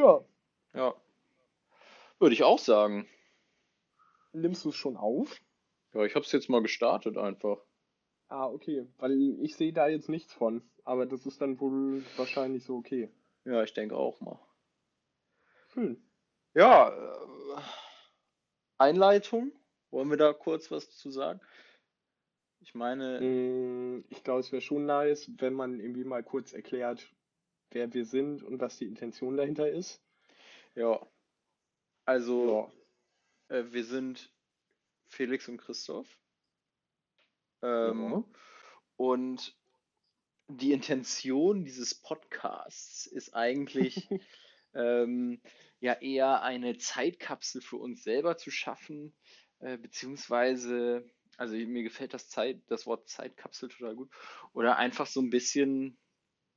Ja, 0.00 0.24
Ja. 0.74 0.94
Würde 2.18 2.34
ich 2.34 2.42
auch 2.42 2.58
sagen. 2.58 3.08
nimmst 4.32 4.64
du 4.64 4.68
es 4.70 4.76
schon 4.76 4.96
auf? 4.96 5.40
Ja, 5.92 6.04
ich 6.04 6.14
habe 6.14 6.24
es 6.24 6.32
jetzt 6.32 6.48
mal 6.48 6.62
gestartet 6.62 7.16
einfach. 7.18 7.58
Ah, 8.28 8.46
okay, 8.46 8.86
weil 8.98 9.12
ich 9.40 9.56
sehe 9.56 9.72
da 9.72 9.88
jetzt 9.88 10.08
nichts 10.08 10.32
von. 10.32 10.62
Aber 10.84 11.04
das 11.06 11.26
ist 11.26 11.40
dann 11.40 11.58
wohl 11.60 12.04
wahrscheinlich 12.16 12.64
so 12.64 12.76
okay. 12.76 13.10
Ja, 13.44 13.62
ich 13.62 13.72
denke 13.74 13.96
auch 13.96 14.20
mal. 14.20 14.38
Schön. 15.72 16.02
Ja, 16.54 16.90
äh, 16.90 17.60
Einleitung. 18.78 19.52
Wollen 19.90 20.10
wir 20.10 20.16
da 20.16 20.32
kurz 20.32 20.70
was 20.70 20.90
zu 20.96 21.10
sagen? 21.10 21.40
Ich 22.60 22.74
meine, 22.74 23.20
Mm, 23.20 24.04
Ich 24.10 24.22
glaube, 24.22 24.40
es 24.40 24.52
wäre 24.52 24.62
schon 24.62 24.86
nice, 24.86 25.30
wenn 25.38 25.54
man 25.54 25.80
irgendwie 25.80 26.04
mal 26.04 26.22
kurz 26.22 26.52
erklärt, 26.52 27.12
wer 27.70 27.92
wir 27.92 28.04
sind 28.04 28.42
und 28.42 28.60
was 28.60 28.78
die 28.78 28.86
Intention 28.86 29.36
dahinter 29.36 29.70
ist. 29.70 30.02
ja. 30.74 31.00
Also, 32.04 32.72
Ja. 33.48 33.56
äh, 33.56 33.72
wir 33.72 33.84
sind 33.84 34.32
Felix 35.08 35.48
und 35.48 35.58
Christoph. 35.58 36.18
Ähm, 37.62 38.10
Ja. 38.10 38.24
Und 38.96 39.56
die 40.48 40.72
Intention 40.72 41.64
dieses 41.64 41.94
Podcasts 41.94 43.06
ist 43.06 43.34
eigentlich 43.34 44.08
ähm, 44.74 45.40
ja 45.80 45.94
eher 45.94 46.42
eine 46.42 46.76
Zeitkapsel 46.76 47.62
für 47.62 47.76
uns 47.76 48.02
selber 48.02 48.36
zu 48.36 48.50
schaffen, 48.50 49.14
äh, 49.60 49.78
beziehungsweise, 49.78 51.08
also 51.36 51.54
mir 51.54 51.82
gefällt 51.82 52.14
das 52.14 52.28
Zeit, 52.28 52.62
das 52.66 52.86
Wort 52.86 53.08
Zeitkapsel 53.08 53.68
total 53.68 53.94
gut, 53.94 54.10
oder 54.52 54.76
einfach 54.76 55.06
so 55.06 55.20
ein 55.20 55.30
bisschen 55.30 55.98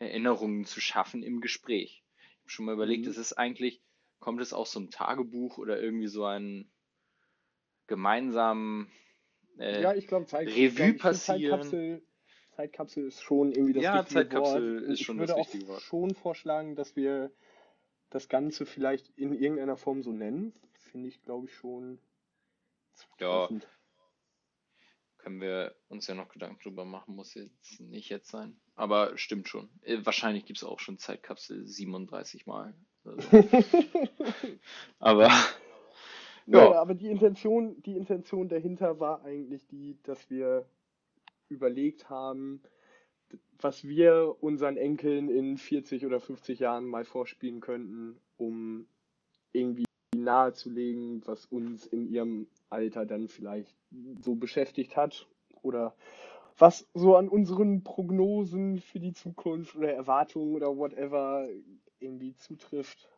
Erinnerungen 0.03 0.66
zu 0.66 0.81
schaffen 0.81 1.23
im 1.23 1.41
Gespräch. 1.41 2.03
Ich 2.17 2.39
habe 2.41 2.49
schon 2.49 2.66
mal 2.66 2.73
überlegt, 2.73 3.05
Mhm. 3.05 3.09
ist 3.09 3.17
es 3.17 3.34
eigentlich, 3.34 3.82
kommt 4.20 4.41
es 4.41 4.54
aus 4.54 4.71
so 4.71 4.79
einem 4.79 4.91
Tagebuch 4.91 5.57
oder 5.57 5.82
irgendwie 5.82 6.07
so 6.07 6.26
einen 6.26 6.71
gemeinsamen 7.87 8.91
äh, 9.57 9.81
Ja, 9.81 9.93
ich 9.93 10.07
glaube, 10.07 10.26
Zeit, 10.26 10.48
Revue 10.48 10.93
ich 10.93 10.98
glaub, 10.98 10.99
passieren. 10.99 11.59
Zeitkapsel, 11.62 12.01
Zeitkapsel 12.55 13.07
ist 13.07 13.21
schon 13.21 13.51
irgendwie 13.51 13.74
das 13.74 13.85
Ja, 13.85 13.93
richtige 13.93 14.13
Zeitkapsel 14.13 14.79
Wort. 14.79 14.91
ist 14.91 14.99
ich 14.99 15.05
schon 15.05 15.18
würde 15.18 15.34
das 15.34 15.35
auch 15.35 15.40
richtige 15.40 15.68
Wort. 15.68 15.81
schon 15.81 16.13
vorschlagen, 16.15 16.76
dass 16.76 16.96
wir 16.96 17.31
das 18.09 18.29
Ganze 18.29 18.65
vielleicht 18.65 19.09
in 19.18 19.34
irgendeiner 19.34 19.77
Form 19.77 20.04
so 20.04 20.12
nennen. 20.12 20.54
Finde 20.91 21.09
ich, 21.09 21.21
glaube 21.24 21.48
ich, 21.48 21.54
schon 21.55 21.99
Ja. 23.20 23.49
Können 25.24 25.40
wir 25.40 25.74
uns 25.88 26.05
ja 26.07 26.16
noch 26.16 26.27
Gedanken 26.27 26.62
drüber 26.62 26.84
machen, 26.84 27.16
muss 27.16 27.34
jetzt 27.34 27.79
nicht 27.79 28.10
jetzt 28.10 28.29
sein. 28.29 28.60
Aber 28.76 29.18
stimmt 29.18 29.48
schon. 29.48 29.70
Äh, 29.84 29.99
Wahrscheinlich 30.04 30.46
gibt 30.46 30.57
es 30.57 30.65
auch 30.65 30.80
schon 30.80 30.98
Zeitkapsel 30.98 31.65
37 31.65 32.46
Mal. 32.46 32.76
oder 33.05 33.21
so. 33.21 33.30
Aber 34.99 35.30
Ja, 36.46 36.71
ja, 36.71 36.82
aber 36.82 36.93
die 36.93 37.10
Intention, 37.10 37.82
die 37.84 37.96
Intention 37.96 38.49
dahinter 38.49 38.99
war 38.99 39.24
eigentlich 39.24 39.65
die, 39.68 39.98
dass 40.04 40.30
wir 40.30 40.65
überlegt 41.48 42.10
haben, 42.10 42.62
was 43.60 43.87
wir 43.87 44.35
unseren 44.41 44.76
Enkeln 44.76 45.30
in 45.30 45.58
40 45.58 46.05
oder 46.05 46.20
50 46.20 46.60
Jahren 46.60 46.85
mal 46.85 47.05
vorspielen 47.05 47.62
könnten, 47.62 48.20
um 48.35 48.87
irgendwie 49.54 49.85
nahezulegen, 50.24 51.21
was 51.26 51.46
uns 51.46 51.85
in 51.85 52.12
ihrem 52.12 52.48
Alter 52.70 53.05
dann 53.05 53.27
vielleicht 53.27 53.76
so 54.21 54.35
beschäftigt 54.35 54.96
hat 54.96 55.27
oder 55.62 55.96
was 56.57 56.88
so 56.93 57.15
an 57.15 57.30
unseren 57.30 57.84
Prognosen 57.84 58.80
für 58.80 58.99
die 58.99 59.13
Zukunft 59.13 59.76
oder 59.76 59.91
Erwartungen 59.91 60.55
oder 60.55 60.77
whatever 60.77 61.48
irgendwie 61.99 62.35
zutrifft 62.35 63.10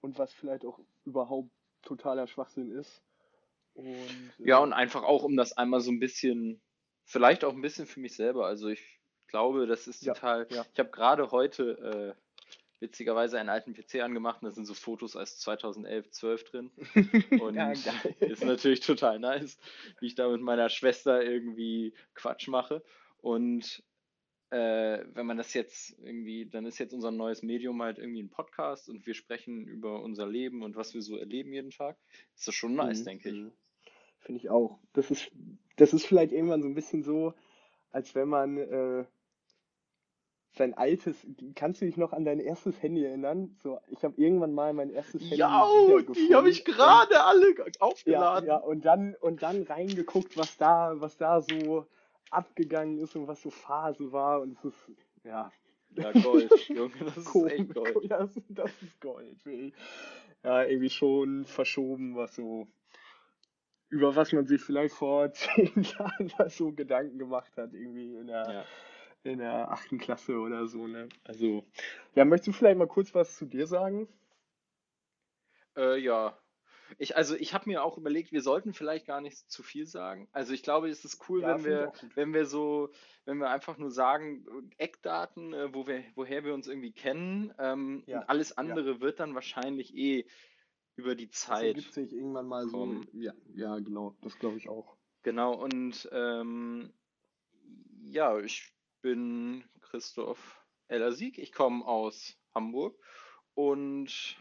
und 0.00 0.18
was 0.18 0.32
vielleicht 0.32 0.64
auch 0.64 0.80
überhaupt 1.04 1.50
totaler 1.82 2.26
Schwachsinn 2.26 2.72
ist. 2.72 3.02
Und 3.74 4.32
ja, 4.38 4.58
äh, 4.58 4.62
und 4.62 4.72
einfach 4.72 5.04
auch, 5.04 5.22
um 5.22 5.36
das 5.36 5.56
einmal 5.56 5.80
so 5.80 5.90
ein 5.90 6.00
bisschen, 6.00 6.60
vielleicht 7.04 7.44
auch 7.44 7.52
ein 7.52 7.62
bisschen 7.62 7.86
für 7.86 8.00
mich 8.00 8.14
selber. 8.14 8.46
Also 8.46 8.68
ich 8.68 9.00
glaube, 9.28 9.66
das 9.66 9.86
ist 9.86 10.02
ja, 10.02 10.14
total. 10.14 10.46
ja. 10.50 10.64
Ich 10.72 10.78
habe 10.78 10.90
gerade 10.90 11.30
heute 11.30 12.16
äh, 12.18 12.21
witzigerweise 12.82 13.38
einen 13.38 13.48
alten 13.48 13.72
PC 13.72 14.02
angemacht 14.02 14.42
und 14.42 14.48
da 14.48 14.54
sind 14.54 14.66
so 14.66 14.74
Fotos 14.74 15.16
als 15.16 15.38
2011, 15.38 16.10
12 16.10 16.44
drin. 16.44 16.70
Und 17.40 17.54
Ja, 17.54 17.72
ist 18.20 18.44
natürlich 18.44 18.80
total 18.80 19.18
nice, 19.18 19.58
wie 20.00 20.06
ich 20.06 20.14
da 20.14 20.28
mit 20.28 20.42
meiner 20.42 20.68
Schwester 20.68 21.24
irgendwie 21.24 21.94
Quatsch 22.14 22.48
mache. 22.48 22.82
Und 23.22 23.82
äh, 24.50 25.04
wenn 25.14 25.24
man 25.24 25.38
das 25.38 25.54
jetzt 25.54 25.96
irgendwie, 26.02 26.44
dann 26.44 26.66
ist 26.66 26.78
jetzt 26.78 26.92
unser 26.92 27.10
neues 27.10 27.42
Medium 27.42 27.80
halt 27.80 27.98
irgendwie 27.98 28.22
ein 28.22 28.28
Podcast 28.28 28.90
und 28.90 29.06
wir 29.06 29.14
sprechen 29.14 29.66
über 29.66 30.02
unser 30.02 30.26
Leben 30.26 30.62
und 30.62 30.76
was 30.76 30.92
wir 30.92 31.00
so 31.00 31.16
erleben 31.16 31.54
jeden 31.54 31.70
Tag. 31.70 31.96
Ist 32.34 32.48
das 32.48 32.54
schon 32.54 32.74
nice, 32.74 33.00
Mhm, 33.00 33.04
denke 33.04 33.28
ich. 33.30 33.44
Finde 34.18 34.40
ich 34.40 34.50
auch. 34.50 34.78
Das 34.92 35.10
ist, 35.10 35.30
das 35.76 35.94
ist 35.94 36.04
vielleicht 36.04 36.32
irgendwann 36.32 36.62
so 36.62 36.68
ein 36.68 36.74
bisschen 36.74 37.02
so, 37.02 37.32
als 37.92 38.14
wenn 38.14 38.28
man 38.28 38.58
äh, 38.58 39.04
sein 40.54 40.74
altes, 40.74 41.16
kannst 41.54 41.80
du 41.80 41.86
dich 41.86 41.96
noch 41.96 42.12
an 42.12 42.24
dein 42.24 42.38
erstes 42.40 42.82
Handy 42.82 43.04
erinnern? 43.04 43.56
So, 43.62 43.78
ich 43.88 44.04
habe 44.04 44.14
irgendwann 44.20 44.52
mal 44.52 44.72
mein 44.72 44.90
erstes 44.90 45.22
Handy 45.22 45.36
Ja, 45.36 45.66
die 46.14 46.34
habe 46.34 46.50
ich 46.50 46.64
gerade 46.64 47.22
alle 47.24 47.54
ja, 47.56 47.74
aufgeladen. 47.80 48.48
ja, 48.48 48.56
und 48.56 48.84
dann 48.84 49.14
und 49.20 49.42
dann 49.42 49.62
reingeguckt, 49.62 50.36
was 50.36 50.56
da, 50.58 50.92
was 51.00 51.16
da 51.16 51.40
so 51.40 51.86
abgegangen 52.30 52.98
ist 52.98 53.16
und 53.16 53.26
was 53.28 53.40
so 53.42 53.50
Phase 53.50 54.12
war 54.12 54.40
und 54.40 54.52
es 54.58 54.64
ist 54.64 54.90
ja 55.24 55.50
Ja, 55.96 56.12
Gold, 56.12 56.50
Junge, 56.68 56.92
das 57.04 57.16
ist 57.16 57.26
Ko- 57.26 57.46
echt 57.46 57.72
Gold. 57.74 58.04
Ja, 58.04 58.18
das, 58.18 58.40
das 58.48 58.82
ist 58.82 59.00
Gold. 59.00 59.44
wirklich. 59.44 59.74
Ja, 60.44 60.64
irgendwie 60.64 60.90
schon 60.90 61.44
verschoben, 61.44 62.16
was 62.16 62.34
so, 62.34 62.66
über 63.90 64.16
was 64.16 64.32
man 64.32 64.46
sich 64.46 64.60
vielleicht 64.60 64.94
vor 64.94 65.30
zehn 65.32 65.70
Jahren 65.82 66.32
so 66.48 66.72
Gedanken 66.72 67.18
gemacht 67.18 67.56
hat, 67.56 67.72
irgendwie 67.74 68.16
in 68.16 68.26
der, 68.26 68.48
Ja. 68.52 68.64
In 69.24 69.38
der 69.38 69.70
achten 69.70 69.98
Klasse 69.98 70.38
oder 70.38 70.66
so, 70.66 70.86
ne? 70.86 71.08
Also, 71.24 71.64
ja, 72.14 72.24
möchtest 72.24 72.48
du 72.48 72.52
vielleicht 72.52 72.78
mal 72.78 72.88
kurz 72.88 73.14
was 73.14 73.36
zu 73.36 73.46
dir 73.46 73.66
sagen? 73.66 74.08
Äh, 75.76 75.98
ja. 75.98 76.38
Ich, 76.98 77.16
also 77.16 77.34
ich 77.34 77.54
habe 77.54 77.70
mir 77.70 77.82
auch 77.82 77.96
überlegt, 77.96 78.32
wir 78.32 78.42
sollten 78.42 78.74
vielleicht 78.74 79.06
gar 79.06 79.22
nicht 79.22 79.50
zu 79.50 79.62
viel 79.62 79.86
sagen. 79.86 80.28
Also 80.32 80.52
ich 80.52 80.62
glaube, 80.62 80.90
es 80.90 81.04
ist 81.06 81.26
cool, 81.28 81.40
Ja, 81.40 81.56
wenn 81.56 81.64
wir, 81.64 81.92
wenn 82.14 82.34
wir 82.34 82.44
so, 82.44 82.90
wenn 83.24 83.38
wir 83.38 83.48
einfach 83.48 83.78
nur 83.78 83.90
sagen, 83.90 84.44
Eckdaten, 84.76 85.54
äh, 85.54 85.74
wo 85.74 85.86
wir, 85.86 86.04
woher 86.16 86.44
wir 86.44 86.52
uns 86.52 86.68
irgendwie 86.68 86.92
kennen, 86.92 87.54
ähm, 87.58 88.04
und 88.06 88.08
Ja, 88.08 88.20
alles 88.28 88.50
ja. 88.50 88.56
andere 88.58 89.00
wird 89.00 89.20
dann 89.20 89.34
wahrscheinlich 89.34 89.96
eh 89.96 90.26
über 90.96 91.14
die 91.14 91.30
Das 91.30 91.40
Zeit 91.40 91.76
ergibt 91.76 91.94
sich 91.94 92.12
irgendwann 92.12 92.46
mal 92.46 92.68
so, 92.68 93.00
ja, 93.14 93.32
ja, 93.54 93.78
genau, 93.78 94.14
das 94.20 94.38
glaube 94.38 94.58
ich 94.58 94.68
auch. 94.68 94.94
Genau, 95.22 95.54
und 95.54 96.08
ähm, 96.12 96.92
ja, 98.02 98.38
ich 98.38 98.71
bin 99.02 99.64
Christoph 99.80 100.64
Ellersieg, 100.88 101.38
ich 101.38 101.52
komme 101.52 101.84
aus 101.84 102.38
Hamburg 102.54 102.98
und 103.54 104.36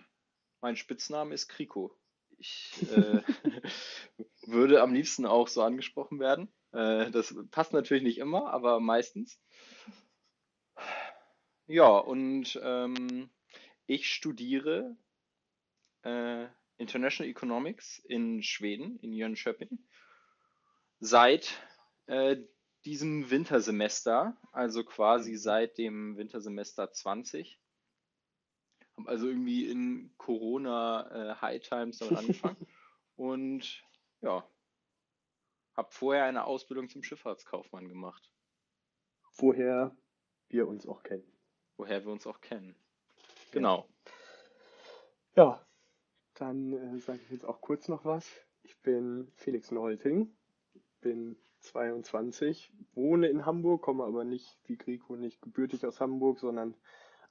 mein 0.62 0.78
Spitzname 0.78 1.34
ist 1.34 1.48
Kriko. 1.50 1.98
Ich 2.38 2.74
äh, 2.92 3.22
würde 4.46 4.82
am 4.82 4.94
liebsten 4.94 5.26
auch 5.26 5.48
so 5.48 5.62
angesprochen 5.62 6.20
werden. 6.20 6.52
Äh, 6.72 7.12
das 7.12 7.36
passt 7.52 7.74
natürlich 7.74 8.04
nicht 8.04 8.20
immer, 8.20 8.54
aber 8.54 8.80
meistens. 8.80 9.40
Ja, 11.68 11.98
und 11.98 12.60
ähm, 12.64 13.30
ich 13.86 14.12
studiere 14.12 14.96
äh, 16.04 16.48
International 16.78 17.30
Economics 17.30 18.00
in 18.00 18.42
Schweden, 18.42 18.98
in 19.00 19.14
Jönköping, 19.14 19.80
seit 21.00 21.62
äh, 22.08 22.38
diesem 22.86 23.30
Wintersemester, 23.30 24.36
also 24.52 24.84
quasi 24.84 25.32
Mhm. 25.34 25.38
seit 25.38 25.78
dem 25.78 26.18
Wintersemester 26.18 26.92
20. 26.92 27.60
Habe 28.98 29.10
also 29.10 29.28
irgendwie 29.28 29.70
in 29.70 30.14
Corona 30.18 31.32
äh, 31.32 31.36
High 31.42 31.62
Times 31.62 31.98
damit 32.00 32.18
angefangen 32.18 32.68
und 33.16 33.84
ja, 34.22 34.48
habe 35.76 35.92
vorher 35.92 36.26
eine 36.26 36.44
Ausbildung 36.46 36.90
zum 36.90 37.02
Schifffahrtskaufmann 37.04 37.88
gemacht, 37.88 38.32
Woher 39.38 39.96
wir 40.50 40.68
uns 40.68 40.86
auch 40.86 41.04
kennen. 41.04 41.24
woher 41.78 42.04
wir 42.04 42.12
uns 42.12 42.28
auch 42.28 42.42
kennen. 42.42 42.76
Genau. 43.52 43.88
Ja, 45.36 45.66
dann 46.36 46.74
äh, 46.74 47.00
sage 47.00 47.20
ich 47.24 47.32
jetzt 47.32 47.46
auch 47.46 47.62
kurz 47.62 47.88
noch 47.88 48.04
was. 48.06 48.30
Ich 48.64 48.78
bin 48.82 49.32
Felix 49.36 49.72
Neulting, 49.72 50.36
bin 51.02 51.36
22, 51.60 52.72
wohne 52.94 53.28
in 53.28 53.46
Hamburg, 53.46 53.82
komme 53.82 54.04
aber 54.04 54.24
nicht 54.24 54.60
wie 54.66 54.78
Grieco 54.78 55.16
nicht 55.16 55.42
gebürtig 55.42 55.86
aus 55.86 56.00
Hamburg, 56.00 56.40
sondern 56.40 56.76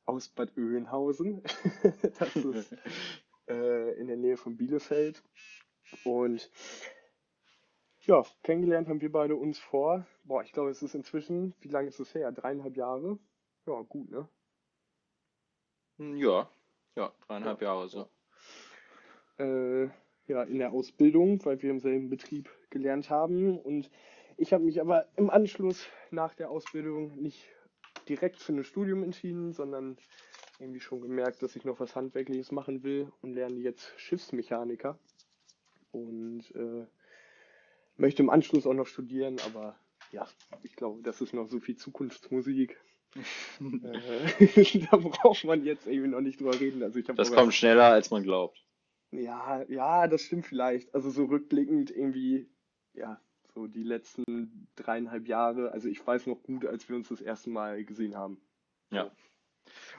aus 0.04 0.28
Bad 0.28 0.56
Oeynhausen. 0.56 1.42
Das 2.18 2.36
ist 2.36 2.76
äh, 3.48 3.92
in 4.00 4.06
der 4.06 4.16
Nähe 4.16 4.36
von 4.36 4.56
Bielefeld. 4.56 5.22
Und 6.04 6.50
ja, 8.02 8.24
kennengelernt 8.42 8.88
haben 8.88 9.00
wir 9.00 9.12
beide 9.12 9.36
uns 9.36 9.58
vor, 9.58 10.06
boah, 10.24 10.42
ich 10.42 10.52
glaube, 10.52 10.70
es 10.70 10.82
ist 10.82 10.94
inzwischen, 10.94 11.54
wie 11.60 11.68
lange 11.68 11.88
ist 11.88 12.00
es 12.00 12.14
her? 12.14 12.32
Dreieinhalb 12.32 12.76
Jahre? 12.76 13.18
Ja, 13.66 13.80
gut, 13.82 14.10
ne? 14.10 14.28
Hm, 15.98 16.16
Ja, 16.16 16.48
Ja, 16.96 17.12
dreieinhalb 17.26 17.60
Jahre 17.62 17.88
so. 17.88 18.08
Äh, 19.38 19.84
ja, 20.26 20.42
in 20.44 20.58
der 20.58 20.72
Ausbildung, 20.72 21.44
weil 21.44 21.60
wir 21.62 21.70
im 21.70 21.80
selben 21.80 22.08
Betrieb 22.08 22.48
gelernt 22.70 23.10
haben. 23.10 23.58
Und 23.58 23.90
ich 24.36 24.52
habe 24.52 24.64
mich 24.64 24.80
aber 24.80 25.06
im 25.16 25.30
Anschluss 25.30 25.86
nach 26.10 26.34
der 26.34 26.50
Ausbildung 26.50 27.20
nicht 27.20 27.48
direkt 28.08 28.38
für 28.38 28.52
ein 28.52 28.64
Studium 28.64 29.02
entschieden, 29.02 29.52
sondern 29.52 29.96
irgendwie 30.58 30.80
schon 30.80 31.00
gemerkt, 31.00 31.42
dass 31.42 31.56
ich 31.56 31.64
noch 31.64 31.80
was 31.80 31.96
Handwerkliches 31.96 32.52
machen 32.52 32.82
will 32.82 33.10
und 33.22 33.34
lerne 33.34 33.56
jetzt 33.56 33.92
Schiffsmechaniker. 33.96 34.98
Und 35.92 36.44
äh, 36.54 36.86
möchte 37.96 38.22
im 38.22 38.30
Anschluss 38.30 38.66
auch 38.66 38.74
noch 38.74 38.86
studieren, 38.86 39.36
aber 39.46 39.76
ja, 40.12 40.26
ich 40.62 40.76
glaube, 40.76 41.02
das 41.02 41.20
ist 41.20 41.34
noch 41.34 41.48
so 41.48 41.60
viel 41.60 41.76
Zukunftsmusik. 41.76 42.76
äh, 43.60 44.78
da 44.90 44.96
braucht 44.96 45.44
man 45.44 45.64
jetzt 45.64 45.86
irgendwie 45.86 46.08
noch 46.08 46.20
nicht 46.20 46.40
drüber 46.40 46.58
reden. 46.58 46.82
Also 46.82 46.98
ich 46.98 47.06
das 47.06 47.32
kommt 47.32 47.54
schneller, 47.54 47.86
als 47.86 48.10
man 48.10 48.22
glaubt. 48.22 48.64
Ja, 49.12 49.64
ja, 49.68 50.06
das 50.06 50.22
stimmt 50.22 50.46
vielleicht. 50.46 50.94
Also 50.94 51.10
so 51.10 51.24
rückblickend 51.24 51.90
irgendwie, 51.90 52.48
ja, 53.00 53.20
so 53.54 53.66
die 53.66 53.82
letzten 53.82 54.68
dreieinhalb 54.76 55.26
Jahre. 55.26 55.72
Also 55.72 55.88
ich 55.88 56.06
weiß 56.06 56.26
noch 56.26 56.42
gut, 56.42 56.66
als 56.66 56.88
wir 56.88 56.96
uns 56.96 57.08
das 57.08 57.20
erste 57.20 57.50
Mal 57.50 57.84
gesehen 57.84 58.16
haben. 58.16 58.40
Ja. 58.90 59.10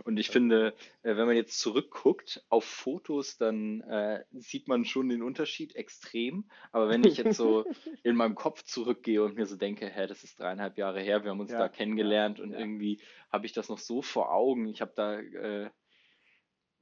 Und 0.03 0.17
ich 0.17 0.29
finde, 0.29 0.73
äh, 1.03 1.15
wenn 1.15 1.27
man 1.27 1.35
jetzt 1.35 1.59
zurückguckt 1.59 2.43
auf 2.49 2.65
Fotos, 2.65 3.37
dann 3.37 3.81
äh, 3.81 4.23
sieht 4.31 4.67
man 4.67 4.85
schon 4.85 5.09
den 5.09 5.21
Unterschied 5.21 5.75
extrem. 5.75 6.49
Aber 6.71 6.89
wenn 6.89 7.03
ich 7.03 7.17
jetzt 7.17 7.37
so 7.37 7.65
in 8.03 8.15
meinem 8.15 8.35
Kopf 8.35 8.63
zurückgehe 8.63 9.23
und 9.23 9.35
mir 9.35 9.45
so 9.45 9.55
denke, 9.55 9.87
hä, 9.87 10.07
das 10.07 10.23
ist 10.23 10.39
dreieinhalb 10.39 10.77
Jahre 10.77 11.01
her, 11.01 11.23
wir 11.23 11.31
haben 11.31 11.39
uns 11.39 11.51
ja, 11.51 11.59
da 11.59 11.69
kennengelernt 11.69 12.39
und 12.39 12.51
ja. 12.51 12.59
irgendwie 12.59 13.01
habe 13.31 13.45
ich 13.45 13.53
das 13.53 13.69
noch 13.69 13.79
so 13.79 14.01
vor 14.01 14.33
Augen. 14.33 14.67
Ich 14.67 14.81
habe 14.81 14.93
da, 14.95 15.19
äh, 15.19 15.69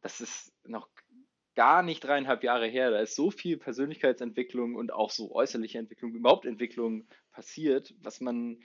das 0.01 0.21
ist 0.21 0.53
noch 0.65 0.89
gar 1.59 1.83
nicht 1.83 1.99
dreieinhalb 1.99 2.41
Jahre 2.41 2.67
her. 2.67 2.89
Da 2.89 2.99
ist 2.99 3.17
so 3.17 3.31
viel 3.31 3.57
Persönlichkeitsentwicklung 3.57 4.75
und 4.75 4.93
auch 4.93 5.09
so 5.09 5.35
äußerliche 5.35 5.77
Entwicklung, 5.77 6.13
überhaupt 6.13 6.45
Entwicklung 6.45 7.05
passiert, 7.33 7.93
was 8.01 8.21
man 8.21 8.61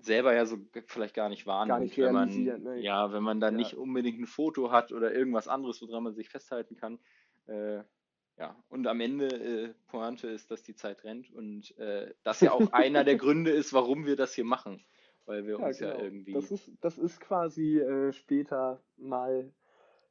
selber 0.00 0.32
ja 0.32 0.46
so 0.46 0.58
vielleicht 0.86 1.12
gar 1.12 1.28
nicht 1.28 1.44
wahrnimmt, 1.44 1.68
gar 1.68 1.80
nicht 1.80 1.98
wenn 1.98 2.12
man 2.12 2.62
ne? 2.62 2.80
ja, 2.80 3.12
wenn 3.12 3.24
man 3.24 3.40
da 3.40 3.48
ja. 3.48 3.56
nicht 3.56 3.74
unbedingt 3.74 4.20
ein 4.20 4.28
Foto 4.28 4.70
hat 4.70 4.92
oder 4.92 5.12
irgendwas 5.12 5.48
anderes, 5.48 5.82
woran 5.82 6.04
man 6.04 6.14
sich 6.14 6.28
festhalten 6.28 6.76
kann. 6.76 7.00
Äh, 7.48 7.82
ja, 8.38 8.54
und 8.68 8.86
am 8.86 9.00
Ende 9.00 9.26
äh, 9.26 9.74
Pointe 9.88 10.28
ist, 10.28 10.52
dass 10.52 10.62
die 10.62 10.76
Zeit 10.76 11.02
rennt 11.02 11.32
und 11.32 11.76
äh, 11.78 12.14
das 12.22 12.40
ja 12.42 12.52
auch 12.52 12.60
einer 12.72 13.02
der 13.02 13.16
Gründe 13.16 13.50
ist, 13.50 13.72
warum 13.72 14.06
wir 14.06 14.14
das 14.14 14.34
hier 14.34 14.44
machen, 14.44 14.84
weil 15.26 15.48
wir 15.48 15.58
ja, 15.58 15.66
uns 15.66 15.78
genau. 15.78 15.94
ja 15.94 16.00
irgendwie 16.00 16.32
das 16.32 16.52
ist 16.52 16.70
das 16.80 16.96
ist 16.96 17.18
quasi 17.18 17.80
äh, 17.80 18.12
später 18.12 18.80
mal 18.96 19.52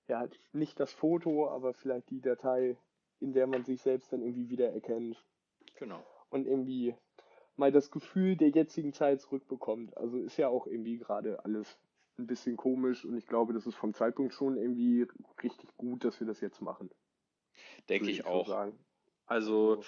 ja 0.07 0.27
nicht 0.51 0.79
das 0.79 0.91
Foto, 0.91 1.49
aber 1.49 1.73
vielleicht 1.73 2.09
die 2.09 2.21
Datei, 2.21 2.77
in 3.19 3.33
der 3.33 3.47
man 3.47 3.63
sich 3.63 3.81
selbst 3.81 4.11
dann 4.11 4.21
irgendwie 4.21 4.49
wiedererkennt. 4.49 5.23
Genau. 5.75 6.03
Und 6.29 6.47
irgendwie 6.47 6.95
mal 7.55 7.71
das 7.71 7.91
Gefühl 7.91 8.35
der 8.35 8.49
jetzigen 8.49 8.93
Zeit 8.93 9.21
zurückbekommt. 9.21 9.95
Also 9.97 10.17
ist 10.17 10.37
ja 10.37 10.47
auch 10.47 10.67
irgendwie 10.67 10.97
gerade 10.97 11.43
alles 11.45 11.79
ein 12.17 12.27
bisschen 12.27 12.57
komisch 12.57 13.05
und 13.05 13.17
ich 13.17 13.27
glaube, 13.27 13.53
das 13.53 13.65
ist 13.65 13.75
vom 13.75 13.93
Zeitpunkt 13.93 14.33
schon 14.33 14.57
irgendwie 14.57 15.07
richtig 15.41 15.75
gut, 15.77 16.03
dass 16.03 16.19
wir 16.19 16.27
das 16.27 16.41
jetzt 16.41 16.61
machen. 16.61 16.89
Denke 17.89 18.09
ich, 18.09 18.19
ich 18.19 18.25
auch. 18.25 18.49
Also, 18.49 18.77
also 19.25 19.83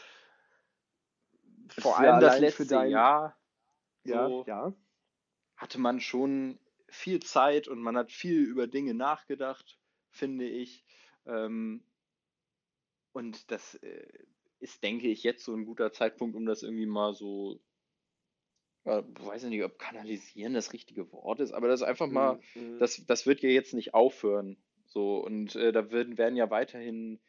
vor 1.69 1.97
allem 1.97 2.19
das 2.19 2.39
letzte 2.39 2.65
dein... 2.65 2.91
Jahr 2.91 3.37
ja, 4.03 4.27
so 4.27 4.43
ja. 4.47 4.73
hatte 5.55 5.79
man 5.79 5.99
schon 5.99 6.59
viel 6.89 7.21
Zeit 7.21 7.67
und 7.67 7.81
man 7.81 7.97
hat 7.97 8.11
viel 8.11 8.43
über 8.43 8.67
Dinge 8.67 8.93
nachgedacht, 8.93 9.79
finde 10.13 10.47
ich. 10.47 10.85
Ähm, 11.25 11.83
und 13.11 13.51
das 13.51 13.75
äh, 13.75 14.07
ist, 14.59 14.83
denke 14.83 15.07
ich, 15.07 15.23
jetzt 15.23 15.43
so 15.43 15.53
ein 15.53 15.65
guter 15.65 15.91
Zeitpunkt, 15.91 16.35
um 16.35 16.45
das 16.45 16.63
irgendwie 16.63 16.85
mal 16.85 17.13
so, 17.13 17.59
äh, 18.85 19.03
weiß 19.19 19.43
ich 19.43 19.49
nicht, 19.49 19.63
ob 19.63 19.77
kanalisieren 19.77 20.53
das 20.53 20.73
richtige 20.73 21.11
Wort 21.11 21.39
ist, 21.39 21.51
aber 21.51 21.67
das 21.67 21.83
einfach 21.83 22.07
mal, 22.07 22.39
mhm. 22.55 22.79
das, 22.79 23.05
das 23.05 23.25
wird 23.25 23.41
ja 23.41 23.49
jetzt 23.49 23.73
nicht 23.73 23.93
aufhören. 23.93 24.57
So, 24.85 25.17
und 25.17 25.55
äh, 25.55 25.71
da 25.71 25.91
werden, 25.91 26.17
werden 26.17 26.35
ja 26.35 26.49
weiterhin 26.49 27.19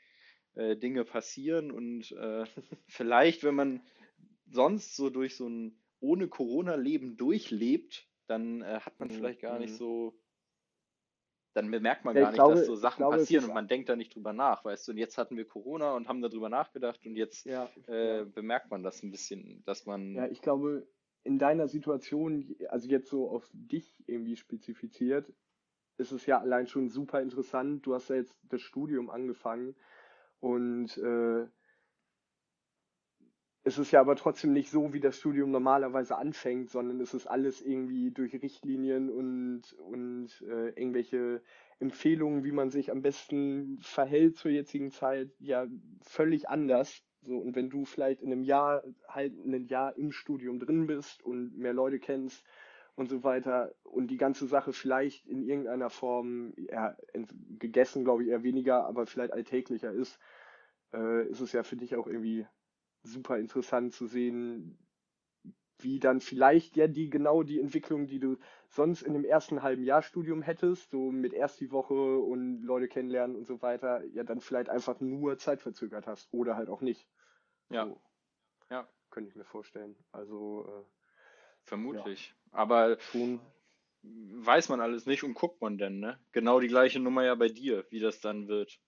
äh, 0.55 0.77
Dinge 0.77 1.05
passieren 1.05 1.71
und 1.71 2.13
äh, 2.13 2.45
vielleicht, 2.87 3.43
wenn 3.45 3.55
man 3.55 3.83
sonst 4.51 4.97
so 4.97 5.11
durch 5.11 5.37
so 5.37 5.49
ein 5.49 5.81
ohne 6.01 6.29
Corona-Leben 6.29 7.17
durchlebt, 7.17 8.07
dann 8.27 8.61
äh, 8.61 8.81
hat 8.81 9.01
man 9.01 9.09
mhm. 9.09 9.13
vielleicht 9.13 9.41
gar 9.41 9.59
nicht 9.59 9.73
mhm. 9.73 9.77
so 9.77 10.21
dann 11.55 11.71
bemerkt 11.71 12.05
man 12.05 12.15
ja, 12.15 12.23
gar 12.23 12.31
nicht, 12.31 12.37
glaube, 12.37 12.55
dass 12.57 12.67
so 12.67 12.75
Sachen 12.75 12.99
glaube, 12.99 13.17
passieren 13.19 13.45
und 13.45 13.55
man 13.55 13.69
denkt 13.69 13.89
da 13.89 13.97
nicht 13.97 14.15
drüber 14.15 14.33
nach, 14.33 14.65
weißt 14.65 14.87
du. 14.87 14.93
Und 14.93 14.99
jetzt 14.99 15.17
hatten 15.17 15.37
wir 15.37 15.47
Corona 15.47 15.95
und 15.95 16.09
haben 16.09 16.21
darüber 16.21 16.49
nachgedacht 16.49 17.07
und 17.07 17.17
jetzt 17.17 17.47
ja, 17.47 17.69
äh, 17.89 18.19
ja. 18.19 18.25
bemerkt 18.25 18.71
man 18.71 18.83
das 18.83 19.03
ein 19.03 19.11
bisschen, 19.11 19.63
dass 19.65 19.87
man. 19.87 20.15
Ja, 20.15 20.27
ich 20.27 20.43
glaube, 20.43 20.87
in 21.23 21.39
deiner 21.39 21.69
Situation, 21.69 22.57
also 22.69 22.89
jetzt 22.89 23.09
so 23.09 23.31
auf 23.31 23.49
dich 23.53 24.03
irgendwie 24.07 24.37
spezifiziert, 24.37 25.33
ist 25.97 26.13
es 26.13 26.27
ja 26.27 26.41
allein 26.41 26.67
schon 26.67 26.89
super 26.89 27.23
interessant. 27.23 27.87
Du 27.87 27.95
hast 27.95 28.11
ja 28.11 28.17
jetzt 28.17 28.37
das 28.43 28.61
Studium 28.61 29.09
angefangen 29.09 29.77
und 30.41 30.99
äh, 30.99 31.47
es 33.67 33.79
ist 33.79 33.93
ja 33.93 34.01
aber 34.01 34.15
trotzdem 34.15 34.53
nicht 34.53 34.71
so, 34.71 34.93
wie 34.93 35.01
das 35.01 35.17
Studium 35.17 35.51
normalerweise 35.51 36.19
anfängt, 36.19 36.69
sondern 36.69 37.01
es 37.01 37.15
ist 37.15 37.27
alles 37.27 37.63
irgendwie 37.63 38.11
durch 38.11 38.35
Richtlinien 38.35 39.09
und, 39.11 39.73
und 39.79 40.29
äh, 40.43 40.69
irgendwelche 40.79 41.43
Empfehlungen, 41.79 42.45
wie 42.45 42.53
man 42.53 42.69
sich 42.69 42.91
am 42.91 43.01
besten 43.01 43.79
verhält 43.81 44.37
zur 44.37 44.51
jetzigen 44.51 44.91
Zeit, 44.91 45.31
ja 45.39 45.67
völlig 46.03 46.47
anders. 46.51 47.03
So, 47.23 47.39
und 47.39 47.57
wenn 47.57 47.71
du 47.71 47.87
vielleicht 47.87 48.21
in 48.21 48.31
einem 48.33 48.43
Jahr 48.43 48.85
halt 49.09 49.33
ein 49.33 49.67
Jahr 49.67 49.97
im 49.97 50.13
Studium 50.13 50.59
drin 50.59 50.87
bist 50.87 51.23
und 51.23 51.57
mehr 51.57 51.73
Leute 51.73 51.99
kennst 51.99 52.45
und 52.97 53.09
so 53.09 53.25
weiter 53.25 53.75
und 53.83 54.09
die 54.09 54.19
ganze 54.19 54.47
Sache 54.47 54.75
vielleicht 54.75 55.27
in 55.27 55.43
irgendeiner 55.43 55.89
Form 55.89 56.53
ja, 56.71 56.95
gegessen, 57.59 58.05
glaube 58.05 58.25
ich, 58.25 58.29
eher 58.29 58.43
weniger, 58.43 58.85
aber 58.85 59.07
vielleicht 59.07 59.33
alltäglicher 59.33 59.91
ist, 59.91 60.19
äh, 60.93 61.27
ist 61.29 61.41
es 61.41 61.53
ja 61.53 61.63
für 61.63 61.77
dich 61.77 61.97
auch 61.97 62.07
irgendwie 62.07 62.47
super 63.05 63.39
interessant 63.39 63.93
zu 63.93 64.07
sehen, 64.07 64.79
wie 65.79 65.99
dann 65.99 66.21
vielleicht 66.21 66.77
ja 66.77 66.87
die 66.87 67.11
genau 67.11 67.43
die 67.43 67.61
Entwicklung, 67.61 68.07
die 68.07 68.19
du 68.19 68.37
sonst 68.69 69.03
in 69.03 69.13
dem 69.13 69.25
ersten 69.25 69.63
halben 69.63 69.85
Jahr 69.85 70.03
Studium 70.03 70.43
hättest, 70.43 70.91
so 70.91 71.11
mit 71.11 71.33
erst 71.33 71.61
die 71.61 71.71
Woche 71.71 72.19
und 72.19 72.63
Leute 72.63 72.89
kennenlernen 72.89 73.37
und 73.37 73.47
so 73.47 73.61
weiter, 73.61 74.05
ja 74.07 74.25
dann 74.25 74.41
vielleicht 74.41 74.71
einfach 74.71 75.01
nur 75.01 75.39
Zeit 75.39 75.61
verzögert 75.61 76.07
hast 76.07 76.33
oder 76.33 76.57
halt 76.57 76.69
auch 76.69 76.81
nicht. 76.81 77.07
Ja. 77.71 77.87
So, 77.87 78.01
ja. 78.71 78.89
Könnte 79.11 79.31
ich 79.31 79.37
mir 79.37 79.45
vorstellen. 79.45 79.97
Also 80.11 80.67
äh, 80.67 80.85
vermutlich. 81.65 82.35
Ja. 82.53 82.59
Aber 82.59 82.99
schon 82.99 83.41
weiß 84.03 84.69
man 84.69 84.81
alles 84.81 85.07
nicht 85.07 85.25
und 85.25 85.35
guckt 85.35 85.61
man 85.61 85.79
denn, 85.79 85.99
ne? 85.99 86.19
Genau 86.33 86.61
die 86.61 86.69
gleiche 86.69 87.01
Nummer 87.01 87.25
ja 87.25 87.35
bei 87.35 87.49
dir, 87.49 87.87
wie 87.91 88.01
das 88.01 88.21
dann 88.21 88.49
wird 88.49 88.81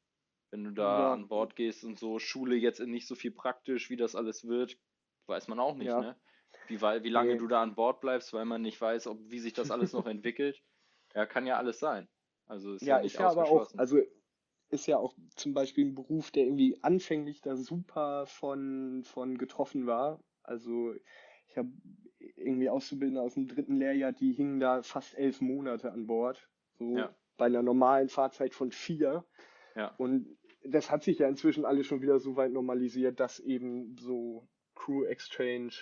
wenn 0.56 0.64
du 0.64 0.70
da 0.70 1.00
ja. 1.00 1.12
an 1.12 1.28
Bord 1.28 1.54
gehst 1.54 1.84
und 1.84 1.98
so, 1.98 2.18
Schule 2.18 2.56
jetzt 2.56 2.80
nicht 2.80 3.06
so 3.06 3.14
viel 3.14 3.30
praktisch, 3.30 3.90
wie 3.90 3.96
das 3.96 4.14
alles 4.14 4.48
wird, 4.48 4.78
weiß 5.26 5.48
man 5.48 5.60
auch 5.60 5.76
nicht, 5.76 5.88
ja. 5.88 6.00
ne? 6.00 6.16
Wie, 6.68 6.80
wie 6.80 7.10
lange 7.10 7.34
nee. 7.34 7.38
du 7.38 7.46
da 7.46 7.62
an 7.62 7.74
Bord 7.74 8.00
bleibst, 8.00 8.32
weil 8.32 8.46
man 8.46 8.62
nicht 8.62 8.80
weiß, 8.80 9.06
ob, 9.08 9.18
wie 9.28 9.38
sich 9.38 9.52
das 9.52 9.70
alles 9.70 9.92
noch 9.92 10.06
entwickelt. 10.06 10.62
Ja, 11.14 11.26
kann 11.26 11.46
ja 11.46 11.58
alles 11.58 11.78
sein. 11.78 12.08
Also 12.46 12.72
ist 12.72 12.82
ja, 12.82 12.96
ja 12.96 13.02
nicht 13.02 13.14
ist 13.14 13.20
ja 13.20 13.28
aber 13.28 13.44
auch, 13.44 13.70
also 13.76 14.00
ist 14.70 14.86
ja 14.86 14.96
auch 14.96 15.14
zum 15.34 15.52
Beispiel 15.52 15.84
ein 15.84 15.94
Beruf, 15.94 16.30
der 16.30 16.44
irgendwie 16.44 16.82
anfänglich 16.82 17.42
da 17.42 17.54
super 17.54 18.24
von, 18.26 19.04
von 19.04 19.36
getroffen 19.36 19.86
war. 19.86 20.24
Also 20.42 20.94
ich 21.48 21.58
habe 21.58 21.68
irgendwie 22.36 22.70
Auszubildende 22.70 23.20
aus 23.20 23.34
dem 23.34 23.46
dritten 23.46 23.76
Lehrjahr, 23.76 24.12
die 24.12 24.32
hingen 24.32 24.58
da 24.58 24.82
fast 24.82 25.18
elf 25.18 25.42
Monate 25.42 25.92
an 25.92 26.06
Bord. 26.06 26.48
So 26.78 26.96
ja. 26.96 27.14
bei 27.36 27.46
einer 27.46 27.62
normalen 27.62 28.08
Fahrzeit 28.08 28.54
von 28.54 28.70
vier. 28.70 29.24
Ja. 29.74 29.94
Und 29.98 30.36
das 30.68 30.90
hat 30.90 31.02
sich 31.02 31.18
ja 31.18 31.28
inzwischen 31.28 31.64
alles 31.64 31.86
schon 31.86 32.02
wieder 32.02 32.18
so 32.18 32.36
weit 32.36 32.52
normalisiert, 32.52 33.20
dass 33.20 33.40
eben 33.40 33.96
so 33.98 34.46
Crew 34.74 35.04
Exchange 35.04 35.72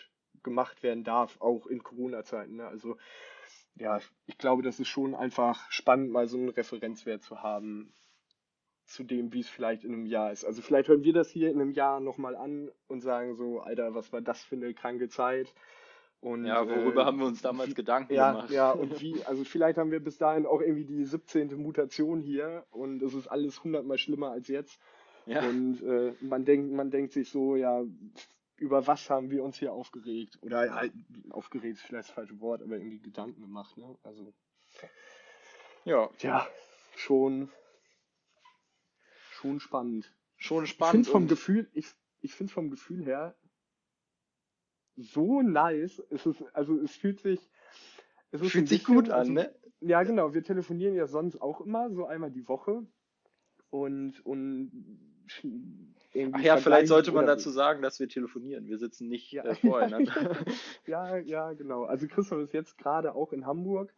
gemacht 0.43 0.83
werden 0.83 1.05
darf, 1.05 1.41
auch 1.41 1.67
in 1.67 1.83
Corona-Zeiten. 1.83 2.57
Ne? 2.57 2.67
Also 2.67 2.97
ja, 3.77 4.01
ich 4.27 4.39
glaube, 4.39 4.63
das 4.63 4.79
ist 4.79 4.89
schon 4.89 5.15
einfach 5.15 5.71
spannend, 5.71 6.11
mal 6.11 6.29
so 6.29 6.39
einen 6.39 6.51
Referenzwert 6.51 7.23
zu 7.23 7.43
haben 7.43 7.93
zu 8.87 9.03
dem, 9.03 9.33
wie 9.33 9.41
es 9.41 9.49
vielleicht 9.49 9.85
in 9.85 9.93
einem 9.93 10.07
Jahr 10.07 10.31
ist. 10.31 10.45
Also 10.45 10.63
vielleicht 10.63 10.89
hören 10.89 11.05
wir 11.05 11.13
das 11.13 11.31
hier 11.31 11.51
in 11.51 11.61
einem 11.61 11.73
Jahr 11.73 12.01
nochmal 12.01 12.37
an 12.37 12.71
und 12.87 13.01
sagen 13.01 13.35
so, 13.35 13.61
Alter, 13.61 13.95
was 13.95 14.13
war 14.13 14.21
das 14.21 14.45
für 14.45 14.57
eine 14.57 14.75
kranke 14.75 15.09
Zeit? 15.09 15.55
Und, 16.25 16.47
ja, 16.47 16.67
worüber 16.67 17.03
äh, 17.03 17.05
haben 17.05 17.19
wir 17.19 17.27
uns 17.27 17.43
damals 17.43 17.75
Gedanken 17.75 18.15
ja, 18.15 18.33
gemacht? 18.33 18.51
Ja, 18.51 18.71
und 18.71 18.99
wie, 19.03 19.23
also 19.25 19.45
vielleicht 19.45 19.77
haben 19.77 19.91
wir 19.91 20.01
bis 20.01 20.17
dahin 20.17 20.47
auch 20.47 20.63
irgendwie 20.63 20.87
die 20.87 21.05
17. 21.05 21.55
Mutation 21.61 22.23
hier 22.23 22.65
und 22.71 23.03
es 23.03 23.13
ist 23.13 23.29
alles 23.29 23.63
hundertmal 23.63 23.99
schlimmer 23.99 24.31
als 24.31 24.49
jetzt. 24.49 24.81
Ja. 25.27 25.47
Und 25.47 25.83
äh, 25.83 26.15
man 26.23 26.47
denkt, 26.47 26.73
man 26.73 26.91
denkt 26.91 27.13
sich 27.13 27.29
so, 27.29 27.57
ja, 27.57 27.85
über 28.57 28.87
was 28.87 29.11
haben 29.11 29.31
wir 29.31 29.45
uns 29.45 29.59
hier 29.59 29.75
aufgeregt? 29.75 30.39
Oder 30.41 30.65
ja, 30.65 30.91
aufgeregt 31.29 31.77
ist 31.77 31.85
vielleicht 31.85 32.09
das 32.09 32.15
falsche 32.15 32.41
Wort, 32.41 32.63
aber 32.63 32.79
irgendwie 32.79 33.01
Gedanken 33.01 33.43
gemacht, 33.43 33.77
ne? 33.77 33.95
Also. 34.03 34.33
Ja. 35.85 36.09
Ja, 36.21 36.49
schon 36.97 37.51
schon 39.31 39.61
spannend. 39.61 40.11
Schon 40.39 40.65
Ich 40.65 40.71
spannend 40.71 41.05
finde 41.05 41.11
vom 41.11 41.29
Gefühl, 41.29 41.69
ich, 41.75 41.89
ich 42.23 42.33
finde 42.33 42.51
vom 42.51 42.71
Gefühl 42.71 43.05
her 43.05 43.37
so 44.97 45.43
nice. 45.43 46.03
Es 46.11 46.27
ist, 46.27 46.45
also 46.53 46.79
es 46.79 46.95
fühlt 46.97 47.21
sich, 47.21 47.41
es 48.31 48.41
fühlt 48.41 48.69
sich 48.69 48.85
gut 48.85 49.05
bisschen, 49.05 49.13
an, 49.13 49.19
also 49.19 49.33
ne? 49.33 49.55
ja 49.81 50.03
genau, 50.03 50.35
wir 50.35 50.43
telefonieren 50.43 50.95
ja 50.95 51.07
sonst 51.07 51.41
auch 51.41 51.61
immer, 51.61 51.91
so 51.91 52.07
einmal 52.07 52.31
die 52.31 52.49
Woche 52.49 52.87
und, 53.71 54.25
und 54.25 54.71
Ach 56.33 56.41
ja, 56.41 56.59
vielleicht 56.59 56.89
sollte 56.89 57.13
man 57.13 57.27
dazu 57.27 57.51
sagen, 57.51 57.83
dass 57.83 57.99
wir 57.99 58.09
telefonieren. 58.09 58.67
Wir 58.67 58.79
sitzen 58.79 59.09
nicht 59.09 59.33
ja, 59.33 59.45
äh, 59.45 59.55
voreinander. 59.55 60.13
ja, 60.87 61.17
ja, 61.17 61.53
genau. 61.55 61.85
Also 61.85 62.07
Christoph 62.07 62.41
ist 62.41 62.53
jetzt 62.53 62.79
gerade 62.79 63.15
auch 63.15 63.33
in 63.33 63.47
Hamburg, 63.47 63.93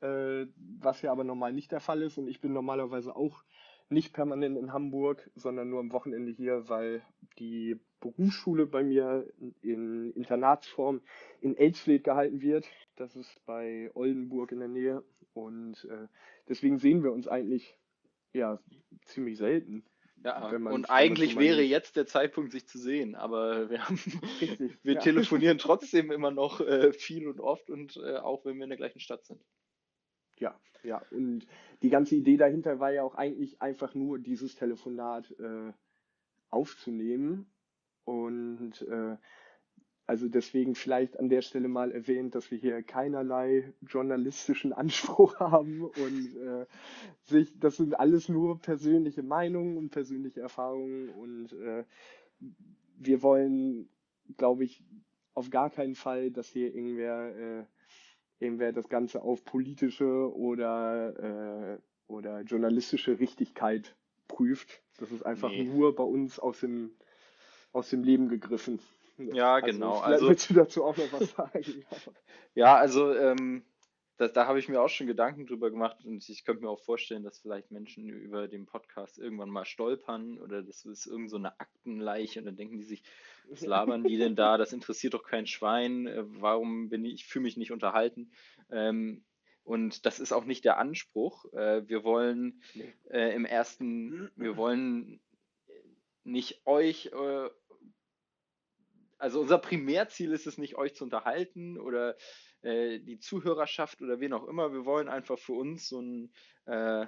äh, 0.00 0.46
was 0.78 1.02
ja 1.02 1.10
aber 1.10 1.24
normal 1.24 1.52
nicht 1.52 1.72
der 1.72 1.80
Fall 1.80 2.02
ist 2.02 2.18
und 2.18 2.28
ich 2.28 2.40
bin 2.40 2.52
normalerweise 2.52 3.16
auch 3.16 3.42
nicht 3.88 4.12
permanent 4.12 4.58
in 4.58 4.72
Hamburg, 4.72 5.30
sondern 5.34 5.70
nur 5.70 5.80
am 5.80 5.92
Wochenende 5.92 6.30
hier, 6.30 6.68
weil 6.68 7.02
die 7.38 7.80
Berufsschule 8.00 8.66
bei 8.66 8.82
mir 8.82 9.26
in 9.62 10.12
Internatsform 10.12 11.00
in 11.40 11.56
Elsfleth 11.56 12.04
gehalten 12.04 12.40
wird. 12.40 12.66
Das 12.96 13.16
ist 13.16 13.44
bei 13.46 13.90
Oldenburg 13.94 14.52
in 14.52 14.60
der 14.60 14.68
Nähe 14.68 15.04
und 15.34 15.84
äh, 15.84 16.06
deswegen 16.48 16.78
sehen 16.78 17.02
wir 17.02 17.12
uns 17.12 17.28
eigentlich 17.28 17.76
ja 18.32 18.60
ziemlich 19.04 19.38
selten, 19.38 19.84
Ja, 20.24 20.48
und 20.48 20.86
so 20.86 20.92
eigentlich 20.92 21.34
mal 21.36 21.44
wäre 21.44 21.62
jetzt 21.62 21.96
der 21.96 22.06
Zeitpunkt, 22.06 22.52
sich 22.52 22.66
zu 22.66 22.78
sehen, 22.78 23.14
aber 23.14 23.70
wir 23.70 23.84
haben, 23.84 23.98
Richtig, 24.40 24.78
wir 24.82 24.94
ja. 24.94 25.00
telefonieren 25.00 25.58
trotzdem 25.58 26.10
immer 26.10 26.30
noch 26.30 26.60
äh, 26.60 26.92
viel 26.92 27.28
und 27.28 27.40
oft 27.40 27.70
und 27.70 27.96
äh, 27.96 28.16
auch 28.16 28.44
wenn 28.44 28.56
wir 28.56 28.64
in 28.64 28.70
der 28.70 28.78
gleichen 28.78 29.00
Stadt 29.00 29.24
sind. 29.24 29.40
Ja, 30.38 30.58
ja. 30.82 31.02
Und 31.10 31.46
die 31.82 31.90
ganze 31.90 32.16
Idee 32.16 32.36
dahinter 32.36 32.80
war 32.80 32.92
ja 32.92 33.02
auch 33.02 33.14
eigentlich 33.14 33.60
einfach 33.60 33.94
nur 33.94 34.18
dieses 34.18 34.54
Telefonat 34.54 35.30
äh, 35.38 35.72
aufzunehmen. 36.50 37.50
Und 38.08 38.82
äh, 38.88 39.16
also 40.06 40.26
deswegen 40.28 40.74
vielleicht 40.74 41.18
an 41.18 41.28
der 41.28 41.42
Stelle 41.42 41.68
mal 41.68 41.92
erwähnt, 41.92 42.34
dass 42.34 42.50
wir 42.50 42.56
hier 42.56 42.82
keinerlei 42.82 43.74
journalistischen 43.82 44.72
Anspruch 44.72 45.38
haben 45.40 45.84
und 45.84 46.36
äh, 46.36 46.66
sich, 47.24 47.58
das 47.60 47.76
sind 47.76 48.00
alles 48.00 48.30
nur 48.30 48.58
persönliche 48.58 49.22
Meinungen 49.22 49.76
und 49.76 49.90
persönliche 49.90 50.40
Erfahrungen 50.40 51.10
und 51.10 51.52
äh, 51.52 51.84
wir 52.96 53.22
wollen, 53.22 53.90
glaube 54.38 54.64
ich, 54.64 54.82
auf 55.34 55.50
gar 55.50 55.68
keinen 55.70 55.94
Fall, 55.94 56.30
dass 56.30 56.48
hier 56.48 56.74
irgendwer, 56.74 57.36
äh, 57.36 57.64
irgendwer 58.38 58.72
das 58.72 58.88
Ganze 58.88 59.20
auf 59.22 59.44
politische 59.44 60.34
oder, 60.34 61.76
äh, 61.76 61.78
oder 62.06 62.40
journalistische 62.40 63.20
Richtigkeit 63.20 63.94
prüft. 64.26 64.82
Das 64.96 65.12
ist 65.12 65.24
einfach 65.26 65.50
Nee. 65.50 65.64
nur 65.64 65.94
bei 65.94 66.04
uns 66.04 66.38
aus 66.38 66.60
dem, 66.60 66.92
aus 67.72 67.90
dem 67.90 68.02
Leben 68.02 68.28
gegriffen. 68.28 68.80
Ja, 69.18 69.54
Also, 69.54 69.66
genau. 69.66 69.94
vielleicht 69.96 70.12
Also, 70.12 70.28
willst 70.28 70.50
du 70.50 70.54
dazu 70.54 70.84
auch 70.84 70.96
noch 70.96 71.12
was 71.12 71.30
sagen? 71.32 71.64
ja, 72.54 72.76
also 72.76 73.14
ähm, 73.14 73.64
da, 74.18 74.28
da 74.28 74.46
habe 74.46 74.58
ich 74.58 74.68
mir 74.68 74.80
auch 74.80 74.88
schon 74.88 75.06
Gedanken 75.06 75.46
drüber 75.46 75.70
gemacht 75.70 76.04
und 76.04 76.28
ich 76.28 76.44
könnte 76.44 76.62
mir 76.62 76.70
auch 76.70 76.82
vorstellen, 76.82 77.22
dass 77.22 77.38
vielleicht 77.38 77.70
Menschen 77.70 78.08
über 78.08 78.48
den 78.48 78.66
Podcast 78.66 79.18
irgendwann 79.18 79.50
mal 79.50 79.64
stolpern 79.64 80.38
oder 80.38 80.62
das 80.62 80.84
ist 80.84 81.06
irgend 81.06 81.30
so 81.30 81.36
eine 81.36 81.58
Aktenleiche 81.58 82.40
und 82.40 82.46
dann 82.46 82.56
denken 82.56 82.78
die 82.78 82.84
sich, 82.84 83.02
was 83.48 83.64
labern 83.64 84.04
die 84.04 84.18
denn 84.18 84.36
da? 84.36 84.56
Das 84.58 84.72
interessiert 84.72 85.14
doch 85.14 85.22
kein 85.24 85.46
Schwein. 85.46 86.06
äh, 86.06 86.24
Warum 86.40 86.88
bin 86.88 87.04
ich, 87.04 87.14
ich 87.14 87.26
fühle 87.26 87.44
mich 87.44 87.56
nicht 87.56 87.72
unterhalten? 87.72 88.30
Ähm, 88.70 89.24
und 89.62 90.06
das 90.06 90.18
ist 90.18 90.32
auch 90.32 90.46
nicht 90.46 90.64
der 90.64 90.78
Anspruch. 90.78 91.44
Äh, 91.52 91.86
wir 91.88 92.02
wollen 92.02 92.62
äh, 93.10 93.34
im 93.34 93.44
ersten, 93.44 94.30
wir 94.34 94.56
wollen 94.56 95.20
nicht 96.24 96.66
euch, 96.66 97.06
äh, 97.06 97.50
also 99.18 99.40
unser 99.40 99.58
Primärziel 99.58 100.32
ist 100.32 100.46
es 100.46 100.58
nicht, 100.58 100.76
euch 100.76 100.94
zu 100.94 101.04
unterhalten 101.04 101.78
oder 101.78 102.16
äh, 102.62 102.98
die 103.00 103.18
Zuhörerschaft 103.18 104.00
oder 104.02 104.20
wen 104.20 104.32
auch 104.32 104.46
immer. 104.46 104.72
Wir 104.72 104.84
wollen 104.84 105.08
einfach 105.08 105.38
für 105.38 105.54
uns 105.54 105.88
so 105.88 106.00
ein, 106.00 106.32
äh, 106.66 107.06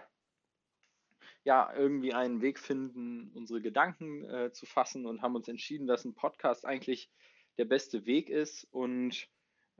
ja, 1.44 1.72
irgendwie 1.74 2.12
einen 2.12 2.42
Weg 2.42 2.58
finden, 2.58 3.30
unsere 3.34 3.60
Gedanken 3.60 4.24
äh, 4.24 4.52
zu 4.52 4.66
fassen 4.66 5.06
und 5.06 5.22
haben 5.22 5.36
uns 5.36 5.48
entschieden, 5.48 5.86
dass 5.86 6.04
ein 6.04 6.14
Podcast 6.14 6.66
eigentlich 6.66 7.10
der 7.58 7.64
beste 7.64 8.06
Weg 8.06 8.28
ist 8.28 8.64
und 8.70 9.28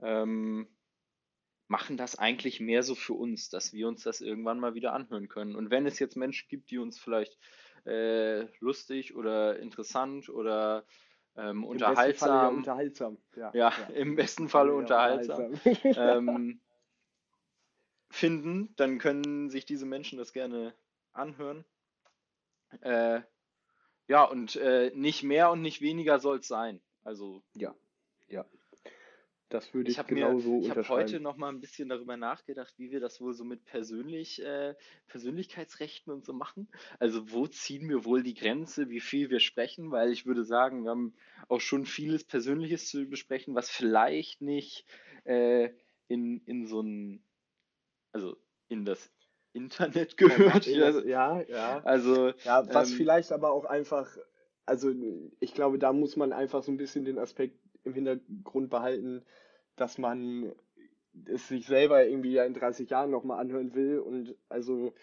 ähm, 0.01 0.67
machen 1.71 1.95
das 1.95 2.17
eigentlich 2.17 2.59
mehr 2.59 2.83
so 2.83 2.95
für 2.95 3.13
uns, 3.13 3.49
dass 3.49 3.71
wir 3.71 3.87
uns 3.87 4.03
das 4.03 4.19
irgendwann 4.19 4.59
mal 4.59 4.73
wieder 4.73 4.93
anhören 4.93 5.29
können. 5.29 5.55
Und 5.55 5.69
wenn 5.69 5.85
es 5.85 5.99
jetzt 5.99 6.17
Menschen 6.17 6.49
gibt, 6.49 6.69
die 6.69 6.77
uns 6.77 6.99
vielleicht 6.99 7.37
äh, 7.85 8.47
lustig 8.59 9.15
oder 9.15 9.59
interessant 9.59 10.29
oder 10.29 10.85
ähm, 11.37 11.63
Im 11.63 11.77
besten 11.77 12.13
Falle 12.15 12.33
ja 12.33 12.47
unterhaltsam, 12.47 12.57
unterhaltsam. 12.57 13.17
Ja, 13.35 13.51
ja, 13.53 13.69
ja. 13.69 13.95
im 13.95 14.15
besten 14.15 14.43
Im 14.43 14.49
Falle 14.49 14.73
unterhaltsam, 14.73 15.53
unterhaltsam. 15.53 16.27
ähm, 16.27 16.59
finden, 18.09 18.73
dann 18.75 18.99
können 18.99 19.49
sich 19.49 19.65
diese 19.65 19.85
Menschen 19.85 20.17
das 20.17 20.33
gerne 20.33 20.73
anhören. 21.13 21.63
Äh, 22.81 23.21
ja, 24.07 24.23
und 24.25 24.57
äh, 24.57 24.91
nicht 24.93 25.23
mehr 25.23 25.51
und 25.51 25.61
nicht 25.61 25.81
weniger 25.81 26.19
soll 26.19 26.39
es 26.39 26.47
sein. 26.47 26.81
Also 27.03 27.41
Ja, 27.53 27.73
ja. 28.27 28.45
Das 29.51 29.73
würde 29.73 29.89
ich 29.89 29.95
ich 29.95 29.99
habe 29.99 30.13
mir, 30.13 30.27
genauso 30.27 30.61
ich 30.61 30.69
habe 30.69 30.87
heute 30.87 31.19
noch 31.19 31.35
mal 31.35 31.49
ein 31.49 31.59
bisschen 31.59 31.89
darüber 31.89 32.15
nachgedacht, 32.15 32.73
wie 32.77 32.89
wir 32.89 33.01
das 33.01 33.19
wohl 33.19 33.33
so 33.33 33.43
mit 33.43 33.65
persönlich, 33.65 34.41
äh, 34.41 34.75
Persönlichkeitsrechten 35.07 36.13
und 36.13 36.25
so 36.25 36.31
machen. 36.31 36.69
Also 36.99 37.31
wo 37.31 37.47
ziehen 37.47 37.89
wir 37.89 38.05
wohl 38.05 38.23
die 38.23 38.33
Grenze, 38.33 38.89
wie 38.89 39.01
viel 39.01 39.29
wir 39.29 39.41
sprechen? 39.41 39.91
Weil 39.91 40.13
ich 40.13 40.25
würde 40.25 40.45
sagen, 40.45 40.83
wir 40.83 40.91
haben 40.91 41.13
auch 41.49 41.59
schon 41.59 41.85
vieles 41.85 42.23
Persönliches 42.23 42.87
zu 42.89 43.05
besprechen, 43.09 43.53
was 43.53 43.69
vielleicht 43.69 44.41
nicht 44.41 44.85
äh, 45.25 45.69
in, 46.07 46.41
in 46.45 46.65
so 46.65 46.81
ein, 46.81 47.21
also 48.13 48.37
in 48.69 48.85
das 48.85 49.11
Internet 49.51 50.15
gehört. 50.17 50.65
Also, 50.65 51.01
ja, 51.05 51.41
ja. 51.41 51.83
also 51.83 52.29
Ja, 52.45 52.73
was 52.73 52.91
ähm, 52.91 52.97
vielleicht 52.97 53.33
aber 53.33 53.51
auch 53.51 53.65
einfach, 53.65 54.17
also 54.65 54.93
ich 55.41 55.53
glaube, 55.53 55.77
da 55.77 55.91
muss 55.91 56.15
man 56.15 56.31
einfach 56.31 56.63
so 56.63 56.71
ein 56.71 56.77
bisschen 56.77 57.03
den 57.03 57.19
Aspekt 57.19 57.60
im 57.83 57.93
Hintergrund 57.93 58.69
behalten, 58.69 59.23
dass 59.75 59.97
man 59.97 60.53
es 61.25 61.47
sich 61.47 61.65
selber 61.65 62.05
irgendwie 62.05 62.33
ja 62.33 62.45
in 62.45 62.53
30 62.53 62.89
Jahren 62.89 63.11
nochmal 63.11 63.39
anhören 63.39 63.73
will. 63.73 63.99
Und 63.99 64.35
also, 64.49 64.93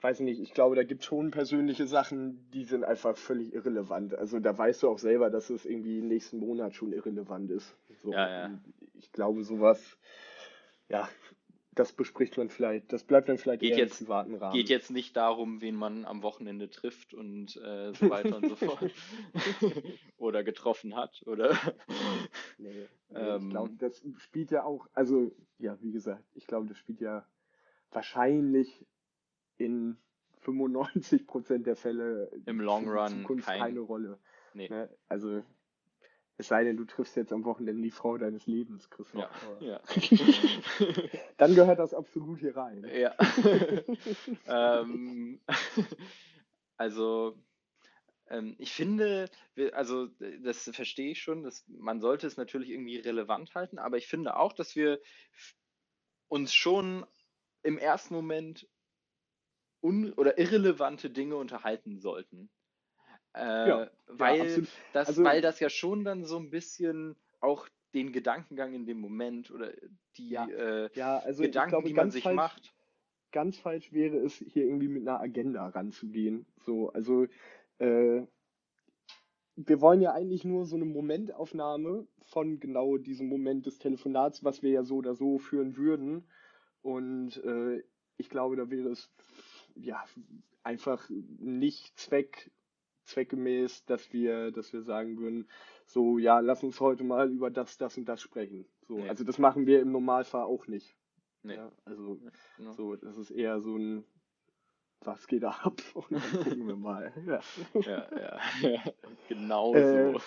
weiß 0.00 0.20
ich 0.20 0.24
nicht, 0.24 0.40
ich 0.40 0.52
glaube, 0.52 0.76
da 0.76 0.82
gibt 0.82 1.02
es 1.02 1.06
schon 1.06 1.30
persönliche 1.30 1.86
Sachen, 1.86 2.50
die 2.50 2.64
sind 2.64 2.84
einfach 2.84 3.16
völlig 3.16 3.54
irrelevant. 3.54 4.14
Also 4.14 4.40
da 4.40 4.56
weißt 4.56 4.82
du 4.82 4.88
auch 4.88 4.98
selber, 4.98 5.30
dass 5.30 5.50
es 5.50 5.64
irgendwie 5.64 6.00
nächsten 6.02 6.38
Monat 6.38 6.74
schon 6.74 6.92
irrelevant 6.92 7.50
ist. 7.50 7.76
So, 8.02 8.12
Ja, 8.12 8.28
ja. 8.28 8.60
ich 8.94 9.12
glaube, 9.12 9.44
sowas, 9.44 9.98
ja, 10.88 11.08
das 11.76 11.92
bespricht 11.92 12.36
man 12.38 12.48
vielleicht, 12.48 12.92
das 12.92 13.04
bleibt 13.04 13.28
dann 13.28 13.38
vielleicht 13.38 13.60
Geht 13.60 13.72
eher 13.72 13.78
im 13.78 13.84
jetzt- 13.84 13.98
privaten 13.98 14.34
Rahmen. 14.34 14.52
geht 14.54 14.68
jetzt 14.68 14.90
nicht 14.90 15.16
darum, 15.16 15.60
wen 15.60 15.76
man 15.76 16.04
am 16.04 16.22
Wochenende 16.22 16.68
trifft 16.68 17.14
und 17.14 17.56
äh, 17.58 17.92
so 17.94 18.10
weiter 18.10 18.36
und 18.36 18.48
so 18.48 18.56
fort. 18.66 18.90
oder 20.16 20.42
getroffen 20.42 20.96
hat. 20.96 21.22
Oder 21.26 21.50
Nee, 22.58 22.86
Ähm, 23.14 23.42
ich 23.44 23.50
glaube, 23.50 23.74
das 23.78 24.02
spielt 24.18 24.50
ja 24.50 24.64
auch, 24.64 24.88
also 24.94 25.30
ja, 25.58 25.78
wie 25.80 25.92
gesagt, 25.92 26.24
ich 26.34 26.46
glaube, 26.46 26.66
das 26.66 26.76
spielt 26.78 27.00
ja 27.00 27.24
wahrscheinlich 27.92 28.84
in 29.58 29.96
95% 30.44 31.58
der 31.64 31.76
Fälle 31.76 32.30
Im 32.46 32.60
Long 32.60 32.88
Run 32.88 33.08
Zukunft 33.22 33.46
kein- 33.46 33.60
keine 33.60 33.80
Rolle. 33.80 34.18
nee. 34.54 34.68
Ne? 34.68 34.88
Also 35.08 35.42
es 36.38 36.48
sei 36.48 36.64
denn, 36.64 36.76
du 36.76 36.84
triffst 36.84 37.16
jetzt 37.16 37.32
am 37.32 37.44
Wochenende 37.44 37.82
die 37.82 37.90
Frau 37.90 38.18
deines 38.18 38.46
Lebens, 38.46 38.90
Christoph. 38.90 39.30
Ja, 39.60 39.80
ja. 39.80 39.80
Dann 41.38 41.54
gehört 41.54 41.78
das 41.78 41.94
absolut 41.94 42.40
hier 42.40 42.56
rein. 42.56 42.84
ja. 42.94 43.16
ähm, 44.80 45.40
also 46.76 47.38
ähm, 48.28 48.54
ich 48.58 48.72
finde, 48.72 49.30
also 49.72 50.08
das 50.42 50.70
verstehe 50.74 51.12
ich 51.12 51.22
schon, 51.22 51.42
dass 51.42 51.64
man 51.68 52.00
sollte 52.00 52.26
es 52.26 52.36
natürlich 52.36 52.70
irgendwie 52.70 52.98
relevant 52.98 53.54
halten, 53.54 53.78
aber 53.78 53.96
ich 53.96 54.06
finde 54.06 54.36
auch, 54.36 54.52
dass 54.52 54.76
wir 54.76 55.00
uns 56.28 56.52
schon 56.52 57.06
im 57.62 57.78
ersten 57.78 58.14
Moment 58.14 58.68
un 59.80 60.12
oder 60.14 60.38
irrelevante 60.38 61.10
Dinge 61.10 61.36
unterhalten 61.36 62.00
sollten. 62.00 62.50
Äh, 63.36 63.68
Ja, 63.68 63.90
weil, 64.06 64.40
absolut. 64.40 64.68
das, 64.92 65.08
Also- 65.08 65.24
weil 65.24 65.40
das 65.42 65.60
ja 65.60 65.68
schon 65.68 66.04
dann 66.04 66.24
so 66.24 66.38
ein 66.38 66.50
bisschen 66.50 67.16
auch 67.40 67.68
den 67.94 68.12
Gedankengang 68.12 68.72
in 68.74 68.86
dem 68.86 68.98
Moment 69.00 69.50
oder 69.50 69.72
die 70.16 70.30
Ja, 70.30 70.46
äh, 70.48 70.90
Ja, 70.94 71.18
also 71.18 71.42
Gedanken, 71.42 71.70
glaube, 71.70 71.88
die 71.88 71.94
man 71.94 72.10
sich 72.10 72.22
falsch, 72.22 72.36
macht. 72.36 72.74
ganz 73.32 73.58
falsch 73.58 73.92
wäre 73.92 74.16
es, 74.18 74.34
hier 74.34 74.64
irgendwie 74.64 74.88
mit 74.88 75.06
einer 75.06 75.20
Agenda 75.20 75.66
ranzugehen. 75.68 76.46
So, 76.64 76.90
also 76.90 77.26
äh, 77.78 78.22
wir 79.56 79.80
wollen 79.80 80.00
ja 80.02 80.12
eigentlich 80.12 80.44
nur 80.44 80.66
so 80.66 80.76
eine 80.76 80.84
Momentaufnahme 80.84 82.06
von 82.22 82.60
genau 82.60 82.98
diesem 82.98 83.28
Moment 83.28 83.64
des 83.66 83.78
Telefonats, 83.78 84.44
was 84.44 84.62
wir 84.62 84.70
ja 84.70 84.82
so 84.82 84.96
oder 84.96 85.14
so 85.14 85.38
führen 85.38 85.76
würden. 85.76 86.28
Und 86.82 87.42
äh, 87.44 87.82
ich 88.18 88.28
glaube, 88.28 88.56
da 88.56 88.70
wäre 88.70 88.90
es 88.90 89.10
ja, 89.74 90.04
einfach 90.62 91.08
nicht 91.38 91.98
zweck, 91.98 92.50
zweckgemäß, 93.06 93.84
dass 93.86 94.12
wir, 94.12 94.50
dass 94.52 94.72
wir 94.72 94.82
sagen 94.82 95.18
würden, 95.18 95.48
so, 95.86 96.18
ja, 96.18 96.40
lass 96.40 96.62
uns 96.62 96.80
heute 96.80 97.04
mal 97.04 97.30
über 97.30 97.50
das, 97.50 97.78
das 97.78 97.96
und 97.96 98.06
das 98.06 98.20
sprechen. 98.20 98.66
So, 98.88 98.96
Nee. 98.98 99.08
also 99.08 99.24
das 99.24 99.38
machen 99.38 99.66
wir 99.66 99.80
im 99.80 99.92
Normalfall 99.92 100.42
auch 100.44 100.66
nicht. 100.66 100.96
Nee. 101.42 101.54
Ja, 101.54 101.70
also 101.84 102.18
Ja. 102.58 102.72
so, 102.72 102.96
das 102.96 103.16
ist 103.16 103.30
eher 103.30 103.60
so 103.60 103.76
ein 103.76 104.04
was 105.04 105.26
geht 105.28 105.44
ab? 105.44 105.80
Und 105.94 106.10
dann 106.10 106.42
gucken 106.44 106.66
wir 106.66 106.76
mal. 106.76 107.12
Ja. 107.26 107.40
Ja, 107.80 108.08
ja, 108.18 108.40
ja. 108.70 108.82
Genau 109.28 109.74
Äh, 109.74 110.12
so. 110.12 110.20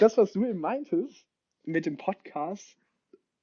Das, 0.00 0.16
was 0.16 0.32
du 0.32 0.44
eben 0.44 0.60
meintest 0.60 1.26
mit 1.64 1.84
dem 1.84 1.96
Podcast, 1.96 2.78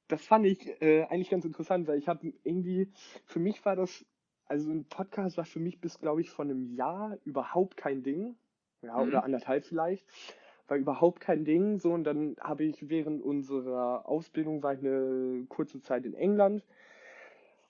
das 0.08 0.26
fand 0.26 0.46
ich 0.46 0.68
äh, 0.82 1.04
eigentlich 1.04 1.30
ganz 1.30 1.46
interessant, 1.46 1.88
weil 1.88 1.98
ich 2.00 2.08
habe 2.08 2.34
irgendwie, 2.44 2.92
für 3.26 3.40
mich 3.40 3.64
war 3.66 3.76
das, 3.76 4.06
also 4.46 4.72
ein 4.72 4.86
Podcast 4.86 5.38
war 5.38 5.46
für 5.46 5.60
mich 5.60 5.80
bis, 5.80 6.00
glaube 6.00 6.22
ich, 6.22 6.30
von 6.30 6.50
einem 6.50 6.74
Jahr 6.74 7.18
überhaupt 7.26 7.78
kein 7.78 8.02
Ding. 8.02 8.36
Ja, 8.82 8.98
Mhm. 8.98 9.08
oder 9.08 9.24
anderthalb 9.24 9.66
vielleicht. 9.66 10.06
War 10.68 10.78
überhaupt 10.78 11.20
kein 11.20 11.44
Ding. 11.46 11.80
So, 11.80 11.94
und 11.94 12.04
dann 12.04 12.36
habe 12.40 12.64
ich 12.64 12.90
während 12.90 13.22
unserer 13.22 14.08
Ausbildung 14.08 14.64
war 14.64 14.74
ich 14.74 14.80
eine 14.80 15.46
kurze 15.50 15.82
Zeit 15.82 16.06
in 16.06 16.14
England. 16.14 16.64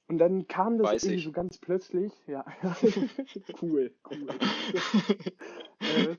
Und 0.08 0.18
dann 0.18 0.48
kam 0.48 0.78
das 0.78 0.92
Weiß 0.92 1.04
irgendwie 1.04 1.16
ich. 1.16 1.26
so 1.26 1.32
ganz 1.32 1.58
plötzlich. 1.58 2.12
Ja, 2.28 2.46
cool, 3.62 3.92
cool. 4.10 4.28
äh, 5.88 6.16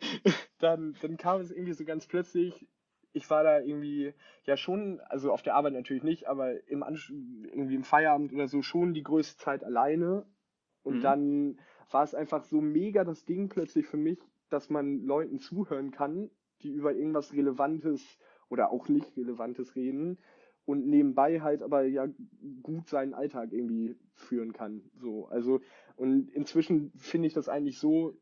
dann, 0.59 0.97
dann 1.01 1.17
kam 1.17 1.41
es 1.41 1.51
irgendwie 1.51 1.75
so 1.75 1.85
ganz 1.85 2.07
plötzlich. 2.07 2.67
Ich 3.13 3.29
war 3.29 3.43
da 3.45 3.61
irgendwie, 3.61 4.15
ja 4.47 4.57
schon, 4.57 5.01
also 5.01 5.31
auf 5.33 5.43
der 5.43 5.55
Arbeit 5.55 5.75
natürlich 5.75 6.03
nicht, 6.03 6.27
aber 6.29 6.67
im 6.69 6.83
Ansch 6.83 7.11
irgendwie 7.11 7.75
im 7.75 7.85
Feierabend 7.85 8.33
oder 8.33 8.49
so 8.49 8.63
schon 8.63 8.95
die 8.95 9.03
größte 9.03 9.37
Zeit 9.39 9.63
alleine. 9.63 10.25
Und 10.83 11.05
Mhm. 11.05 11.05
dann 11.05 11.61
war 11.91 12.03
es 12.05 12.15
einfach 12.15 12.45
so 12.45 12.61
mega 12.63 13.05
das 13.05 13.27
Ding 13.27 13.51
plötzlich 13.51 13.87
für 13.87 13.99
mich, 13.99 14.19
dass 14.53 14.71
man 14.71 15.05
Leuten 15.05 15.39
zuhören 15.39 15.91
kann, 15.91 16.31
die 16.63 16.71
über 16.71 16.95
irgendwas 16.95 17.33
Relevantes 17.33 18.19
oder 18.49 18.71
auch 18.71 18.89
nicht 18.89 19.17
Relevantes 19.17 19.75
reden 19.77 20.19
und 20.65 20.87
nebenbei 20.87 21.41
halt 21.41 21.63
aber 21.63 21.85
ja 21.85 22.07
gut 22.63 22.89
seinen 22.89 23.15
Alltag 23.15 23.53
irgendwie 23.53 23.97
führen 24.15 24.53
kann. 24.53 24.83
So, 24.95 25.27
also, 25.27 25.61
und 25.97 26.31
inzwischen 26.31 26.93
finde 26.97 27.29
ich 27.29 27.35
das 27.35 27.49
eigentlich 27.49 27.79
so, 27.79 28.17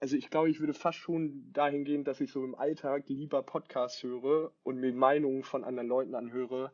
also 0.00 0.16
ich 0.16 0.30
glaube, 0.30 0.50
ich 0.50 0.58
würde 0.58 0.74
fast 0.74 0.98
schon 0.98 1.52
dahin 1.52 1.84
gehen, 1.84 2.04
dass 2.04 2.20
ich 2.20 2.32
so 2.32 2.44
im 2.44 2.56
Alltag 2.56 3.04
lieber 3.08 3.42
Podcasts 3.42 4.02
höre 4.02 4.52
und 4.64 4.78
mir 4.78 4.92
Meinungen 4.92 5.44
von 5.44 5.62
anderen 5.62 5.88
Leuten 5.88 6.14
anhöre, 6.14 6.72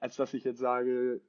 als 0.00 0.16
dass 0.16 0.34
ich 0.34 0.44
jetzt 0.44 0.58
sage, 0.58 1.20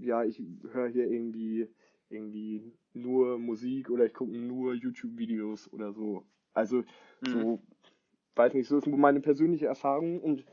ja, 0.00 0.22
ich 0.22 0.40
höre 0.70 0.88
hier 0.88 1.10
irgendwie 1.10 1.68
irgendwie 2.08 2.72
nur 2.92 3.38
Musik 3.38 3.90
oder 3.90 4.06
ich 4.06 4.14
gucke 4.14 4.32
nur 4.32 4.74
YouTube-Videos 4.74 5.72
oder 5.72 5.92
so. 5.92 6.24
Also 6.52 6.84
Mhm. 7.20 7.28
so, 7.28 7.62
weiß 8.34 8.54
nicht, 8.54 8.68
so 8.68 8.78
ist 8.78 8.86
meine 8.86 9.20
persönliche 9.20 9.66
Erfahrung 9.66 10.20
und 10.20 10.44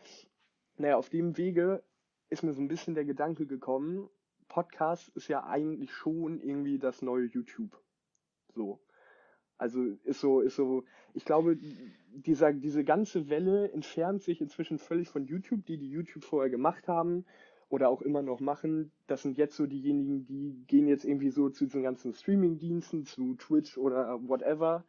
naja, 0.77 0.97
auf 0.97 1.09
dem 1.09 1.37
Wege 1.37 1.83
ist 2.29 2.43
mir 2.43 2.53
so 2.53 2.61
ein 2.61 2.67
bisschen 2.67 2.95
der 2.95 3.05
Gedanke 3.05 3.45
gekommen, 3.45 4.09
Podcast 4.47 5.09
ist 5.15 5.27
ja 5.27 5.45
eigentlich 5.45 5.91
schon 5.91 6.41
irgendwie 6.41 6.79
das 6.79 7.01
neue 7.01 7.25
YouTube. 7.25 7.79
So. 8.55 8.79
Also 9.57 9.83
ist 10.03 10.19
so, 10.19 10.41
ist 10.41 10.55
so, 10.55 10.83
ich 11.13 11.25
glaube, 11.25 11.57
dieser, 12.11 12.53
diese 12.53 12.83
ganze 12.83 13.29
Welle 13.29 13.71
entfernt 13.71 14.23
sich 14.23 14.41
inzwischen 14.41 14.79
völlig 14.79 15.09
von 15.09 15.25
YouTube, 15.25 15.65
die 15.65 15.77
die 15.77 15.89
YouTube 15.89 16.23
vorher 16.23 16.49
gemacht 16.49 16.87
haben 16.87 17.25
oder 17.73 17.89
auch 17.89 18.03
immer 18.03 18.21
noch 18.21 18.39
machen. 18.39 18.91
Das 19.07 19.23
sind 19.23 19.35
jetzt 19.35 19.55
so 19.55 19.65
diejenigen, 19.65 20.27
die 20.27 20.63
gehen 20.67 20.87
jetzt 20.87 21.05
irgendwie 21.05 21.31
so 21.31 21.49
zu 21.49 21.65
diesen 21.65 21.81
ganzen 21.81 22.13
Streaming-Diensten, 22.13 23.03
zu 23.03 23.33
Twitch 23.33 23.79
oder 23.79 24.19
whatever 24.27 24.85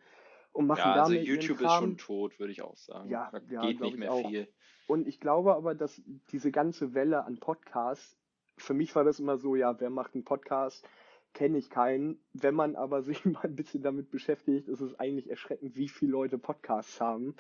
und 0.53 0.67
machen 0.67 0.81
Ja, 0.81 0.93
also 0.93 1.15
damit 1.15 1.27
YouTube 1.27 1.63
ist 1.63 1.73
schon 1.73 1.97
tot, 1.97 2.39
würde 2.39 2.53
ich 2.53 2.61
auch 2.61 2.77
sagen. 2.77 3.09
Ja, 3.09 3.31
da 3.33 3.41
ja, 3.49 3.63
geht 3.63 3.81
nicht 3.81 3.95
ich 3.95 3.99
mehr 3.99 4.13
auch. 4.13 4.29
viel. 4.29 4.49
Und 4.87 5.09
ich 5.09 5.19
glaube 5.19 5.55
aber, 5.55 5.75
dass 5.75 6.03
diese 6.31 6.53
ganze 6.53 6.93
Welle 6.93 7.25
an 7.25 7.39
Podcasts, 7.39 8.19
für 8.59 8.75
mich 8.75 8.95
war 8.95 9.03
das 9.03 9.19
immer 9.19 9.39
so, 9.39 9.57
ja, 9.57 9.81
wer 9.81 9.89
macht 9.89 10.15
einen 10.15 10.25
Podcast? 10.25 10.87
Kenne 11.33 11.57
ich 11.57 11.71
keinen. 11.71 12.21
Wenn 12.35 12.55
man 12.55 12.77
aber 12.77 13.01
sich 13.03 13.25
mal 13.25 13.45
ein 13.45 13.57
bisschen 13.57 13.83
damit 13.83 14.11
beschäftigt, 14.11 14.69
ist 14.69 14.83
es 14.83 14.95
eigentlich 15.01 15.31
erschreckend, 15.31 15.75
wie 15.75 15.89
viele 15.89 16.13
Leute 16.13 16.37
Podcasts 16.37 17.01
haben. 17.01 17.35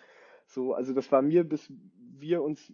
So, 0.46 0.72
also 0.72 0.94
das 0.94 1.12
war 1.12 1.20
mir, 1.20 1.44
bis 1.44 1.70
wir 2.18 2.42
uns 2.42 2.72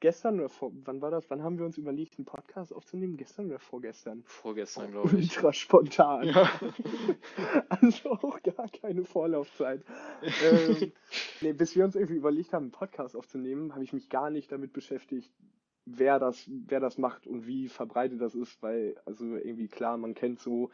gestern 0.00 0.40
oder 0.40 0.48
vor, 0.48 0.72
wann 0.84 1.00
war 1.00 1.10
das? 1.10 1.30
Wann 1.30 1.42
haben 1.42 1.58
wir 1.58 1.66
uns 1.66 1.78
überlegt, 1.78 2.18
einen 2.18 2.24
Podcast 2.24 2.72
aufzunehmen? 2.72 3.16
Gestern 3.16 3.46
oder 3.46 3.58
vorgestern? 3.58 4.22
Vorgestern, 4.24 4.90
glaube 4.90 5.18
ich. 5.18 5.36
Ultra 5.36 5.52
spontan. 5.52 6.28
Ja. 6.28 6.50
Also 7.68 8.10
auch 8.10 8.42
gar 8.42 8.68
keine 8.68 9.04
Vorlaufzeit. 9.04 9.84
ähm, 10.44 10.92
nee, 11.40 11.52
bis 11.52 11.76
wir 11.76 11.84
uns 11.84 11.94
irgendwie 11.94 12.16
überlegt 12.16 12.52
haben, 12.52 12.64
einen 12.64 12.72
Podcast 12.72 13.16
aufzunehmen, 13.16 13.72
habe 13.74 13.84
ich 13.84 13.92
mich 13.92 14.08
gar 14.08 14.30
nicht 14.30 14.50
damit 14.50 14.72
beschäftigt, 14.72 15.30
wer 15.84 16.18
das, 16.18 16.48
wer 16.48 16.80
das 16.80 16.98
macht 16.98 17.26
und 17.26 17.46
wie 17.46 17.68
verbreitet 17.68 18.20
das 18.20 18.34
ist, 18.34 18.62
weil, 18.62 18.96
also 19.04 19.24
irgendwie 19.36 19.68
klar, 19.68 19.96
man 19.96 20.14
kennt 20.14 20.40
so 20.40 20.70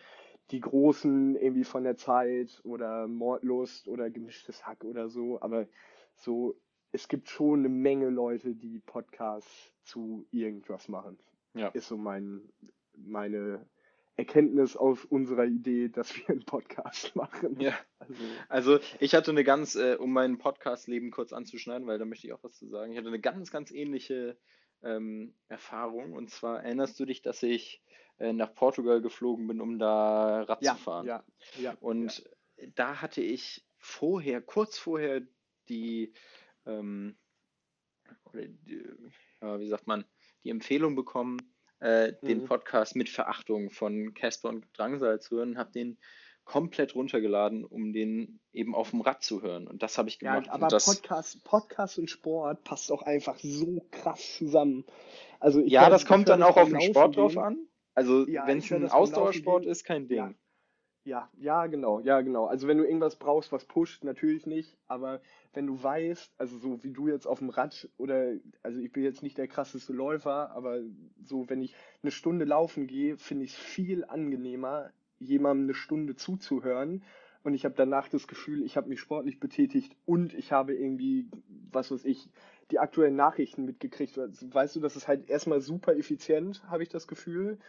die 0.51 0.61
Großen 0.61 1.37
irgendwie 1.37 1.65
von 1.65 1.85
der 1.85 1.97
Zeit 1.97 2.61
oder 2.65 3.07
Mordlust 3.09 3.89
oder 3.89 4.11
gemischtes 4.11 4.67
Hack 4.67 4.85
oder 4.85 5.09
so, 5.09 5.41
aber 5.41 5.67
so, 6.15 6.57
es 6.97 7.09
gibt 7.09 7.29
schon 7.29 7.59
eine 7.59 7.69
Menge 7.69 8.09
Leute, 8.09 8.55
die 8.55 8.79
Podcasts 8.79 9.71
zu 9.83 10.27
irgendwas 10.31 10.89
machen. 10.89 11.19
Ja. 11.53 11.69
Ist 11.69 11.89
so 11.89 11.99
mein, 11.99 12.41
meine 12.97 13.69
Erkenntnis 14.17 14.79
aus 14.79 15.05
unserer 15.05 15.45
Idee, 15.45 15.91
dass 15.91 16.17
wir 16.17 16.31
einen 16.31 16.47
Podcast 16.47 17.15
machen. 17.15 17.61
Ja. 17.61 17.75
Also, 17.99 18.15
Also 18.49 18.79
ich 18.99 19.15
hatte 19.15 19.31
eine 19.31 19.45
ganz, 19.45 19.75
äh, 19.75 19.97
um 19.97 20.11
mein 20.11 20.39
Podcast-Leben 20.39 21.11
kurz 21.11 21.35
anzuschneiden, 21.35 21.87
weil 21.87 21.99
da 21.99 22.07
möchte 22.07 22.29
ich 22.29 22.33
auch 22.33 22.43
was 22.43 22.55
zu 22.55 22.67
sagen. 22.67 22.93
Ich 22.93 22.99
hatte 22.99 23.09
eine 23.09 23.21
ganz, 23.21 23.51
ganz 23.51 23.71
ähnliche 23.73 24.39
ähm, 24.83 25.35
Erfahrung. 25.49 26.15
Und 26.15 26.31
zwar 26.31 26.63
erinnerst 26.63 26.99
du 26.99 27.05
dich, 27.05 27.21
dass 27.21 27.43
ich 27.43 27.83
äh, 28.17 28.33
nach 28.33 28.55
Portugal 28.55 29.03
geflogen 29.03 29.47
bin, 29.47 29.61
um 29.61 29.79
da 29.79 30.45
Rad 30.45 30.63
ja, 30.63 30.77
zu 30.77 30.83
fahren. 30.83 31.07
ja, 31.07 31.25
ja. 31.61 31.77
Und 31.79 32.25
da 32.75 33.03
hatte 33.03 33.21
ich 33.21 33.67
vorher, 33.77 34.41
kurz 34.41 34.79
vorher 34.79 35.21
die, 35.69 36.15
ähm, 36.67 37.17
oder 38.25 38.43
die, 38.47 38.83
ja, 39.41 39.59
wie 39.61 39.69
sagt 39.69 39.87
man, 39.87 40.05
die 40.45 40.51
Empfehlung 40.51 40.95
bekommen, 40.97 41.39
äh, 41.81 42.13
den 42.23 42.39
Mhm. 42.43 42.45
Podcast 42.45 42.97
mit 42.97 43.09
Verachtung 43.09 43.71
von 43.71 44.15
Casper 44.15 44.49
und 44.49 44.67
Drangsal 44.77 45.21
zu 45.21 45.37
hören, 45.37 45.59
habe 45.59 45.73
den 45.73 45.99
komplett 46.45 46.95
runtergeladen, 46.95 47.65
um 47.65 47.93
den 47.93 48.39
eben 48.53 48.75
auf 48.77 48.91
dem 48.91 49.01
Rad 49.01 49.25
zu 49.25 49.43
hören. 49.43 49.67
Und 49.67 49.83
das 49.83 49.99
habe 49.99 50.09
ich 50.09 50.21
Ja, 50.23 50.35
gemacht. 50.37 50.49
aber 50.51 50.67
und 50.67 50.73
das, 50.73 50.85
Podcast, 50.85 51.43
Podcast 51.45 51.99
und 51.99 52.09
Sport 52.09 52.63
passt 52.63 52.93
auch 52.93 53.03
einfach 53.03 53.37
so 53.41 53.85
krass 53.91 54.37
zusammen. 54.39 54.85
Also 55.41 55.61
ich 55.61 55.73
ja, 55.73 55.83
hör- 55.83 55.91
das 55.91 56.07
kommt 56.07 56.29
dann 56.29 56.43
auch 56.45 56.57
auf 56.57 56.69
den 56.69 56.81
Sport 56.81 57.17
drauf 57.17 57.37
an. 57.37 57.67
Also 57.95 58.29
Ja, 58.29 58.47
wenn 58.47 58.59
es 58.59 58.71
ein 58.73 58.89
Ausdauersport 58.89 59.67
ist, 59.67 59.83
kein 59.85 60.07
Ding. 60.07 60.19
Ja. 60.19 60.35
Ja, 61.07 61.31
ja, 61.39 61.69
genau, 61.69 62.01
ja, 62.01 62.21
genau. 62.21 62.47
Also 62.47 62.67
wenn 62.67 62.79
du 62.79 62.85
irgendwas 62.85 63.15
brauchst, 63.15 63.53
was 63.53 63.65
pusht, 63.65 64.03
natürlich 64.03 64.45
nicht, 64.45 64.77
aber 64.89 65.21
wenn 65.55 65.65
du 65.65 65.81
weißt, 65.81 66.35
also 66.37 66.59
so 66.59 66.83
wie 66.83 66.91
du 66.91 67.07
jetzt 67.07 67.27
auf 67.27 67.39
dem 67.39 67.49
Rad 67.49 67.89
oder, 67.97 68.33
also 68.65 68.81
ich 68.81 68.91
bin 68.91 69.05
jetzt 69.05 69.23
nicht 69.23 69.39
der 69.39 69.47
krasseste 69.47 69.93
Läufer, 69.93 70.51
aber 70.51 70.81
so 71.23 71.49
wenn 71.49 71.63
ich 71.63 71.77
eine 72.03 72.11
Stunde 72.11 72.45
laufen 72.45 72.89
gehe, 72.89 73.17
finde 73.19 73.45
ich 73.45 73.53
es 73.53 73.57
viel 73.57 74.05
angenehmer, 74.05 74.91
jemandem 75.21 75.67
eine 75.67 75.75
Stunde 75.75 76.17
zuzuhören 76.17 77.05
und 77.45 77.55
ich 77.55 77.65
habe 77.65 77.77
danach 77.77 78.09
das 78.09 78.27
Gefühl, 78.27 78.65
ich 78.65 78.77
habe 78.77 78.89
mich 78.89 78.99
sportlich 78.99 79.39
betätigt 79.39 79.97
und 80.07 80.35
ich 80.35 80.51
habe 80.51 80.75
irgendwie, 80.75 81.31
was 81.71 81.93
weiß 81.93 82.05
ich, 82.05 82.29
die 82.73 82.81
aktuellen 82.81 83.15
Nachrichten 83.15 83.65
mitgekriegt. 83.65 84.19
Weißt 84.19 84.75
du, 84.75 84.81
das 84.81 84.97
ist 84.97 85.07
halt 85.07 85.31
erstmal 85.31 85.61
super 85.61 85.95
effizient, 85.95 86.65
habe 86.69 86.83
ich 86.83 86.89
das 86.89 87.07
Gefühl. 87.07 87.61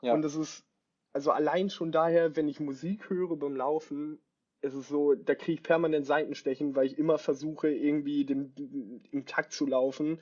Ja. 0.00 0.14
Und 0.14 0.22
das 0.22 0.36
ist, 0.36 0.64
also 1.14 1.30
allein 1.30 1.70
schon 1.70 1.92
daher, 1.92 2.36
wenn 2.36 2.48
ich 2.48 2.60
Musik 2.60 3.08
höre 3.08 3.36
beim 3.36 3.56
Laufen, 3.56 4.18
ist 4.60 4.74
es 4.74 4.88
so, 4.88 5.14
da 5.14 5.34
kriege 5.34 5.52
ich 5.52 5.62
permanent 5.62 6.06
Seitenstechen, 6.06 6.74
weil 6.74 6.86
ich 6.86 6.98
immer 6.98 7.18
versuche, 7.18 7.70
irgendwie 7.70 8.24
dem, 8.24 8.52
im 9.10 9.26
Takt 9.26 9.52
zu 9.52 9.66
laufen. 9.66 10.18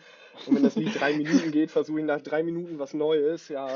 Und 0.47 0.57
wenn 0.57 0.63
das 0.63 0.77
Lied 0.77 0.99
drei 1.01 1.13
Minuten 1.17 1.51
geht, 1.51 1.71
versuche 1.71 2.01
ich 2.01 2.05
nach 2.07 2.21
drei 2.21 2.43
Minuten 2.43 2.79
was 2.79 2.93
Neues, 2.93 3.49
ja, 3.49 3.69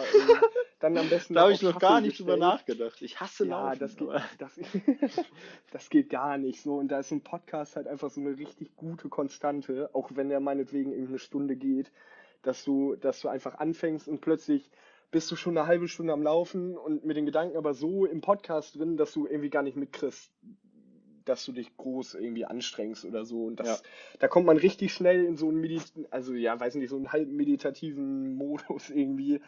dann 0.80 0.98
am 0.98 1.08
besten 1.08 1.34
Da 1.34 1.42
habe 1.42 1.52
ich 1.52 1.62
noch 1.62 1.78
gar 1.78 2.00
nicht 2.00 2.18
drüber 2.18 2.36
nachgedacht. 2.36 3.00
Ich 3.00 3.18
hasse 3.20 3.46
Ja, 3.46 3.72
Laufen. 3.72 3.78
das 3.78 3.96
geht, 3.96 4.08
das, 4.38 4.60
das 5.72 5.88
geht 5.90 6.10
gar 6.10 6.36
nicht 6.36 6.60
so. 6.60 6.74
Und 6.76 6.88
da 6.88 6.98
ist 6.98 7.12
ein 7.12 7.22
Podcast 7.22 7.76
halt 7.76 7.86
einfach 7.86 8.10
so 8.10 8.20
eine 8.20 8.36
richtig 8.36 8.76
gute 8.76 9.08
Konstante, 9.08 9.88
auch 9.94 10.10
wenn 10.14 10.28
der 10.28 10.40
meinetwegen 10.40 10.92
irgendwie 10.92 11.12
eine 11.12 11.18
Stunde 11.18 11.56
geht, 11.56 11.92
dass 12.42 12.64
du, 12.64 12.96
dass 12.96 13.20
du 13.20 13.28
einfach 13.28 13.54
anfängst 13.54 14.06
und 14.08 14.20
plötzlich 14.20 14.70
bist 15.10 15.30
du 15.30 15.36
schon 15.36 15.56
eine 15.56 15.66
halbe 15.66 15.88
Stunde 15.88 16.12
am 16.12 16.22
Laufen 16.22 16.76
und 16.76 17.04
mit 17.04 17.16
den 17.16 17.26
Gedanken 17.26 17.56
aber 17.56 17.74
so 17.74 18.04
im 18.06 18.20
Podcast 18.20 18.76
drin, 18.76 18.96
dass 18.96 19.12
du 19.12 19.26
irgendwie 19.26 19.50
gar 19.50 19.62
nicht 19.62 19.76
mitkriegst, 19.76 20.30
dass 21.24 21.44
du 21.44 21.52
dich 21.52 21.76
groß 21.76 22.14
irgendwie 22.14 22.44
anstrengst 22.44 23.04
oder 23.04 23.24
so. 23.24 23.46
Und 23.46 23.60
das, 23.60 23.68
Ja. 23.68 23.88
da 24.20 24.28
kommt 24.28 24.46
man 24.46 24.56
richtig 24.56 24.92
schnell 24.92 25.24
in 25.24 25.36
so 25.36 25.48
einen 25.48 25.60
Medit 25.60 25.92
also 26.10 26.34
ja, 26.34 26.58
weiß 26.58 26.76
nicht, 26.76 26.90
so 26.90 26.96
einen 26.96 27.12
halb 27.12 27.28
meditativen 27.28 28.34
Modus 28.36 28.90
irgendwie, 28.90 29.40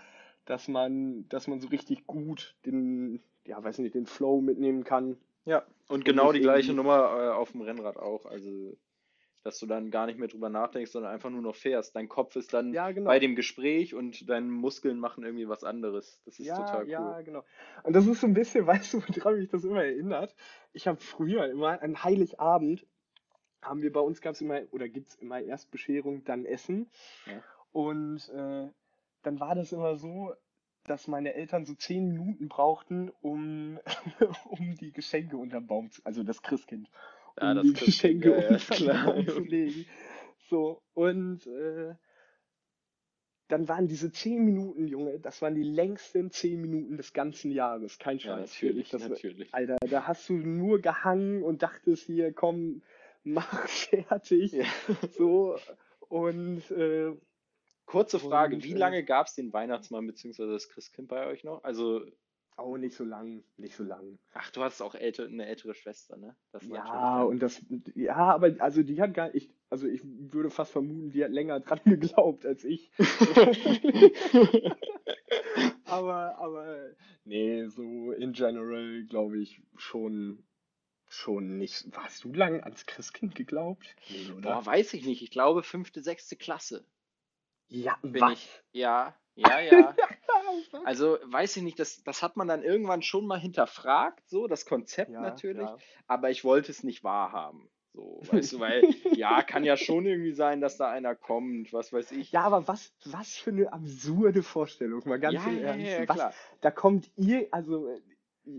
dass 0.45 0.69
man, 0.69 1.29
dass 1.29 1.47
man 1.47 1.61
so 1.61 1.69
richtig 1.69 2.07
gut 2.07 2.57
den, 2.65 3.23
ja, 3.47 3.63
weiß 3.63 3.79
nicht, 3.79 3.95
den 3.95 4.07
Flow 4.07 4.41
mitnehmen 4.41 4.85
kann. 4.85 5.19
Ja, 5.45 5.65
und 5.89 6.05
genau 6.05 6.33
die 6.33 6.41
gleiche 6.41 6.73
Nummer 6.75 6.97
äh, 7.19 7.29
auf 7.31 7.53
dem 7.53 7.63
Rennrad 7.63 7.97
auch. 7.97 8.27
Also, 8.27 8.77
dass 9.45 9.59
du 9.59 9.67
dann 9.67 9.91
gar 9.91 10.07
nicht 10.07 10.19
mehr 10.19 10.29
drüber 10.29 10.49
nachdenkst, 10.49 10.91
sondern 10.91 11.13
einfach 11.13 11.31
nur 11.31 11.43
noch 11.43 11.55
fährst. 11.55 11.95
Dein 11.97 12.09
Kopf 12.09 12.37
ist 12.37 12.53
dann 12.53 12.73
Ja, 12.73 12.91
genau. 12.91 13.07
bei 13.09 13.19
dem 13.19 13.35
Gespräch 13.37 13.95
und 13.95 14.29
deine 14.29 14.47
Muskeln 14.47 14.99
machen 14.99 15.25
irgendwie 15.25 15.49
was 15.49 15.65
anderes. 15.65 16.21
Das 16.25 16.39
ist 16.39 16.47
Ja, 16.47 16.57
total 16.57 16.85
cool. 16.85 16.91
ja, 16.91 17.21
genau. 17.23 17.45
Und 17.85 17.95
das 17.95 18.07
ist 18.07 18.21
so 18.21 18.27
ein 18.27 18.35
bisschen, 18.35 18.67
weißt 18.67 18.95
du, 18.95 19.03
woran 19.03 19.39
mich 19.39 19.49
das 19.49 19.65
immer 19.65 19.85
erinnert? 19.85 20.35
Ich 20.73 20.87
habe 20.87 20.99
früher 21.01 21.49
immer 21.51 21.81
an 21.83 22.03
Heiligabend 22.05 22.87
haben 23.63 23.83
wir 23.83 23.93
bei 23.93 24.01
uns 24.01 24.21
gab 24.21 24.35
es 24.35 24.41
immer 24.41 24.61
oder 24.71 24.89
gibt 24.89 25.09
es 25.09 25.15
immer 25.17 25.41
erst 25.41 25.71
Bescherung, 25.71 26.25
dann 26.25 26.45
Essen. 26.45 26.89
Ja. 27.27 27.43
Und 27.73 28.29
äh, 28.29 28.69
dann 29.23 29.41
war 29.41 29.55
das 29.55 29.73
immer 29.73 29.97
so, 29.97 30.33
dass 30.85 31.09
meine 31.09 31.35
Eltern 31.35 31.67
so 31.67 31.75
zehn 31.75 32.07
Minuten 32.09 32.49
brauchten, 32.49 33.11
um, 33.21 33.79
um 34.49 34.77
die 34.77 34.93
Geschenke 34.93 35.37
unterm 35.37 35.67
Baum 35.67 35.91
zu, 35.91 36.01
also 36.05 36.23
das 36.23 36.41
Christkind, 36.43 36.89
Ja, 37.41 37.55
das 37.55 37.67
die 37.67 37.73
Geschenke 37.73 38.31
ja, 38.31 38.41
ja, 38.41 38.57
ist 38.57 38.71
unterm 38.71 38.87
klar. 38.87 39.05
Baum 39.15 39.29
zu 39.29 39.41
legen. 39.41 39.87
So, 40.49 40.83
und 40.95 41.47
äh, 41.47 41.95
dann 43.49 43.69
waren 43.69 43.89
diese 43.89 44.13
zehn 44.13 44.45
Minuten, 44.45 44.87
Junge, 44.89 45.19
das 45.21 45.41
waren 45.41 45.55
die 45.55 45.63
längsten 45.63 46.31
zehn 46.31 46.61
Minuten 46.61 46.97
des 46.97 47.13
ganzen 47.13 47.51
Jahres. 47.51 47.99
Kein 47.99 48.19
Ja, 48.19 48.37
Scheiß. 48.39 48.51
natürlich, 48.53 48.91
Das 48.91 49.09
natürlich. 49.09 49.55
Alter, 49.55 49.77
da 49.89 50.07
hast 50.07 50.29
du 50.29 50.35
nur 50.35 50.81
gehangen 50.81 51.43
und 51.43 51.63
dachtest 51.63 52.05
hier, 52.07 52.33
komm, 52.33 52.83
mach 53.25 53.69
fertig. 53.69 54.53
Ja. 54.53 54.65
So, 55.13 55.57
und 56.09 56.71
äh, 56.71 57.13
Kurze 57.89 58.19
Frage, 58.19 58.57
Und, 58.57 58.65
wie 58.65 58.73
äh, 58.73 58.77
lange 58.77 59.03
gab 59.03 59.29
es 59.29 59.35
den 59.35 59.51
Weihnachtsmann 59.51 60.07
bzw. 60.07 60.47
das 60.47 60.69
Christkind 60.69 61.09
bei 61.09 61.27
euch 61.27 61.43
noch? 61.43 61.65
Also, 61.65 62.03
auch 62.59 62.77
nicht 62.77 62.97
so 62.97 63.05
lang, 63.05 63.45
nicht 63.57 63.77
so 63.77 63.85
lang. 63.85 64.19
ach, 64.35 64.51
du 64.51 64.63
hast 64.63 64.81
auch 64.83 64.95
älter, 64.95 65.27
eine 65.27 65.47
ältere 65.47 65.75
Schwester, 65.75 66.17
ne? 66.17 66.37
Ja, 66.63 67.23
und 67.23 67.41
das, 67.41 67.65
ja, 67.95 68.17
aber 68.17 68.57
also 68.59 68.83
die 68.83 69.01
hat 69.01 69.15
gar 69.15 69.35
ich, 69.35 69.51
also 69.71 69.87
ich 69.87 70.01
würde 70.05 70.51
fast 70.51 70.73
vermuten, 70.73 71.11
die 71.11 71.25
hat 71.25 71.31
länger 71.31 71.61
dran 71.61 71.81
geglaubt 71.85 72.45
als 72.47 72.65
ich. 72.65 72.91
aber, 75.85 76.39
aber, 76.39 76.91
nee, 77.25 77.67
so 77.67 78.13
in 78.13 78.33
general 78.33 79.05
glaube 79.05 79.39
ich 79.39 79.63
schon, 79.77 80.45
schon 81.09 81.59
nicht. 81.59 81.87
Hast 81.97 82.25
du 82.25 82.33
lang 82.33 82.63
ans 82.63 82.87
Christkind 82.87 83.35
geglaubt? 83.35 83.95
Nee, 84.11 84.33
oder? 84.33 84.55
Boah, 84.55 84.67
weiß 84.67 84.95
ich 84.95 85.07
nicht. 85.07 85.23
Ich 85.23 85.31
glaube, 85.31 85.63
fünfte, 85.63 86.03
sechste 86.03 86.37
Klasse 86.37 86.85
ja, 87.69 87.99
bin 88.03 88.21
was? 88.21 88.33
ich. 88.33 88.63
Ja, 88.73 89.15
ja, 89.35 89.61
ja. 89.61 89.95
Also, 90.85 91.19
weiß 91.25 91.57
ich 91.57 91.63
nicht, 91.63 91.79
das, 91.79 92.03
das 92.05 92.23
hat 92.23 92.37
man 92.37 92.49
dann 92.49 92.63
irgendwann 92.63 93.03
schon 93.03 93.27
mal 93.27 93.39
hinterfragt, 93.39 94.29
so, 94.29 94.47
das 94.47 94.67
Konzept 94.67 95.11
Ja, 95.11 95.21
natürlich, 95.21 95.69
ja. 95.69 95.77
aber 96.07 96.31
ich 96.31 96.45
wollte 96.45 96.71
es 96.71 96.83
nicht 96.83 97.05
wahrhaben. 97.05 97.69
So, 97.95 98.21
weißt 98.31 98.53
du, 98.53 98.61
weil, 98.61 98.85
ja, 99.15 99.43
kann 99.43 99.65
ja 99.65 99.77
schon 99.77 100.07
irgendwie 100.07 100.33
sein, 100.33 100.61
dass 100.61 100.77
da 100.77 100.91
einer 100.91 101.15
kommt, 101.15 101.73
was 101.73 101.93
weiß 101.93 102.13
ich. 102.13 102.33
Ja, 102.33 102.43
aber 102.43 102.69
was, 102.69 102.93
was 103.05 103.35
für 103.35 103.51
eine 103.51 103.73
absurde 103.73 104.43
Vorstellung, 104.43 105.03
mal 105.07 105.19
ganz 105.19 105.35
ja, 105.35 105.47
im 105.47 105.59
Ernst. 105.59 105.87
ja, 105.87 106.01
ja, 106.01 106.09
was, 106.09 106.35
da 106.61 106.71
kommt 106.71 107.11
ihr, 107.17 107.49
also, 107.51 107.89
äh, 107.89 108.01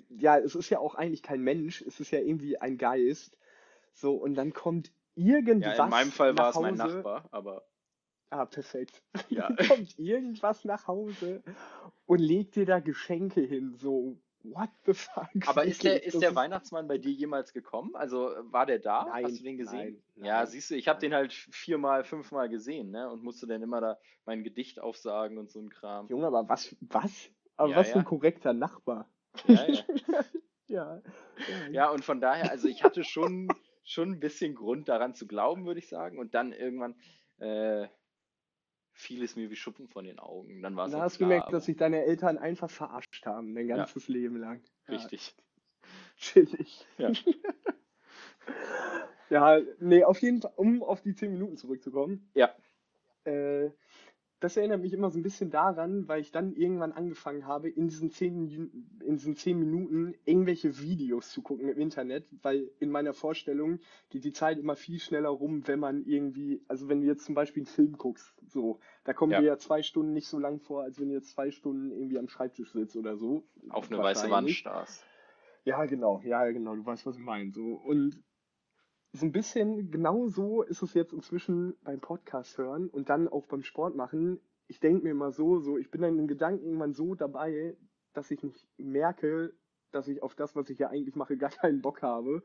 ja, 0.09 0.37
es 0.37 0.55
ist 0.55 0.69
ja 0.69 0.79
auch 0.79 0.95
eigentlich 0.95 1.23
kein 1.23 1.41
Mensch, 1.41 1.81
es 1.81 1.99
ist 1.99 2.11
ja 2.11 2.19
irgendwie 2.19 2.57
ein 2.57 2.77
Geist. 2.77 3.37
So, 3.93 4.13
und 4.15 4.35
dann 4.35 4.53
kommt 4.53 4.91
irgendwas. 5.15 5.77
Ja, 5.77 5.83
in 5.85 5.89
meinem 5.89 6.11
Fall 6.11 6.37
war 6.37 6.49
es 6.49 6.55
mein. 6.55 6.75
Nachbar, 6.75 7.27
aber 7.31 7.63
Ah, 8.29 8.45
perfekt. 8.45 9.01
Ja. 9.29 9.53
Kommt 9.67 9.97
irgendwas 9.97 10.65
nach 10.65 10.87
Hause 10.87 11.43
und 12.05 12.19
legt 12.19 12.55
dir 12.55 12.65
da 12.65 12.79
Geschenke 12.79 13.41
hin. 13.41 13.75
So, 13.75 14.17
what 14.43 14.69
the 14.85 14.93
fuck? 14.93 15.27
Aber 15.45 15.65
ist 15.65 15.83
der, 15.83 16.03
ist 16.03 16.21
der 16.21 16.35
Weihnachtsmann 16.35 16.87
bei 16.87 16.97
dir 16.97 17.11
jemals 17.11 17.53
gekommen? 17.53 17.95
Also 17.95 18.31
war 18.43 18.65
der 18.65 18.79
da? 18.79 19.05
Nein, 19.05 19.25
Hast 19.25 19.39
du 19.39 19.43
den 19.43 19.57
gesehen? 19.57 20.01
nein, 20.15 20.25
ja, 20.25 20.37
nein, 20.39 20.47
siehst 20.47 20.71
du, 20.71 20.75
ich 20.75 20.87
habe 20.87 20.99
den 20.99 21.13
halt 21.13 21.33
viermal, 21.33 22.03
fünfmal 22.03 22.49
gesehen, 22.49 22.91
ne? 22.91 23.09
Und 23.09 23.23
musste 23.23 23.47
dann 23.47 23.61
immer 23.61 23.81
da 23.81 23.97
mein 24.25 24.43
Gedicht 24.43 24.79
aufsagen 24.79 25.37
und 25.37 25.51
so 25.51 25.59
ein 25.59 25.69
Kram. 25.69 26.07
Junge, 26.07 26.27
aber 26.27 26.47
was, 26.49 26.75
was? 26.81 27.29
Aber 27.57 27.69
Ja, 27.71 27.77
was 27.77 27.91
für 27.91 27.99
ein 27.99 28.05
korrekter 28.05 28.53
Nachbar. 28.53 29.09
Ja, 29.47 29.67
ja. 29.67 29.83
Ja. 30.69 31.01
ja, 31.71 31.89
und 31.89 32.05
von 32.05 32.21
daher, 32.21 32.51
also 32.51 32.67
ich 32.67 32.83
hatte 32.83 33.03
schon, 33.03 33.47
schon 33.83 34.11
ein 34.11 34.19
bisschen 34.19 34.53
Grund 34.53 34.87
daran 34.87 35.15
zu 35.15 35.25
glauben, 35.25 35.65
würde 35.65 35.79
ich 35.79 35.89
sagen. 35.89 36.19
Und 36.19 36.35
dann 36.35 36.53
irgendwann 36.53 36.95
äh, 37.39 37.87
fiel 38.99 39.23
es 39.23 39.35
mir 39.35 39.49
wie 39.49 39.55
Schuppen 39.55 39.87
von 39.87 40.03
den 40.05 40.19
Augen. 40.19 40.61
Dann 40.61 40.75
war 40.75 40.85
es 40.87 40.91
Da 40.91 41.01
hast 41.01 41.15
du 41.15 41.19
gemerkt, 41.19 41.53
dass 41.53 41.65
sich 41.65 41.77
deine 41.77 42.03
Eltern 42.03 42.37
einfach 42.37 42.69
verarscht 42.69 43.25
haben, 43.25 43.55
dein 43.55 43.67
Ja. 43.67 43.77
ganzes 43.77 44.07
Leben 44.07 44.35
lang. 44.37 44.61
Ja, 44.87 44.95
Richtig. 44.95 45.35
chillig. 46.17 46.85
Ja. 46.97 47.11
Ja, 49.29 49.59
nee, 49.79 50.03
auf 50.03 50.19
jeden 50.23 50.41
Fall, 50.41 50.53
um 50.55 50.81
auf 50.81 51.01
die 51.03 51.13
10 51.13 51.31
Minuten 51.31 51.55
zurückzukommen. 51.55 52.31
Ja. 52.33 52.51
Äh, 53.25 53.69
das 54.39 54.55
erinnert 54.55 54.81
mich 54.81 54.93
immer 54.93 55.09
so 55.09 55.19
ein 55.19 55.23
bisschen 55.23 55.49
daran, 55.49 56.07
weil 56.07 56.21
ich 56.21 56.31
dann 56.31 56.53
irgendwann 56.53 56.91
angefangen 56.93 57.45
habe, 57.45 57.69
in 57.69 57.87
diesen 57.87 58.09
10, 58.09 58.35
Minuten- 58.39 58.99
in 59.05 59.17
diesen 59.17 59.35
10 59.35 59.59
Minuten 59.59 60.15
irgendwelche 60.25 60.79
Videos 60.79 61.31
zu 61.31 61.41
gucken 61.41 61.67
im 61.67 61.77
Internet, 61.77 62.25
weil 62.41 62.71
in 62.79 62.89
meiner 62.89 63.13
Vorstellung 63.13 63.79
geht 64.09 64.23
die 64.23 64.31
Zeit 64.31 64.57
immer 64.57 64.75
viel 64.75 64.99
schneller 64.99 65.29
rum, 65.29 65.67
wenn 65.67 65.79
man 65.79 66.03
irgendwie, 66.05 66.63
also 66.67 66.87
wenn 66.87 67.01
du 67.01 67.07
jetzt 67.07 67.25
zum 67.25 67.35
Beispiel 67.35 67.61
einen 67.61 67.67
Film 67.67 67.97
guckst, 67.97 68.33
so, 68.47 68.79
da 69.03 69.13
kommen 69.13 69.31
Ja. 69.33 69.41
dir 69.41 69.47
ja 69.47 69.57
zwei 69.57 69.81
Stunden 69.83 70.13
nicht 70.13 70.27
so 70.27 70.39
lang 70.39 70.59
vor, 70.59 70.83
als 70.83 70.99
wenn 70.99 71.09
du 71.09 71.15
jetzt 71.15 71.31
zwei 71.31 71.51
Stunden 71.51 71.91
irgendwie 71.91 72.17
am 72.17 72.29
Schreibtisch 72.29 72.71
sitzt 72.71 72.95
oder 72.95 73.17
so. 73.17 73.43
Auf 73.69 73.91
eine 73.91 74.01
weiße 74.01 74.29
Wand 74.29 74.49
starrst. 74.51 75.03
Ja, 75.65 75.85
genau, 75.85 76.21
ja, 76.23 76.49
genau, 76.49 76.75
du 76.75 76.85
weißt, 76.85 77.05
was 77.05 77.17
ich 77.17 77.23
meine. 77.23 77.51
So. 77.51 77.73
Und 77.73 78.23
so 79.11 79.25
ein 79.25 79.31
bisschen 79.31 79.91
genau 79.91 80.27
so 80.27 80.61
ist 80.61 80.81
es 80.81 80.93
jetzt 80.93 81.13
inzwischen 81.13 81.75
beim 81.83 81.99
Podcast 81.99 82.57
hören 82.57 82.89
und 82.89 83.09
dann 83.09 83.27
auch 83.27 83.45
beim 83.47 83.63
Sport 83.63 83.95
machen. 83.95 84.39
Ich 84.67 84.79
denke 84.79 85.03
mir 85.03 85.11
immer 85.11 85.31
so, 85.31 85.59
so, 85.59 85.77
ich 85.77 85.89
bin 85.89 86.01
dann 86.01 86.19
in 86.19 86.27
Gedanken 86.27 86.65
irgendwann 86.65 86.93
so 86.93 87.15
dabei, 87.15 87.75
dass 88.13 88.29
ich 88.29 88.43
nicht 88.43 88.67
merke, 88.77 89.53
dass 89.91 90.07
ich 90.07 90.21
auf 90.21 90.35
das, 90.35 90.55
was 90.55 90.69
ich 90.69 90.77
ja 90.77 90.89
eigentlich 90.89 91.15
mache, 91.15 91.37
gar 91.37 91.49
keinen 91.49 91.81
Bock 91.81 92.01
habe. 92.01 92.43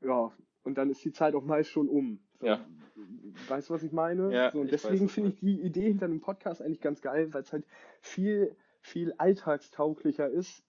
Ja, 0.00 0.32
und 0.64 0.76
dann 0.76 0.90
ist 0.90 1.04
die 1.04 1.12
Zeit 1.12 1.34
auch 1.34 1.44
meist 1.44 1.70
schon 1.70 1.88
um. 1.88 2.18
So, 2.40 2.46
Ja. 2.46 2.66
Weißt 3.48 3.70
du, 3.70 3.74
was 3.74 3.82
ich 3.82 3.92
meine? 3.92 4.32
Ja, 4.32 4.50
so, 4.50 4.60
und 4.60 4.72
deswegen 4.72 5.08
finde 5.08 5.30
ich 5.30 5.38
die 5.38 5.60
Idee 5.60 5.88
hinter 5.88 6.06
einem 6.06 6.20
Podcast 6.20 6.62
eigentlich 6.62 6.80
ganz 6.80 7.00
geil, 7.02 7.32
weil 7.32 7.42
es 7.42 7.52
halt 7.52 7.66
viel, 8.00 8.56
viel 8.80 9.12
alltagstauglicher 9.18 10.28
ist, 10.28 10.64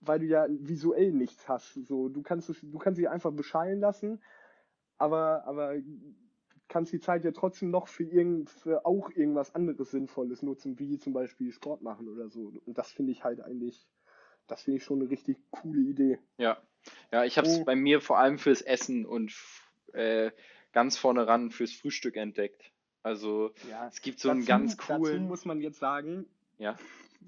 weil 0.00 0.18
du 0.18 0.26
ja 0.26 0.46
visuell 0.50 1.12
nichts 1.12 1.48
hast. 1.48 1.74
So, 1.86 2.08
du 2.08 2.22
kannst 2.22 2.50
es, 2.50 2.60
du 2.60 2.78
kannst 2.78 2.98
dich 2.98 3.08
einfach 3.08 3.32
beschallen 3.32 3.80
lassen, 3.80 4.20
aber, 4.98 5.44
aber 5.46 5.76
kannst 6.68 6.92
die 6.92 7.00
Zeit 7.00 7.24
ja 7.24 7.32
trotzdem 7.32 7.70
noch 7.70 7.88
für 7.88 8.04
irgend, 8.04 8.50
für 8.50 8.84
auch 8.84 9.10
irgendwas 9.10 9.54
anderes 9.54 9.90
Sinnvolles 9.90 10.42
nutzen, 10.42 10.78
wie 10.78 10.98
zum 10.98 11.12
Beispiel 11.12 11.50
Sport 11.52 11.82
machen 11.82 12.08
oder 12.08 12.28
so. 12.28 12.52
Und 12.66 12.76
das 12.78 12.92
finde 12.92 13.12
ich 13.12 13.24
halt 13.24 13.40
eigentlich, 13.40 13.88
das 14.46 14.62
finde 14.62 14.78
ich 14.78 14.84
schon 14.84 15.00
eine 15.00 15.10
richtig 15.10 15.38
coole 15.50 15.80
Idee. 15.80 16.18
Ja, 16.36 16.58
ja, 17.10 17.24
ich 17.24 17.38
habe 17.38 17.46
es 17.48 17.60
Oh. 17.60 17.64
bei 17.64 17.74
mir 17.74 18.00
vor 18.00 18.18
allem 18.18 18.38
fürs 18.38 18.62
Essen 18.62 19.06
und 19.06 19.34
äh, 19.92 20.30
ganz 20.72 20.98
vorne 20.98 21.26
ran 21.26 21.50
fürs 21.50 21.72
Frühstück 21.72 22.16
entdeckt. 22.16 22.70
Also 23.02 23.52
Ja, 23.70 23.88
es 23.88 24.02
gibt 24.02 24.20
so 24.20 24.30
einen 24.30 24.44
ganz 24.44 24.76
Dazu 24.76 24.92
coolen, 24.98 25.26
muss 25.28 25.44
man 25.44 25.60
jetzt 25.60 25.78
sagen, 25.78 26.26
ja, 26.58 26.76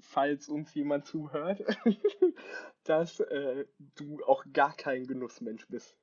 falls 0.01 0.47
uns 0.49 0.73
jemand 0.75 1.05
zuhört, 1.07 1.63
dass 2.83 3.19
äh, 3.19 3.65
du 3.95 4.23
auch 4.25 4.43
gar 4.53 4.75
kein 4.75 5.07
Genussmensch 5.07 5.67
bist. 5.67 5.97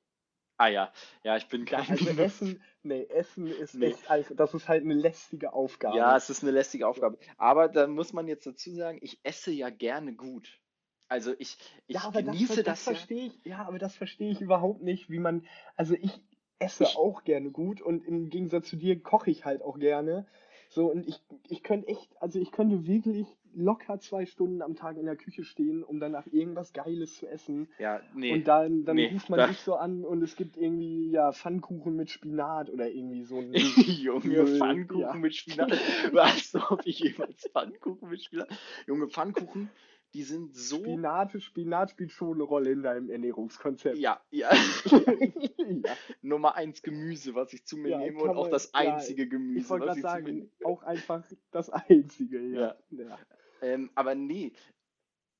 Ah 0.59 0.67
ja, 0.67 0.91
ja, 1.23 1.37
ich 1.37 1.47
bin 1.47 1.65
kein 1.65 1.89
also 1.89 2.09
Essen, 2.21 2.61
nee, 2.83 3.03
Essen 3.05 3.47
ist 3.47 3.73
Nee. 3.73 3.87
echt 3.87 4.09
einfach, 4.09 4.35
das 4.35 4.53
ist 4.53 4.67
halt 4.67 4.83
eine 4.83 4.93
lästige 4.93 5.53
Aufgabe. 5.53 5.97
Ja, 5.97 6.15
es 6.15 6.29
ist 6.29 6.43
eine 6.43 6.51
lästige 6.51 6.87
Aufgabe. 6.87 7.17
Aber 7.37 7.67
da 7.69 7.87
muss 7.87 8.13
man 8.13 8.27
jetzt 8.27 8.45
dazu 8.45 8.69
sagen, 8.71 8.99
ich 9.01 9.19
esse 9.23 9.51
ja 9.51 9.69
gerne 9.71 10.13
gut. 10.13 10.59
Also 11.07 11.33
ich, 11.39 11.57
ich 11.87 11.95
Ja, 11.95 12.01
aber 12.03 12.21
das, 12.21 12.33
genieße 12.33 12.53
ver- 12.55 12.63
das, 12.63 12.83
das 12.83 12.85
ja. 12.85 12.93
verstehe 12.93 13.25
ich, 13.27 13.45
ja, 13.45 13.65
aber 13.65 13.79
das 13.79 13.95
verstehe 13.95 14.31
ich 14.31 14.41
überhaupt 14.41 14.83
nicht, 14.83 15.09
wie 15.09 15.17
man, 15.19 15.47
also 15.75 15.95
ich 15.95 16.21
esse 16.59 16.83
Ich- 16.83 16.97
auch 16.97 17.23
gerne 17.23 17.49
gut 17.51 17.81
und 17.81 18.05
im 18.05 18.29
Gegensatz 18.29 18.69
zu 18.69 18.75
dir 18.75 19.01
koche 19.01 19.31
ich 19.31 19.45
halt 19.45 19.61
auch 19.63 19.79
gerne. 19.79 20.27
So, 20.69 20.91
und 20.91 21.07
ich, 21.07 21.19
ich 21.49 21.63
könnte 21.63 21.87
echt, 21.87 22.09
also 22.21 22.39
ich 22.39 22.51
könnte 22.51 22.85
wirklich 22.85 23.25
locker 23.55 23.99
zwei 23.99 24.27
Stunden 24.27 24.61
am 24.61 24.75
Tag 24.75 24.97
in 24.97 25.05
der 25.05 25.15
Küche 25.15 25.43
stehen, 25.43 25.83
um 25.83 25.99
danach 25.99 26.27
irgendwas 26.27 26.73
Geiles 26.73 27.17
zu 27.17 27.27
essen. 27.27 27.67
Ja, 27.79 28.01
nee. 28.13 28.33
Und 28.33 28.47
dann, 28.47 28.85
dann 28.85 28.95
nee, 28.95 29.11
ruft 29.11 29.31
man 29.31 29.49
dich 29.49 29.59
so 29.59 29.75
an 29.75 30.05
und 30.05 30.21
es 30.21 30.35
gibt 30.35 30.57
irgendwie, 30.57 31.09
ja, 31.09 31.31
Pfannkuchen 31.31 31.95
mit 31.95 32.11
Spinat 32.11 32.69
oder 32.69 32.87
irgendwie 32.87 33.23
so 33.23 33.39
ein 33.39 33.51
Junge, 33.53 34.45
Pfannkuchen 34.45 35.01
ja. 35.01 35.13
mit 35.15 35.35
Spinat. 35.35 35.71
Weißt 36.13 36.53
du, 36.53 36.59
ob 36.69 36.85
ich 36.85 36.99
jemals 36.99 37.49
Pfannkuchen 37.51 38.09
mit 38.09 38.23
Spinat? 38.23 38.49
Junge, 38.85 39.07
Pfannkuchen, 39.07 39.69
die 40.13 40.23
sind 40.23 40.55
so. 40.55 40.77
Spinat, 40.79 41.41
Spinat 41.41 41.91
spielt 41.91 42.11
schon 42.11 42.33
eine 42.35 42.43
Rolle 42.43 42.71
in 42.71 42.81
deinem 42.83 43.09
Ernährungskonzept. 43.09 43.97
Ja, 43.97 44.19
ja. 44.31 44.49
ja. 45.57 45.95
Nummer 46.21 46.55
eins 46.55 46.81
Gemüse, 46.81 47.35
was 47.35 47.53
ich 47.53 47.65
zu 47.65 47.77
mir 47.77 47.89
Ja, 47.89 47.97
nehme 47.99 48.21
und 48.21 48.29
auch 48.31 48.43
man- 48.43 48.51
das 48.51 48.71
ja, 48.73 48.79
einzige 48.79 49.27
Gemüse, 49.27 49.59
Ich 49.59 49.69
wollte 49.69 49.87
was 49.87 49.97
gerade 49.97 50.19
ich 50.19 50.25
zu 50.27 50.33
mir 50.33 50.41
sagen, 50.43 50.51
auch 50.65 50.83
einfach 50.83 51.23
das 51.51 51.69
Einzige, 51.69 52.39
ja. 52.41 52.75
ja. 52.89 53.19
Ähm, 53.61 53.91
aber 53.95 54.15
nee, 54.15 54.53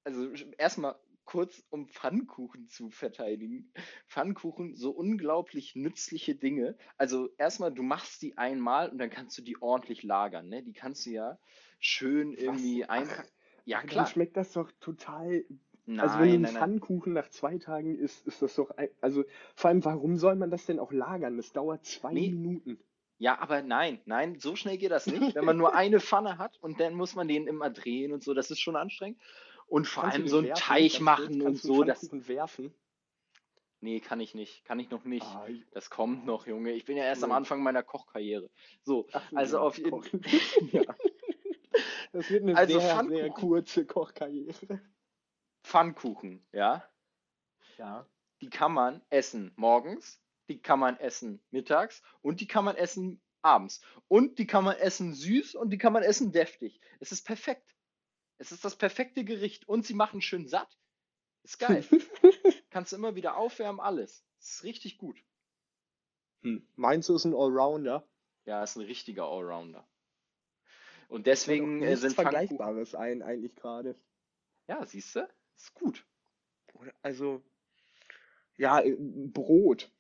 also 0.04 0.30
erstmal 0.58 0.96
kurz, 1.26 1.64
um 1.70 1.88
Pfannkuchen 1.88 2.70
zu 2.70 2.90
verteidigen. 2.90 3.72
Pfannkuchen, 4.08 4.76
so 4.76 4.90
unglaublich 4.92 5.76
nützliche 5.76 6.34
Dinge. 6.36 6.76
Also 6.98 7.30
erstmal, 7.38 7.72
du 7.72 7.84
machst 7.84 8.22
die 8.24 8.38
einmal 8.38 8.90
und 8.90 8.98
dann 8.98 9.12
kannst 9.12 9.38
du 9.38 9.44
die 9.44 9.62
ordentlich 9.62 10.02
lagern. 10.02 10.50
Ne? 10.50 10.64
Die 10.64 10.74
kannst 10.74 11.06
du 11.06 11.12
ja 11.12 11.38
schön 11.80 12.34
irgendwie 12.34 12.86
einpacken. 12.86 13.30
Ja, 13.70 13.82
Dann 13.82 13.88
klar. 13.88 14.08
schmeckt 14.08 14.36
das 14.36 14.52
doch 14.54 14.72
total. 14.80 15.46
Nein, 15.86 16.00
Also 16.00 16.16
wenn 16.20 16.26
du 16.28 16.34
einen 16.34 16.42
nein, 16.42 16.54
nein. 16.54 16.60
Pfannkuchen 16.60 17.14
nach 17.14 17.30
zwei 17.30 17.60
Tagen 17.60 17.96
isst, 18.00 18.26
ist 18.26 18.42
das 18.42 18.56
doch. 18.56 18.72
ein- 18.72 18.90
Also 19.00 19.24
vor 19.56 19.70
allem, 19.70 19.86
warum 19.86 20.18
soll 20.18 20.36
man 20.36 20.50
das 20.50 20.66
denn 20.66 20.80
auch 20.80 20.92
lagern? 20.92 21.38
Das 21.38 21.52
dauert 21.52 21.86
zwei 21.86 22.14
Nee. 22.14 22.30
Minuten. 22.32 22.80
Ja, 23.20 23.38
aber 23.40 23.62
nein, 23.62 24.00
nein, 24.06 24.40
so 24.40 24.56
schnell 24.56 24.78
geht 24.80 24.90
das 24.90 25.06
nicht. 25.06 25.36
Wenn 25.36 25.46
man 25.46 25.58
nur 25.62 25.76
eine 25.76 26.00
Pfanne 26.00 26.40
hat 26.40 26.58
und 26.62 26.80
dann 26.80 26.96
muss 26.96 27.14
man 27.14 27.28
den 27.28 27.46
immer 27.46 27.70
drehen 27.70 28.12
und 28.12 28.24
so, 28.24 28.34
das 28.34 28.50
ist 28.50 28.60
schon 28.60 28.76
anstrengend. 28.76 29.20
Und 29.68 29.86
vor 29.88 30.02
Kannst 30.04 30.18
allem 30.18 30.28
so 30.28 30.38
einen 30.40 30.48
werfen? 30.48 30.64
Teig 30.64 31.00
machen 31.02 31.42
und 31.44 31.58
so, 31.60 31.84
das. 31.84 32.10
Werfen? 32.28 32.74
Nee, 33.82 34.00
kann 34.00 34.20
ich 34.20 34.34
nicht. 34.34 34.66
Kann 34.66 34.80
ich 34.80 34.90
noch 34.90 35.06
nicht. 35.06 35.26
Ah, 35.26 35.48
Das 35.72 35.92
kommt 35.92 36.26
noch, 36.26 36.48
Junge. 36.48 36.72
Ich 36.72 36.86
bin 36.86 36.98
ja 36.98 37.04
erst 37.04 37.24
am 37.24 37.30
Nee. 37.30 37.36
Anfang 37.36 37.62
meiner 37.62 37.84
Kochkarriere. 37.84 38.50
So, 38.84 39.08
ach 39.14 39.30
so, 39.30 39.36
also 39.38 39.58
ja, 39.58 39.62
auf 39.64 39.78
jeden 39.78 40.02
ja. 40.72 40.84
Das 42.12 42.30
wird 42.30 42.44
eine 42.44 42.56
Also 42.58 42.80
sehr, 42.80 42.90
Pfannkuchen. 42.96 43.18
sehr 43.18 43.30
kurze 43.30 43.86
Kochkarriere. 43.86 44.82
Pfannkuchen, 45.64 46.46
ja. 46.52 46.84
Ja. 47.78 48.08
Die 48.42 48.50
kann 48.50 48.74
man 48.74 49.02
essen 49.10 49.52
morgens, 49.56 50.22
die 50.48 50.62
kann 50.62 50.80
man 50.80 50.98
essen 50.98 51.42
mittags 51.52 52.02
und 52.22 52.42
die 52.42 52.48
kann 52.48 52.66
man 52.66 52.76
essen 52.76 53.22
abends. 53.42 53.82
Und 54.08 54.40
die 54.40 54.48
kann 54.48 54.64
man 54.64 54.78
essen 54.78 55.14
süß 55.14 55.56
und 55.56 55.70
die 55.70 55.78
kann 55.78 55.94
man 55.94 56.04
essen 56.04 56.32
deftig. 56.32 56.80
Es 57.00 57.12
ist 57.12 57.26
perfekt. 57.26 57.76
Es 58.38 58.52
ist 58.52 58.64
das 58.66 58.76
perfekte 58.78 59.24
Gericht 59.26 59.68
und 59.68 59.86
sie 59.86 59.94
machen 59.94 60.22
schön 60.22 60.48
satt. 60.48 60.78
Ist 61.44 61.60
geil. 61.60 61.86
Kannst 62.70 62.92
du 62.92 62.96
immer 62.96 63.16
wieder 63.16 63.38
aufwärmen, 63.38 63.80
alles. 63.80 64.26
Ist 64.40 64.64
richtig 64.64 64.98
gut. 64.98 65.18
hm. 66.44 66.66
Meinst 66.76 67.10
du, 67.10 67.16
ist 67.16 67.26
ein 67.26 67.36
Allrounder? 67.36 68.08
Ja, 68.46 68.64
ist 68.64 68.78
ein 68.78 68.86
richtiger 68.86 69.26
Allrounder. 69.26 69.88
Und 71.10 71.22
auch 71.22 71.24
deswegen 71.24 71.82
äh, 71.82 71.88
nichts 71.88 72.02
sind 72.02 72.14
Pfannkuchen. 72.14 72.48
Vergleichbares 72.48 72.96
ein, 72.96 73.22
eigentlich 73.22 73.56
gerade. 73.56 73.96
Ja, 74.68 74.86
siehst 74.86 75.16
du? 75.16 75.28
Ist 75.58 75.74
gut. 75.74 76.06
Also, 77.02 77.44
ja, 78.56 78.80
äh, 78.80 78.96
Brot. 78.98 79.92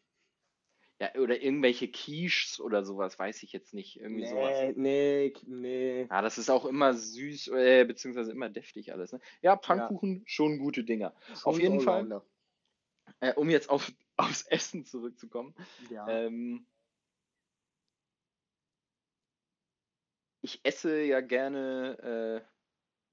Ja, 1.01 1.15
oder 1.15 1.41
irgendwelche 1.41 1.87
Quiches 1.87 2.59
oder 2.59 2.83
sowas, 2.83 3.17
weiß 3.17 3.41
ich 3.43 3.53
jetzt 3.53 3.73
nicht. 3.73 3.99
Irgendwie 3.99 4.27
sowas. 4.27 4.73
Nee, 4.75 5.33
nee, 5.33 5.33
nee. 5.47 6.07
Ja, 6.09 6.21
das 6.21 6.37
ist 6.37 6.49
auch 6.49 6.65
immer 6.65 6.93
süß, 6.93 7.47
äh, 7.49 7.85
beziehungsweise 7.85 8.31
immer 8.31 8.49
deftig 8.49 8.91
alles. 8.91 9.13
Ne? 9.13 9.21
Ja, 9.41 9.55
Pfannkuchen, 9.55 10.23
schon 10.25 10.59
gute 10.59 10.83
Dinger. 10.83 11.15
Schon 11.27 11.53
Auf 11.53 11.59
jeden 11.59 11.79
Fall. 11.79 12.21
Äh, 13.21 13.33
um 13.33 13.49
jetzt 13.49 13.69
auf, 13.69 13.91
aufs 14.17 14.43
Essen 14.43 14.85
zurückzukommen. 14.85 15.55
Ja. 15.89 16.07
Ähm, 16.07 16.67
ich 20.41 20.59
esse 20.63 21.01
ja 21.01 21.21
gerne 21.21 22.41
äh, 22.43 22.47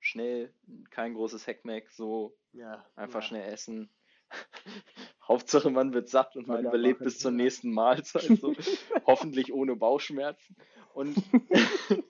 schnell, 0.01 0.53
kein 0.91 1.15
großes 1.15 1.47
Heckmeck, 1.47 1.91
so 1.91 2.37
ja. 2.53 2.85
einfach 2.95 3.21
ja. 3.23 3.29
schnell 3.29 3.53
essen. 3.53 3.91
Hauptsache 5.27 5.71
man 5.71 5.93
wird 5.93 6.09
satt 6.09 6.37
und 6.37 6.47
man 6.47 6.59
Weitermachen, 6.59 6.79
überlebt 6.81 7.01
bis 7.01 7.19
zur 7.19 7.33
nächsten 7.33 7.73
Mahlzeit. 7.73 8.39
So. 8.41 8.55
Hoffentlich 9.07 9.53
ohne 9.53 9.77
Bauchschmerzen. 9.77 10.57
Und 10.95 11.17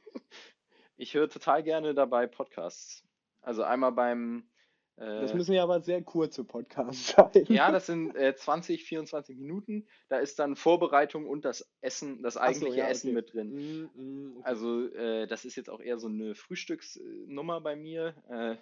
ich 0.97 1.15
höre 1.15 1.29
total 1.29 1.63
gerne 1.63 1.95
dabei 1.95 2.27
Podcasts. 2.27 3.05
Also 3.41 3.63
einmal 3.63 3.93
beim 3.93 4.49
Das 4.97 5.33
äh, 5.33 5.37
müssen 5.37 5.53
ja 5.53 5.63
aber 5.63 5.83
sehr 5.83 6.03
kurze 6.03 6.43
Podcasts 6.45 7.09
sein. 7.17 7.31
ja, 7.49 7.71
das 7.71 7.87
sind 7.87 8.17
äh, 8.17 8.35
20, 8.35 8.85
24 8.85 9.37
Minuten. 9.37 9.87
Da 10.09 10.19
ist 10.19 10.39
dann 10.39 10.57
Vorbereitung 10.57 11.27
und 11.29 11.45
das 11.45 11.71
Essen, 11.83 12.23
das 12.23 12.37
Ach 12.37 12.41
so, 12.43 12.47
eigentliche 12.49 12.79
ja, 12.79 12.89
Essen 12.89 13.09
okay. 13.09 13.15
mit 13.15 13.33
drin. 13.35 13.53
Mm, 13.53 13.91
mm, 13.95 14.37
okay. 14.39 14.47
Also 14.47 14.87
äh, 14.95 15.27
das 15.27 15.45
ist 15.45 15.55
jetzt 15.57 15.69
auch 15.69 15.81
eher 15.81 15.99
so 15.99 16.09
eine 16.09 16.35
Frühstücksnummer 16.35 17.61
bei 17.61 17.77
mir. 17.77 18.15
Äh, 18.31 18.57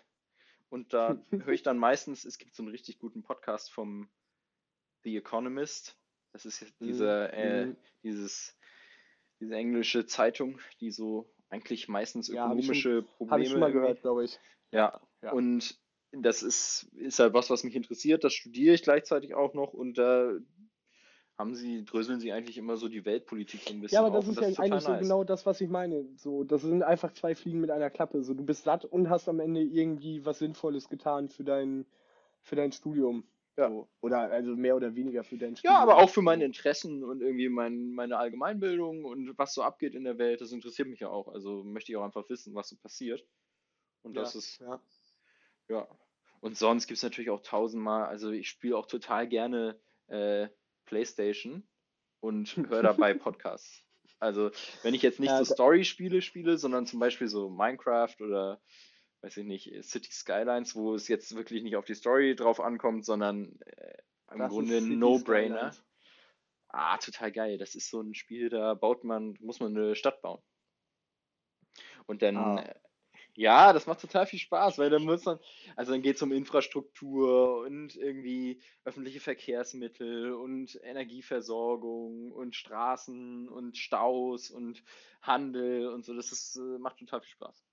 und 0.71 0.93
da 0.93 1.17
höre 1.31 1.55
ich 1.55 1.63
dann 1.63 1.79
meistens, 1.79 2.25
es 2.25 2.39
gibt 2.39 2.55
so 2.57 2.63
einen 2.65 2.73
richtig 2.73 2.99
guten 2.99 3.23
Podcast 3.23 3.73
vom 3.73 4.09
The 5.05 5.17
Economist. 5.17 5.97
Das 6.33 6.47
ist 6.47 6.59
jetzt 6.61 6.81
Mm, 6.81 6.87
diese, 6.87 7.33
äh, 7.33 7.67
mm. 7.67 7.77
dieses, 8.03 8.59
diese 9.39 9.55
englische 9.55 10.07
Zeitung, 10.07 10.59
die 10.81 10.91
so 10.91 11.31
eigentlich 11.49 11.87
meistens 11.87 12.27
Ja, 12.27 12.43
hab 12.43 12.49
schon- 12.49 12.59
ökonomische 12.59 13.03
Probleme. 13.03 13.31
Habe 13.31 13.43
ich 13.45 13.51
schon 13.51 13.61
mal 13.61 13.73
gehört, 13.73 14.01
glaube 14.01 14.25
ich. 14.25 14.41
Ja, 14.73 15.01
Ja. 15.23 15.31
und 15.33 15.79
das 16.23 16.43
ist, 16.43 16.89
ist 16.97 17.19
halt 17.19 17.35
was, 17.35 17.51
was 17.51 17.65
mich 17.65 17.77
interessiert. 17.77 18.25
Das 18.25 18.33
studiere 18.35 18.75
ich 18.75 18.83
gleichzeitig 18.83 19.35
auch 19.35 19.55
noch 19.55 19.73
und 19.73 19.99
da 19.99 20.35
haben 21.37 21.55
sie, 21.55 21.85
dröseln 21.85 22.21
sie 22.21 22.33
eigentlich 22.33 22.59
immer 22.59 22.77
so 22.77 22.89
die 22.89 23.05
Weltpolitik 23.05 23.63
so 23.63 23.75
ein 23.75 23.81
bisschen 23.81 23.97
Ja, 23.97 24.07
aber 24.07 24.19
auf 24.19 24.25
das 24.25 24.37
und 24.37 24.43
ist 24.43 24.43
ja 24.43 24.49
total 24.51 24.65
eigentlich 24.65 24.85
so 24.85 24.91
nice. 24.93 25.01
genau 25.01 25.25
das, 25.25 25.47
was 25.47 25.61
ich 25.61 25.69
meine. 25.69 26.07
So, 26.17 26.45
das 26.45 26.63
sind 26.63 26.83
einfach 26.83 27.13
zwei 27.13 27.35
Fliegen 27.35 27.61
mit 27.61 27.71
einer 27.71 27.91
Klappe. 27.91 28.23
So, 28.23 28.35
du 28.35 28.45
bist 28.45 28.65
satt 28.65 28.85
und 28.85 29.11
hast 29.11 29.29
am 29.29 29.41
Ende 29.41 29.61
irgendwie 29.61 30.25
was 30.25 30.39
Sinnvolles 30.39 30.89
getan 30.89 31.29
für 31.29 31.43
dein, 31.43 31.87
für 32.43 32.55
dein 32.55 32.71
Studium. 32.71 33.25
Ja. 33.57 33.69
So, 33.69 33.89
oder 34.01 34.31
also 34.31 34.55
mehr 34.55 34.77
oder 34.77 34.95
weniger 34.95 35.25
für 35.25 35.37
dein 35.37 35.57
Studium. 35.57 35.75
Ja, 35.75 35.81
aber 35.81 35.97
auch 35.97 36.11
für 36.11 36.23
meine 36.23 36.45
Interessen 36.45 37.03
und 37.03 37.21
irgendwie 37.21 37.49
mein, 37.49 37.91
meine 37.91 38.17
Allgemeinbildung 38.17 39.05
und 39.05 39.37
was 39.37 39.55
so 39.55 39.63
abgeht 39.63 39.95
in 39.95 40.05
der 40.05 40.19
Welt, 40.19 40.41
das 40.41 40.53
interessiert 40.53 40.89
mich 40.89 41.01
ja 41.01 41.09
auch. 41.09 41.29
Also 41.29 41.65
möchte 41.65 41.91
ich 41.91 41.97
auch 41.97 42.05
einfach 42.05 42.29
wissen, 42.29 42.55
was 42.55 42.69
so 42.69 42.77
passiert. 42.77 43.25
Und 44.03 44.15
ja, 44.15 44.23
das 44.23 44.37
ist, 44.37 44.61
ja. 44.61 44.81
ja. 45.69 45.89
Und 46.45 46.59
sonst 46.59 46.89
gibt 46.89 46.99
es 46.99 47.03
natürlich 47.03 47.31
auch 47.31 47.41
tausendmal, 47.41 48.05
also 48.05 48.31
ich 48.31 48.51
spiele 48.51 48.77
auch 48.77 48.85
total 48.85 49.27
gerne 49.27 49.81
äh, 50.09 50.49
Playstation 50.85 51.67
und 52.21 52.55
höre 52.69 52.83
dabei 52.83 53.15
Podcasts. 53.15 53.83
Also 54.19 54.51
wenn 54.83 54.93
ich 54.93 55.01
jetzt 55.01 55.21
nicht 55.21 55.31
Ja, 55.31 55.43
so 55.43 55.55
Story-Spiele 55.55 56.21
spiele, 56.21 56.59
sondern 56.59 56.85
zum 56.85 57.01
Beispiel 57.01 57.29
so 57.29 57.49
Minecraft 57.49 58.15
oder 58.21 58.61
weiß 59.23 59.39
ich 59.39 59.47
nicht, 59.47 59.73
City 59.85 60.13
Skylines, 60.13 60.75
wo 60.75 60.95
es 60.95 61.09
jetzt 61.09 61.35
wirklich 61.35 61.63
nicht 61.63 61.77
auf 61.77 61.87
die 61.87 61.95
Story 61.95 62.37
drauf 62.37 62.61
ankommt, 62.61 63.07
sondern 63.07 63.59
äh, 63.65 64.03
im 64.31 64.41
Das 64.41 64.51
Grunde 64.53 64.77
ein 64.77 64.99
No-Brainer. 64.99 65.75
Ah, 66.69 66.99
total 66.99 67.33
geil. 67.33 67.57
Das 67.57 67.75
ist 67.75 67.89
so 67.89 68.03
ein 68.03 68.13
Spiel, 68.13 68.51
da 68.51 68.75
baut 68.75 69.03
man, 69.03 69.35
muss 69.41 69.61
man 69.61 69.75
eine 69.75 69.95
Stadt 69.95 70.21
bauen. 70.21 70.43
Und 72.05 72.21
dann, 72.21 72.37
Ah. 72.37 72.75
Ja, 73.37 73.73
das 73.73 73.87
macht 73.87 74.01
total 74.01 74.27
viel 74.27 74.39
Spaß, 74.39 74.79
weil 74.79 74.91
dann 74.91 75.05
muss 75.05 75.25
man, 75.25 75.39
also 75.77 75.93
dann 75.93 76.03
geht 76.03 76.17
es 76.17 76.23
um 76.23 76.33
Infrastruktur 76.33 77.59
und 77.59 77.97
irgendwie 77.97 78.63
öffentliche 78.85 79.21
Verkehrsmittel 79.21 80.33
und 80.33 80.79
Energieversorgung 80.83 82.31
und 82.33 82.55
Straßen 82.55 83.49
und 83.49 83.77
Staus 83.77 84.51
und 84.51 84.85
Handel 85.21 85.89
und 85.89 86.05
so. 86.05 86.15
Das 86.15 86.31
ist, 86.31 86.57
äh, 86.57 86.79
macht 86.79 86.99
total 86.99 87.21
viel 87.23 87.33
Spaß. 87.33 87.65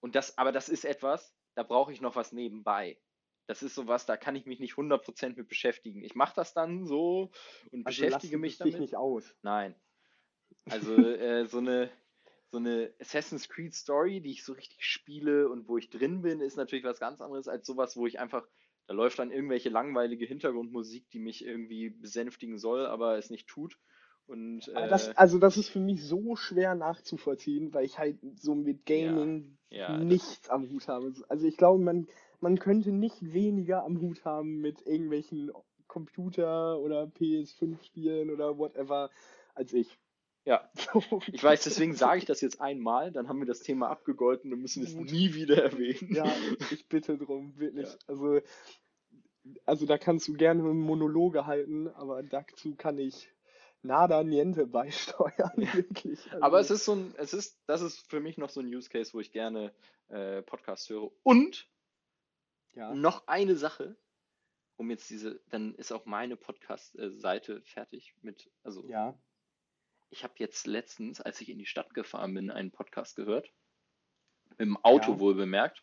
Und 0.00 0.14
das, 0.14 0.38
aber 0.38 0.52
das 0.52 0.68
ist 0.68 0.84
etwas, 0.84 1.34
da 1.54 1.62
brauche 1.62 1.92
ich 1.92 2.00
noch 2.00 2.16
was 2.16 2.32
nebenbei. 2.32 2.98
Das 3.46 3.62
ist 3.62 3.74
sowas, 3.74 4.06
da 4.06 4.16
kann 4.16 4.36
ich 4.36 4.46
mich 4.46 4.60
nicht 4.60 4.74
100% 4.74 5.36
mit 5.36 5.48
beschäftigen. 5.48 6.02
Ich 6.02 6.14
mache 6.14 6.34
das 6.36 6.54
dann 6.54 6.86
so 6.86 7.30
und 7.70 7.86
Also 7.86 8.02
beschäftige 8.02 8.38
mich 8.38 8.54
es 8.54 8.58
dich 8.58 8.72
damit. 8.72 8.80
nicht 8.80 8.96
aus. 8.96 9.36
Nein. 9.42 9.74
Also 10.70 10.94
äh, 10.96 11.46
so 11.46 11.58
eine 11.58 11.90
so 12.54 12.58
eine 12.58 12.94
Assassin's 13.00 13.48
Creed 13.48 13.74
Story, 13.74 14.20
die 14.20 14.30
ich 14.30 14.44
so 14.44 14.52
richtig 14.52 14.84
spiele 14.84 15.48
und 15.48 15.68
wo 15.68 15.76
ich 15.76 15.90
drin 15.90 16.22
bin, 16.22 16.40
ist 16.40 16.56
natürlich 16.56 16.84
was 16.84 17.00
ganz 17.00 17.20
anderes 17.20 17.48
als 17.48 17.66
sowas, 17.66 17.96
wo 17.96 18.06
ich 18.06 18.20
einfach, 18.20 18.46
da 18.86 18.94
läuft 18.94 19.18
dann 19.18 19.32
irgendwelche 19.32 19.70
langweilige 19.70 20.24
Hintergrundmusik, 20.26 21.10
die 21.10 21.18
mich 21.18 21.44
irgendwie 21.44 21.90
besänftigen 21.90 22.58
soll, 22.58 22.86
aber 22.86 23.18
es 23.18 23.30
nicht 23.30 23.48
tut. 23.48 23.76
Und 24.26 24.68
Aber 24.72 24.86
äh, 24.86 24.88
das, 24.88 25.16
also 25.16 25.38
das 25.38 25.56
ist 25.56 25.68
für 25.68 25.80
mich 25.80 26.02
so 26.04 26.36
schwer 26.36 26.74
nachzuvollziehen, 26.74 27.74
weil 27.74 27.84
ich 27.84 27.98
halt 27.98 28.18
so 28.40 28.54
mit 28.54 28.86
Gaming 28.86 29.58
ja, 29.70 30.04
das- 30.04 30.08
nichts 30.08 30.48
am 30.48 30.68
Hut 30.70 30.88
habe. 30.88 31.12
Also 31.28 31.46
ich 31.46 31.56
glaube, 31.56 31.82
man, 31.82 32.06
man 32.40 32.58
könnte 32.58 32.92
nicht 32.92 33.16
weniger 33.32 33.84
am 33.84 34.00
Hut 34.00 34.24
haben 34.24 34.60
mit 34.60 34.86
irgendwelchen 34.86 35.50
Computer- 35.86 36.78
oder 36.80 37.06
PS5-Spielen 37.06 38.30
oder 38.30 38.58
whatever 38.58 39.10
als 39.54 39.72
ich. 39.72 39.98
Ja, 40.44 40.70
ich 41.32 41.42
weiß, 41.42 41.64
deswegen 41.64 41.94
sage 41.94 42.18
ich 42.18 42.24
das 42.26 42.40
jetzt 42.40 42.60
einmal, 42.60 43.10
dann 43.12 43.28
haben 43.28 43.38
wir 43.38 43.46
das 43.46 43.60
Thema 43.60 43.88
abgegolten 43.88 44.52
und 44.52 44.60
müssen 44.60 44.82
es 44.82 44.94
nie 44.94 45.34
wieder 45.34 45.62
erwähnen. 45.62 46.14
Ja, 46.14 46.30
ich 46.70 46.86
bitte 46.88 47.16
drum, 47.16 47.58
wirklich. 47.58 47.88
Ja. 47.88 47.98
Also, 48.06 48.40
also 49.64 49.86
da 49.86 49.98
kannst 49.98 50.28
du 50.28 50.34
gerne 50.34 50.62
Monologe 50.62 51.46
halten, 51.46 51.88
aber 51.88 52.22
dazu 52.22 52.74
kann 52.76 52.98
ich 52.98 53.30
nada 53.82 54.22
niente 54.22 54.66
beisteuern, 54.66 55.52
wirklich. 55.56 56.30
Aber 56.34 56.58
Also, 56.58 56.74
es 56.74 56.80
ist 56.80 56.84
so 56.84 56.94
ein, 56.94 57.14
es 57.16 57.32
ist, 57.32 57.62
das 57.66 57.80
ist 57.80 58.08
für 58.10 58.20
mich 58.20 58.36
noch 58.36 58.50
so 58.50 58.60
ein 58.60 58.66
Use 58.66 58.88
Case, 58.90 59.12
wo 59.14 59.20
ich 59.20 59.32
gerne 59.32 59.72
äh, 60.08 60.42
Podcasts 60.42 60.88
höre. 60.90 61.10
Und 61.22 61.68
ja. 62.74 62.94
noch 62.94 63.26
eine 63.28 63.56
Sache, 63.56 63.96
um 64.76 64.90
jetzt 64.90 65.08
diese, 65.08 65.40
dann 65.48 65.74
ist 65.76 65.92
auch 65.92 66.04
meine 66.04 66.36
Podcast-Seite 66.36 67.62
fertig 67.62 68.14
mit, 68.20 68.50
also 68.62 68.86
Ja. 68.88 69.18
Ich 70.14 70.22
habe 70.22 70.34
jetzt 70.38 70.66
letztens, 70.68 71.20
als 71.20 71.40
ich 71.40 71.48
in 71.48 71.58
die 71.58 71.66
Stadt 71.66 71.92
gefahren 71.92 72.32
bin, 72.34 72.50
einen 72.52 72.70
Podcast 72.70 73.16
gehört. 73.16 73.50
Im 74.58 74.76
Auto 74.84 75.12
Ja. 75.12 75.18
wohl 75.18 75.34
bemerkt. 75.34 75.82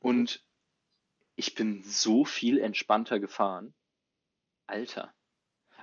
Und 0.00 0.44
ich 1.34 1.54
bin 1.54 1.82
so 1.82 2.26
viel 2.26 2.58
entspannter 2.58 3.18
gefahren. 3.20 3.74
Alter. 4.66 5.14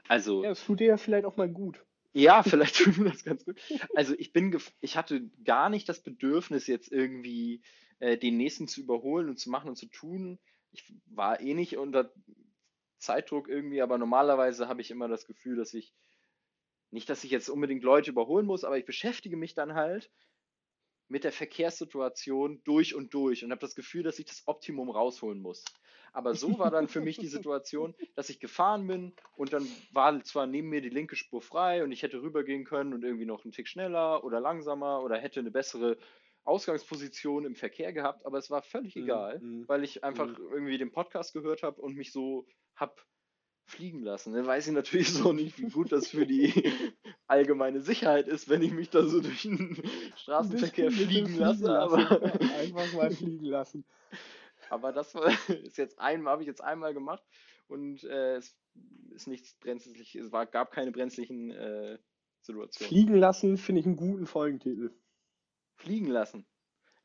Also, 0.08 0.44
Ja, 0.44 0.50
das 0.50 0.64
tut 0.64 0.80
dir 0.80 0.88
ja 0.88 0.98
vielleicht 0.98 1.26
auch 1.26 1.38
mal 1.38 1.50
gut. 1.50 1.84
ja, 2.14 2.44
vielleicht 2.44 2.76
tut 2.98 2.98
mir 3.00 3.10
das 3.10 3.24
ganz 3.24 3.44
gut. 3.46 3.60
Also 3.96 4.14
ich 4.18 4.32
bin, 4.32 4.54
gef- 4.54 4.74
ich 4.80 4.96
hatte 4.96 5.28
gar 5.44 5.70
nicht 5.70 5.90
das 5.90 6.04
Bedürfnis, 6.04 6.68
jetzt 6.68 6.92
irgendwie 6.92 7.64
äh, 8.00 8.16
den 8.18 8.38
nächsten 8.38 8.68
zu 8.68 8.82
überholen 8.82 9.28
und 9.30 9.40
zu 9.40 9.50
machen 9.50 9.70
und 9.70 9.76
zu 9.76 9.88
tun. 9.88 10.38
Ich 10.72 10.94
war 11.08 11.40
eh 11.42 11.56
nicht 11.56 11.78
unter 11.78 12.14
Zeitdruck 13.00 13.48
irgendwie, 13.50 13.82
aber 13.82 13.98
normalerweise 13.98 14.68
habe 14.68 14.82
ich 14.82 14.92
immer 14.92 15.08
das 15.08 15.26
Gefühl, 15.26 15.56
dass 15.56 15.74
ich, 15.74 15.94
nicht, 16.92 17.10
dass 17.10 17.24
ich 17.24 17.32
jetzt 17.32 17.50
unbedingt 17.50 17.84
Leute 17.84 18.12
überholen 18.12 18.46
muss, 18.46 18.64
aber 18.64 18.78
ich 18.78 18.86
beschäftige 18.86 19.38
mich 19.38 19.54
dann 19.54 19.74
halt 19.74 20.12
mit 21.08 21.24
der 21.24 21.32
Verkehrssituation 21.32 22.62
durch 22.64 22.96
und 22.96 23.14
durch 23.14 23.44
und 23.44 23.52
habe 23.52 23.62
das 23.62 23.76
Gefühl, 23.76 24.04
dass 24.04 24.18
ich 24.20 24.26
das 24.26 24.44
Optimum 24.48 24.90
rausholen 24.90 25.40
muss. 25.40 25.64
Aber 26.14 26.34
so 26.34 26.58
war 26.58 26.72
dann 26.72 26.88
für 26.88 27.02
mich 27.02 27.18
die 27.18 27.28
Situation, 27.28 27.94
dass 28.16 28.30
ich 28.30 28.40
gefahren 28.40 28.88
bin 28.88 29.14
und 29.36 29.54
dann 29.54 29.68
war 29.92 30.24
zwar 30.24 30.48
neben 30.48 30.70
mir 30.70 30.82
die 30.82 30.90
linke 30.90 31.16
Spur 31.16 31.42
frei 31.42 31.84
und 31.84 31.92
ich 31.92 32.02
hätte 32.02 32.22
rübergehen 32.22 32.64
können 32.64 32.94
und 32.94 33.04
irgendwie 33.04 33.26
noch 33.26 33.44
einen 33.44 33.52
Tick 33.52 33.68
schneller 33.68 34.24
oder 34.24 34.40
langsamer 34.40 35.04
oder 35.04 35.18
hätte 35.18 35.42
eine 35.42 35.52
bessere 35.52 35.98
Ausgangsposition 36.46 37.44
im 37.46 37.56
Verkehr 37.56 37.92
gehabt, 37.92 38.26
aber 38.26 38.38
es 38.38 38.50
war 38.50 38.62
völlig 38.62 38.96
Mhm, 38.96 39.04
egal, 39.04 39.40
mhm, 39.40 39.68
weil 39.68 39.84
ich 39.84 40.04
einfach 40.04 40.28
mhm. 40.28 40.52
irgendwie 40.52 40.78
den 40.78 40.92
Podcast 40.92 41.34
gehört 41.34 41.64
habe 41.64 41.82
und 41.82 41.96
mich 41.96 42.12
so 42.12 42.48
hab 42.76 43.06
fliegen 43.66 44.02
lassen. 44.02 44.34
Dann 44.34 44.46
weiß 44.46 44.68
ich 44.68 44.74
natürlich 44.74 45.14
so 45.14 45.34
nicht, 45.34 45.58
wie 45.60 45.70
gut 45.70 45.92
das 45.92 46.10
für 46.10 46.26
die 46.26 46.52
allgemeine 47.28 47.82
Sicherheit 47.82 48.28
ist, 48.28 48.50
wenn 48.50 48.62
ich 48.62 48.72
mich 48.72 48.90
da 48.90 49.04
so 49.04 49.20
durch 49.20 49.44
den 49.44 49.82
Straßenverkehr 50.18 50.92
fliegen 50.92 51.38
lasse, 51.38 51.78
aber 51.78 51.98
einfach 52.60 52.94
mal 52.94 53.12
fliegen 53.12 53.46
lassen. 53.46 53.86
aber 54.70 54.92
das 54.94 55.16
ist 55.64 55.78
jetzt 55.78 56.00
einmal, 56.00 56.34
habe 56.34 56.44
ich 56.44 56.48
jetzt 56.48 56.64
einmal 56.64 56.94
gemacht 56.94 57.24
und 57.68 58.04
äh, 58.04 58.38
es 58.38 58.56
ist 59.12 59.28
nichts 59.28 59.56
brenzlig, 59.56 60.16
es 60.16 60.32
war, 60.32 60.46
gab 60.46 60.72
keine 60.72 60.92
brenzlichen 60.92 61.52
äh, 61.52 61.98
Situationen. 62.42 62.90
Fliegen 62.90 63.16
lassen 63.16 63.58
finde 63.58 63.82
ich 63.82 63.88
einen 63.88 63.96
guten 63.96 64.28
Folgentitel. 64.28 64.92
Fliegen 65.78 66.08
lassen. 66.08 66.46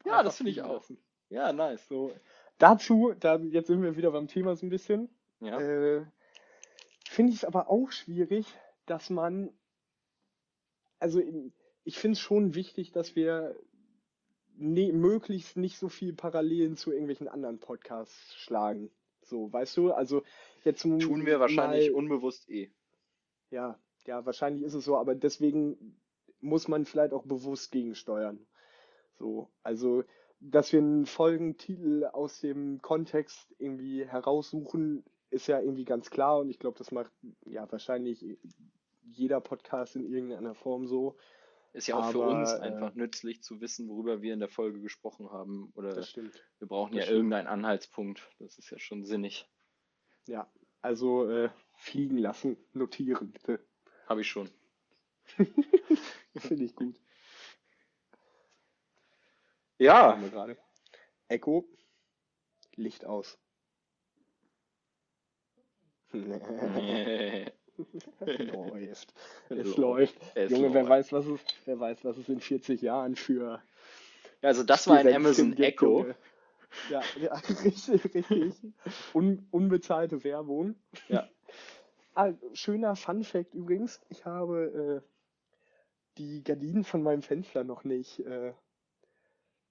Ja, 0.05 0.13
Einfach 0.13 0.25
das 0.25 0.37
finde 0.37 0.53
ich 0.53 0.63
auch. 0.63 0.75
lassen. 0.75 0.99
Ja, 1.29 1.53
nice. 1.53 1.87
So. 1.89 2.13
Dazu, 2.59 3.15
da, 3.19 3.37
jetzt 3.37 3.69
sind 3.69 3.83
wir 3.83 3.97
wieder 3.97 4.11
beim 4.11 4.29
Thema 4.29 4.55
so 4.55 4.67
ein 4.67 4.71
bisschen. 4.71 5.09
Ja. 5.41 5.59
Äh, 5.59 6.05
finde 7.11 7.33
ich 7.33 7.39
es 7.39 7.45
aber 7.45 7.69
auch 7.69 7.91
schwierig, 7.91 8.47
dass 8.87 9.11
man, 9.11 9.51
also 11.01 11.21
ich 11.83 11.99
finde 11.99 12.13
es 12.13 12.21
schon 12.21 12.55
wichtig, 12.55 12.93
dass 12.93 13.17
wir 13.17 13.57
ne, 14.57 14.93
möglichst 14.93 15.57
nicht 15.57 15.77
so 15.77 15.89
viel 15.89 16.13
Parallelen 16.13 16.77
zu 16.77 16.93
irgendwelchen 16.93 17.27
anderen 17.27 17.59
Podcasts 17.59 18.37
schlagen. 18.37 18.93
So, 19.23 19.53
weißt 19.53 19.77
du, 19.77 19.93
also 19.93 20.23
jetzt 20.63 20.83
Tun 20.83 21.27
wir 21.27 21.41
wahrscheinlich 21.41 21.91
mal, 21.91 21.97
unbewusst 21.97 22.49
eh. 22.49 22.71
ja, 23.51 23.77
ja, 24.07 24.25
wahrscheinlich 24.25 24.63
ist 24.63 24.75
es 24.75 24.85
so, 24.85 24.97
aber 24.97 25.17
deswegen 25.17 26.01
muss 26.41 26.69
man 26.69 26.85
vielleicht 26.85 27.13
auch 27.13 27.25
bewusst 27.25 27.73
gegensteuern. 27.73 28.47
So, 29.19 29.51
also, 29.65 30.05
dass 30.39 30.73
wir 30.73 30.79
einen 30.79 31.07
Folgentitel 31.07 32.05
aus 32.05 32.41
dem 32.41 32.81
Kontext 32.83 33.53
irgendwie 33.59 34.07
heraussuchen, 34.07 35.05
ist 35.31 35.47
ja 35.47 35.61
irgendwie 35.61 35.85
ganz 35.85 36.11
klar 36.11 36.39
und 36.39 36.51
ich 36.51 36.59
glaube, 36.59 36.79
das 36.79 36.91
macht 36.91 37.13
ja 37.47 37.71
wahrscheinlich 37.71 38.25
jeder 39.03 39.41
Podcast 39.41 39.97
in 39.97 40.13
irgendeiner 40.13 40.55
Form 40.55 40.87
so. 40.87 41.17
Ist 41.73 41.87
ja 41.87 41.97
auch 41.97 42.11
für 42.11 42.25
Aber, 42.25 42.39
uns 42.39 42.53
äh, 42.53 42.59
einfach 42.61 42.95
nützlich 42.95 43.43
zu 43.45 43.61
wissen, 43.61 43.89
worüber 43.89 44.23
wir 44.23 44.35
in 44.35 44.41
der 44.41 44.49
Folge 44.49 44.81
gesprochen 44.81 45.31
haben. 45.31 45.71
Oder 45.77 45.91
Das 45.95 46.11
stimmt. 46.11 46.45
wir 46.59 46.67
brauchen 46.67 46.93
das 46.93 46.99
ja 46.99 47.03
stimmt. 47.05 47.17
irgendeinen 47.17 47.47
Anhaltspunkt. 47.47 48.29
Das 48.41 48.59
ist 48.59 48.71
ja 48.71 48.79
schon 48.81 49.05
sinnig. 49.05 49.49
Ja, 50.27 50.51
also 50.83 51.31
äh, 51.31 51.51
fliegen 51.77 52.19
lassen, 52.19 52.57
notieren, 52.73 53.31
bitte. 53.31 53.65
Habe 54.07 54.23
ich 54.23 54.29
schon. 54.29 54.51
Finde 56.37 56.65
ich 56.65 56.75
gut. 56.75 57.01
Ja. 59.79 60.19
Echo, 61.29 61.69
Licht 62.75 63.05
aus. 63.05 63.39
läuft. 68.21 69.15
Es 69.49 69.77
läuft. 69.77 70.17
Es 70.35 70.51
Junge, 70.51 70.75
wer 70.75 70.83
läuft. 70.83 70.91
weiß, 70.91 71.13
was 71.13 71.27
es, 71.27 71.41
wer 71.65 71.79
weiß, 71.79 72.05
was 72.05 72.19
es 72.19 72.29
in 72.29 72.41
40 72.41 72.83
Jahren 72.83 73.17
für 73.17 73.63
Also 74.43 74.63
das 74.63 74.89
war 74.89 74.99
ein 74.99 75.15
Amazon 75.15 75.57
Echo. 75.57 76.07
Ja, 76.91 77.03
ja, 77.21 77.35
richtig, 77.65 78.15
richtig. 78.15 78.55
Un, 79.13 79.47
unbezahlte 79.51 80.23
Werbung. 80.25 80.77
Ja. 81.09 81.29
Ah, 82.15 82.33
schöner 82.53 82.97
Fun 82.97 83.25
Fact 83.25 83.55
übrigens. 83.55 84.01
Ich 84.09 84.25
habe 84.25 85.03
äh, 85.03 85.11
die 86.19 86.43
Gardinen 86.43 86.85
von 86.85 87.03
meinem 87.03 87.23
Fenster 87.23 87.65
noch 87.65 87.85
nicht, 87.85 88.21
äh, 88.21 88.53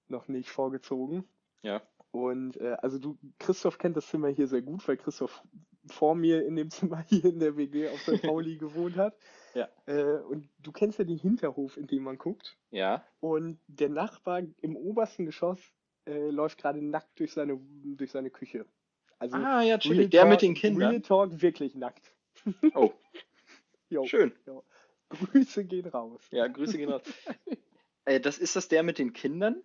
noch 0.08 0.28
nicht 0.28 0.50
vorgezogen. 0.50 1.24
Ja. 1.62 1.82
Und 2.12 2.56
äh, 2.56 2.76
also 2.82 2.98
du, 2.98 3.18
Christoph 3.38 3.78
kennt 3.78 3.96
das 3.96 4.08
Zimmer 4.08 4.28
hier 4.28 4.48
sehr 4.48 4.62
gut, 4.62 4.86
weil 4.88 4.96
Christoph 4.96 5.42
vor 5.86 6.14
mir 6.14 6.44
in 6.46 6.56
dem 6.56 6.70
Zimmer 6.70 7.04
hier 7.08 7.24
in 7.26 7.38
der 7.40 7.56
WG 7.56 7.88
auf 7.88 8.00
St. 8.00 8.22
Pauli 8.22 8.56
gewohnt 8.56 8.96
hat. 8.96 9.16
Ja. 9.52 9.68
Äh, 9.86 10.20
und 10.28 10.48
du 10.60 10.70
kennst 10.70 11.00
ja 11.00 11.04
den 11.04 11.18
Hinterhof, 11.18 11.76
in 11.76 11.88
dem 11.88 12.04
man 12.04 12.18
guckt. 12.18 12.56
Ja. 12.70 13.04
Und 13.18 13.58
der 13.66 13.88
Nachbar 13.88 14.42
im 14.62 14.76
obersten 14.76 15.26
Geschoss 15.26 15.58
äh, 16.06 16.30
läuft 16.30 16.58
gerade 16.58 16.80
nackt 16.80 17.18
durch 17.18 17.32
seine, 17.32 17.58
durch 17.82 18.12
seine 18.12 18.30
Küche. 18.30 18.64
Also 19.18 19.36
Ah, 19.36 19.40
ja, 19.40 19.58
Real 19.58 19.68
natürlich. 19.70 20.10
Der 20.10 20.20
Talk, 20.20 20.30
mit 20.30 20.42
den 20.42 20.54
Kindern. 20.54 20.90
Real 20.90 21.00
Talk 21.02 21.42
wirklich 21.42 21.74
nackt. 21.74 22.14
Oh, 22.76 22.92
Jo, 23.88 24.04
schön. 24.04 24.32
Grüße 25.08 25.64
gehen 25.64 25.86
raus. 25.88 26.20
Ja, 26.30 26.46
Grüße 26.46 26.78
gehen 26.78 26.90
raus. 26.90 27.02
äh, 28.04 28.20
das 28.20 28.38
ist 28.38 28.54
das 28.54 28.68
der 28.68 28.84
mit 28.84 28.98
den 29.00 29.12
Kindern? 29.12 29.64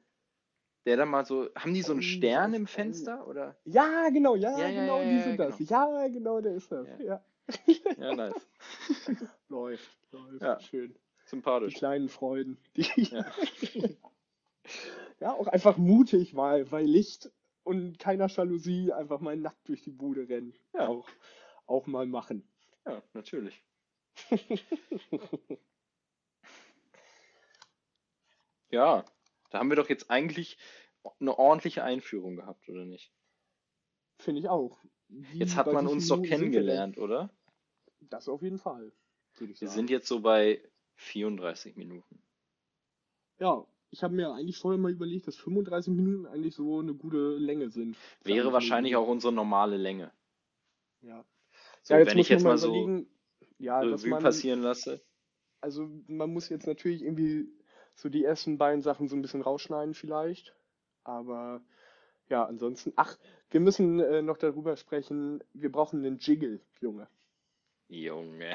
Der 0.85 0.97
da 0.97 1.05
mal 1.05 1.25
so, 1.25 1.49
haben 1.55 1.73
die 1.73 1.81
so 1.81 1.93
einen 1.93 2.01
Oh, 2.01 2.03
Stern 2.03 2.53
im 2.53 2.67
Fenster 2.67 3.27
oder? 3.27 3.55
Ja, 3.65 4.09
genau, 4.09 4.35
ja, 4.35 4.51
Ja, 4.57 4.67
ja, 4.69 4.81
genau, 4.81 5.01
ja, 5.01 5.09
die 5.09 5.19
sind 5.21 5.39
das. 5.39 5.59
Ja, 5.59 6.07
genau, 6.07 6.41
der 6.41 6.55
ist 6.55 6.71
das. 6.71 6.87
Ja. 6.99 7.23
Ja. 7.97 8.15
Nice. 8.15 8.47
Läuft, 9.49 9.97
läuft. 10.11 10.63
Schön. 10.63 10.93
Die 10.93 11.29
Sympathisch. 11.29 11.73
kleinen 11.75 12.09
Freuden. 12.09 12.57
Die, 12.75 12.83
Ja. 15.19 15.31
auch 15.33 15.47
einfach 15.47 15.77
mutig 15.77 16.33
mal, 16.33 16.65
bei 16.65 16.83
Licht 16.83 17.31
und 17.63 17.97
keiner 17.99 18.27
Jalousie 18.27 18.91
einfach 18.93 19.19
mal 19.19 19.35
nackt 19.37 19.67
durch 19.67 19.81
die 19.81 19.91
Bude 19.91 20.27
rennen. 20.29 20.53
Ja. 20.73 20.87
Auch, 20.87 21.07
auch 21.65 21.87
mal 21.87 22.05
machen. 22.05 22.47
Ja, 22.85 23.01
natürlich. 23.13 23.63
Ja, 28.71 29.05
da 29.55 29.59
haben 29.59 29.69
wir 29.69 29.77
doch 29.77 29.87
jetzt 29.87 30.11
eigentlich 30.11 30.57
eine 31.21 31.39
ordentliche 31.39 31.81
Einführung 31.81 32.35
gehabt, 32.35 32.67
oder 32.67 32.83
nicht? 32.83 33.13
Finde 34.19 34.41
ich 34.41 34.49
auch. 34.49 34.77
Wie- 35.07 35.39
Jetzt 35.39 35.55
hat 35.55 35.71
man 35.71 35.87
uns 35.87 36.09
doch 36.09 36.21
kennengelernt, 36.21 36.97
oder? 36.97 37.29
Das 38.01 38.27
auf 38.27 38.41
jeden 38.41 38.57
Fall, 38.57 38.91
Wir 39.39 39.69
sind 39.69 39.89
jetzt 39.89 40.07
so 40.07 40.19
bei 40.19 40.61
34 40.95 41.77
Minuten. 41.77 42.21
Ja, 43.39 43.65
ich 43.91 44.03
habe 44.03 44.13
mir 44.13 44.33
eigentlich 44.33 44.57
vorher 44.57 44.77
mal 44.77 44.91
überlegt, 44.91 45.25
dass 45.27 45.37
35 45.37 45.93
Minuten 45.93 46.25
eigentlich 46.25 46.53
so 46.53 46.79
eine 46.79 46.93
gute 46.93 47.37
Länge 47.37 47.69
sind. 47.69 47.95
Wäre 48.23 48.51
wahrscheinlich 48.51 48.97
auch 48.97 49.07
unsere 49.07 49.31
normale 49.31 49.77
Länge. 49.77 50.11
Ja. 51.01 51.23
So, 51.81 51.93
ja, 51.93 52.01
jetzt 52.01 52.11
wenn 52.11 52.19
ich 52.19 52.27
jetzt 52.29 52.43
mal 52.43 52.57
so 52.57 53.05
ja, 53.57 53.81
dass 53.85 54.03
Revue 54.03 54.19
passieren 54.19 54.61
lasse. 54.61 55.01
also 55.61 55.89
man 56.07 56.33
muss 56.33 56.49
jetzt 56.49 56.67
natürlich 56.67 57.03
irgendwie 57.03 57.47
so 57.95 58.09
die 58.09 58.23
ersten 58.23 58.57
beiden 58.57 58.81
Sachen 58.81 59.07
so 59.07 59.15
ein 59.15 59.21
bisschen 59.21 59.41
rausschneiden 59.41 59.93
vielleicht. 59.93 60.55
Aber 61.03 61.61
ja, 62.29 62.43
ansonsten, 62.45 62.93
ach, 62.95 63.17
wir 63.51 63.59
müssen 63.59 63.99
äh, 63.99 64.21
noch 64.21 64.37
darüber 64.37 64.75
sprechen, 64.77 65.43
wir 65.53 65.71
brauchen 65.71 66.05
einen 66.05 66.17
Jiggle, 66.17 66.59
Junge. 66.81 67.07
Junge, 67.87 68.53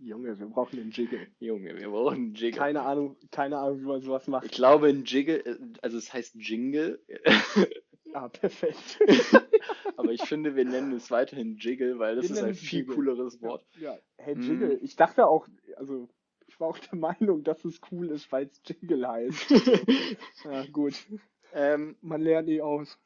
Junge, 0.00 0.38
wir 0.38 0.46
brauchen 0.46 0.80
einen 0.80 0.90
Jiggle. 0.90 1.26
Junge, 1.38 1.76
wir 1.78 1.88
brauchen 1.90 2.14
einen 2.16 2.34
Jiggle. 2.34 2.58
Keine 2.58 2.82
Ahnung, 2.82 3.16
keine 3.30 3.58
Ahnung, 3.58 3.80
wie 3.80 3.84
man 3.86 4.00
sowas 4.02 4.22
Ich 4.24 4.28
macht. 4.28 4.50
glaube, 4.52 4.88
ein 4.88 5.04
Jiggle, 5.04 5.44
äh, 5.44 5.56
also 5.82 5.96
es 5.98 6.12
heißt 6.12 6.34
Jingle, 6.36 7.00
Ah, 8.14 8.28
perfekt. 8.28 8.98
aber 9.98 10.12
ich 10.12 10.22
finde, 10.22 10.56
wir 10.56 10.64
nennen 10.64 10.92
es 10.92 11.10
weiterhin 11.10 11.56
Jiggle, 11.58 11.98
weil 11.98 12.16
das 12.16 12.24
Wir 12.24 12.36
ist 12.36 12.42
ein 12.42 12.54
viel 12.54 12.80
Jiggle. 12.80 12.94
cooleres 12.96 13.40
Wort. 13.42 13.66
Ja, 13.78 13.98
hey, 14.16 14.34
Mm. 14.34 14.40
Jiggle. 14.40 14.74
Ich 14.78 14.96
dachte 14.96 15.26
auch, 15.26 15.46
also 15.76 16.08
ich 16.58 16.60
war 16.60 16.68
auch 16.70 16.78
der 16.80 16.98
Meinung, 16.98 17.44
dass 17.44 17.64
es 17.64 17.80
cool 17.92 18.10
ist, 18.10 18.32
weil 18.32 18.46
es 18.46 18.60
Jiggle 18.66 19.06
heißt. 19.06 19.48
Ja, 20.44 20.66
gut. 20.66 20.94
ähm, 21.52 21.96
Man 22.00 22.20
lernt 22.20 22.48
eh 22.48 22.62
aus. 22.62 22.98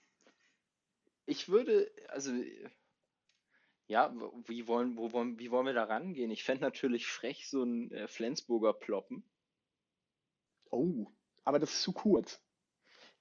ich 1.27 1.51
würde, 1.51 1.91
also, 2.09 2.33
ja, 3.89 4.15
wie 4.47 4.67
wollen, 4.67 4.97
wo 4.97 5.13
wollen, 5.13 5.39
wie 5.39 5.51
wollen 5.51 5.67
wir 5.67 5.75
da 5.75 5.85
rangehen? 5.85 6.31
Ich 6.31 6.45
fände 6.45 6.63
natürlich 6.63 7.07
frech, 7.07 7.47
so 7.51 7.63
ein 7.63 7.91
äh, 7.93 8.09
Flensburger 8.09 8.73
Ploppen. 8.73 9.23
Oh, 10.71 11.07
aber 11.45 11.59
das 11.59 11.75
ist 11.75 11.83
zu 11.83 11.93
kurz. 11.93 12.41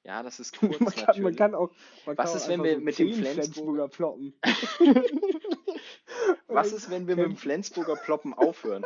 Ja, 0.03 0.23
das 0.23 0.39
ist 0.39 0.53
kurz 0.57 0.79
Man 0.79 0.93
kann, 0.93 1.05
natürlich. 1.07 1.23
man 1.23 1.35
kann 1.35 1.55
auch. 1.55 1.71
Man 2.05 2.17
Was 2.17 2.29
kann 2.31 2.37
ist, 2.37 2.47
wenn 2.47 2.63
wir 2.63 2.75
so 2.75 2.79
mit 2.81 2.99
dem 2.99 3.11
10 3.13 3.23
Flensburger- 3.25 3.89
ploppen? 3.89 4.33
Was 6.47 6.71
ist, 6.71 6.89
wenn 6.89 7.07
wir 7.07 7.17
mit 7.17 7.25
dem 7.25 7.35
Flensburger 7.37 7.97
Ploppen 7.97 8.33
aufhören? 8.33 8.85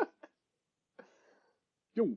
Jo, 1.96 2.16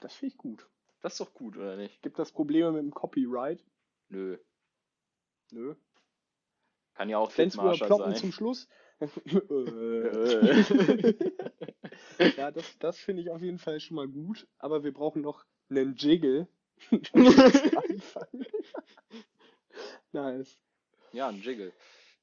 das 0.00 0.14
finde 0.14 0.34
ich 0.34 0.38
gut. 0.38 0.68
Das 1.00 1.14
ist 1.14 1.20
doch 1.20 1.32
gut, 1.32 1.56
oder 1.56 1.76
nicht? 1.76 2.02
Gibt 2.02 2.18
das 2.18 2.32
Probleme 2.32 2.72
mit 2.72 2.82
dem 2.82 2.92
Copyright? 2.92 3.64
Nö. 4.08 4.36
Nö. 5.50 5.74
Kann 6.94 7.08
ja 7.08 7.18
auch 7.18 7.32
Ploppen 7.32 8.12
sein. 8.12 8.16
zum 8.16 8.32
Schluss. 8.32 8.68
Ja, 12.36 12.50
das, 12.50 12.78
das 12.78 12.98
finde 12.98 13.22
ich 13.22 13.30
auf 13.30 13.40
jeden 13.40 13.58
Fall 13.58 13.80
schon 13.80 13.96
mal 13.96 14.08
gut. 14.08 14.46
Aber 14.58 14.84
wir 14.84 14.92
brauchen 14.92 15.22
noch 15.22 15.46
einen 15.70 15.96
Jiggle. 15.96 16.46
Nice. 20.12 20.58
ja, 21.12 21.28
ein 21.28 21.40
Jiggle. 21.40 21.72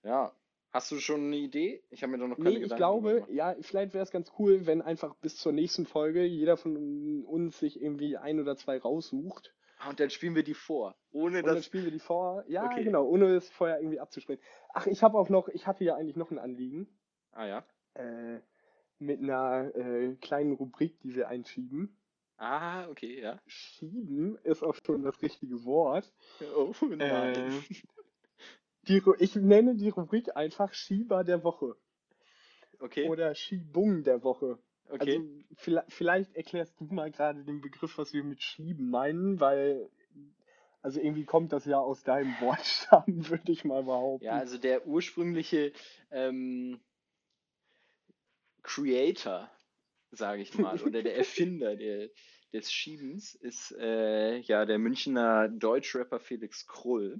Ja. 0.04 0.32
Hast 0.72 0.92
du 0.92 1.00
schon 1.00 1.26
eine 1.26 1.38
Idee? 1.38 1.84
Ich 1.90 2.04
habe 2.04 2.12
mir 2.12 2.20
da 2.20 2.28
noch 2.28 2.36
keine 2.38 2.50
Nee, 2.50 2.56
ich 2.58 2.62
Gedanken 2.64 2.78
glaube, 2.78 3.14
gemacht. 3.16 3.30
ja, 3.32 3.56
vielleicht 3.62 3.94
wäre 3.94 4.04
es 4.04 4.12
ganz 4.12 4.32
cool, 4.38 4.68
wenn 4.68 4.82
einfach 4.84 5.16
bis 5.16 5.38
zur 5.38 5.52
nächsten 5.52 5.86
Folge 5.88 6.24
jeder 6.24 6.58
von 6.58 7.24
uns 7.26 7.58
sich 7.60 7.82
irgendwie 7.82 8.18
ein 8.18 8.40
oder 8.40 8.56
zwei 8.56 8.78
raussucht. 8.78 9.54
Ah, 9.80 9.90
Und 9.90 10.00
dann 10.00 10.10
spielen 10.10 10.36
wir 10.36 10.44
die 10.44 10.54
vor. 10.54 10.96
Ohne 11.12 11.40
Und 11.40 11.48
dann 11.48 11.64
spielen 11.64 11.86
wir 11.86 11.92
die 11.92 12.00
vor. 12.00 12.44
Ja, 12.48 12.66
Okay. 12.66 12.84
genau, 12.84 13.06
ohne 13.08 13.34
es 13.36 13.50
vorher 13.50 13.80
irgendwie 13.80 14.00
abzusprechen. 14.00 14.42
Ach, 14.74 14.86
ich 14.86 15.02
habe 15.02 15.18
auch 15.18 15.30
noch, 15.30 15.48
ich 15.48 15.66
hatte 15.66 15.84
ja 15.86 15.96
eigentlich 15.96 16.18
noch 16.18 16.30
ein 16.32 16.38
Anliegen. 16.38 16.88
Ah 17.32 17.48
ja. 17.48 17.64
Äh, 17.96 18.40
mit 19.00 19.22
einer 19.22 19.74
äh, 19.76 20.16
kleinen 20.22 20.52
Rubrik, 20.54 21.00
die 21.00 21.16
wir 21.16 21.30
einschieben. 21.30 21.96
Ah, 22.38 22.88
okay, 22.90 23.22
ja. 23.22 23.40
Schieben 23.48 24.38
ist 24.44 24.64
auch 24.64 24.76
schon 24.86 25.04
das 25.04 25.22
richtige 25.22 25.64
Wort. 25.66 26.12
Oh 26.56 26.74
Äh, 27.00 27.50
die, 28.88 29.02
Ru- 29.02 29.16
ich 29.20 29.36
nenne 29.36 29.76
die 29.76 29.90
Rubrik 29.90 30.36
einfach 30.36 30.74
Schieber 30.74 31.24
der 31.24 31.44
Woche 31.44 31.76
okay, 32.82 33.08
oder 33.08 33.36
Schiebung 33.36 34.04
der 34.04 34.24
Woche. 34.24 34.60
okay. 34.90 35.18
Also 35.18 35.26
vielleicht, 35.58 35.92
vielleicht 35.92 36.36
erklärst 36.36 36.80
du 36.80 36.86
mal 36.86 37.12
gerade 37.12 37.44
den 37.44 37.62
Begriff, 37.62 37.98
was 37.98 38.14
wir 38.14 38.24
mit 38.24 38.42
Schieben 38.42 38.90
meinen, 38.90 39.40
weil 39.40 39.90
also 40.82 41.00
irgendwie 41.02 41.26
kommt 41.26 41.52
das 41.52 41.66
ja 41.66 41.78
aus 41.78 42.04
deinem 42.04 42.40
Wortstamm, 42.40 43.04
würde 43.30 43.52
ich 43.52 43.66
mal 43.66 43.84
behaupten. 43.84 44.26
Ja, 44.26 44.38
also 44.38 44.58
der 44.58 44.88
ursprüngliche 44.88 45.74
ähm, 46.10 46.80
Creator, 48.64 49.50
sage 50.12 50.42
ich 50.42 50.54
mal, 50.54 50.82
oder 50.82 51.04
der 51.04 51.16
Erfinder 51.18 51.76
der, 51.76 52.10
des 52.54 52.72
Schiebens 52.72 53.36
ist 53.36 53.76
äh, 53.78 54.38
ja 54.40 54.66
der 54.66 54.80
Münchner 54.80 55.50
Deutschrapper 55.50 56.20
Felix 56.20 56.66
Krull, 56.66 57.20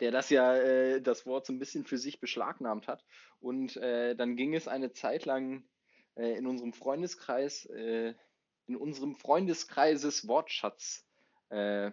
der 0.00 0.10
das 0.10 0.30
ja 0.30 0.54
äh, 0.56 1.00
das 1.00 1.26
Wort 1.26 1.46
so 1.46 1.52
ein 1.52 1.58
bisschen 1.58 1.84
für 1.84 1.98
sich 1.98 2.20
beschlagnahmt 2.20 2.88
hat. 2.88 3.04
Und 3.40 3.76
äh, 3.76 4.14
dann 4.16 4.36
ging 4.36 4.54
es 4.54 4.68
eine 4.68 4.92
Zeit 4.92 5.24
lang 5.24 5.64
äh, 6.16 6.36
in 6.36 6.46
unserem 6.46 6.72
Freundeskreis, 6.72 7.66
äh, 7.66 8.14
in 8.66 8.76
unserem 8.76 9.14
Freundeskreises 9.14 10.26
Wortschatz 10.26 11.06
äh, 11.50 11.90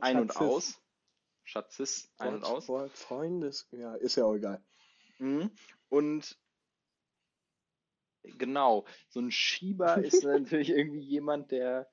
ein 0.00 0.20
und 0.20 0.36
aus. 0.36 0.80
Schatzes 1.44 2.12
ein 2.18 2.34
und 2.34 2.44
aus. 2.44 2.66
Freundes, 2.94 3.68
ja, 3.72 3.94
ist 3.94 4.16
ja 4.16 4.24
auch 4.24 4.34
egal. 4.34 4.62
Mhm. 5.18 5.50
Und 5.88 6.38
genau, 8.22 8.86
so 9.08 9.20
ein 9.20 9.30
Schieber 9.30 9.96
ist 10.04 10.24
natürlich 10.24 10.70
irgendwie 10.70 11.00
jemand, 11.00 11.50
der, 11.50 11.90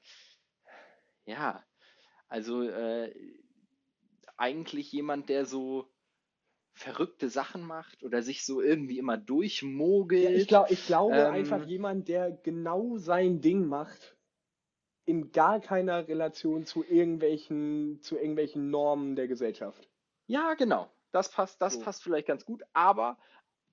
ja, 1.26 1.64
also 2.28 2.64
äh, 2.64 3.14
eigentlich 4.38 4.92
jemand, 4.92 5.30
der 5.30 5.46
so 5.46 5.90
verrückte 6.74 7.30
Sachen 7.30 7.64
macht 7.64 8.04
oder 8.04 8.22
sich 8.22 8.46
so 8.46 8.62
irgendwie 8.62 9.00
immer 9.00 9.18
durchmogelt. 9.18 10.24
Ja, 10.24 10.30
ich, 10.30 10.48
glaub, 10.48 10.72
ich 10.72 10.86
glaube 10.86 11.16
Ähm, 11.16 11.34
einfach 11.34 11.66
jemand, 11.66 12.08
der 12.08 12.32
genau 12.32 12.98
sein 12.98 13.42
Ding 13.42 13.66
macht, 13.66 14.16
in 15.06 15.32
gar 15.32 15.60
keiner 15.60 16.08
Relation 16.08 16.66
zu 16.66 16.84
irgendwelchen, 16.84 18.02
zu 18.02 18.18
irgendwelchen 18.18 18.70
Normen 18.70 19.16
der 19.16 19.28
Gesellschaft. 19.28 19.90
Ja, 20.28 20.54
genau. 20.54 20.92
Das 21.12 21.32
passt, 21.32 21.62
das 21.62 21.76
So. 21.76 21.80
passt 21.80 22.04
vielleicht 22.04 22.28
ganz 22.28 22.46
gut, 22.46 22.64
aber 22.74 23.18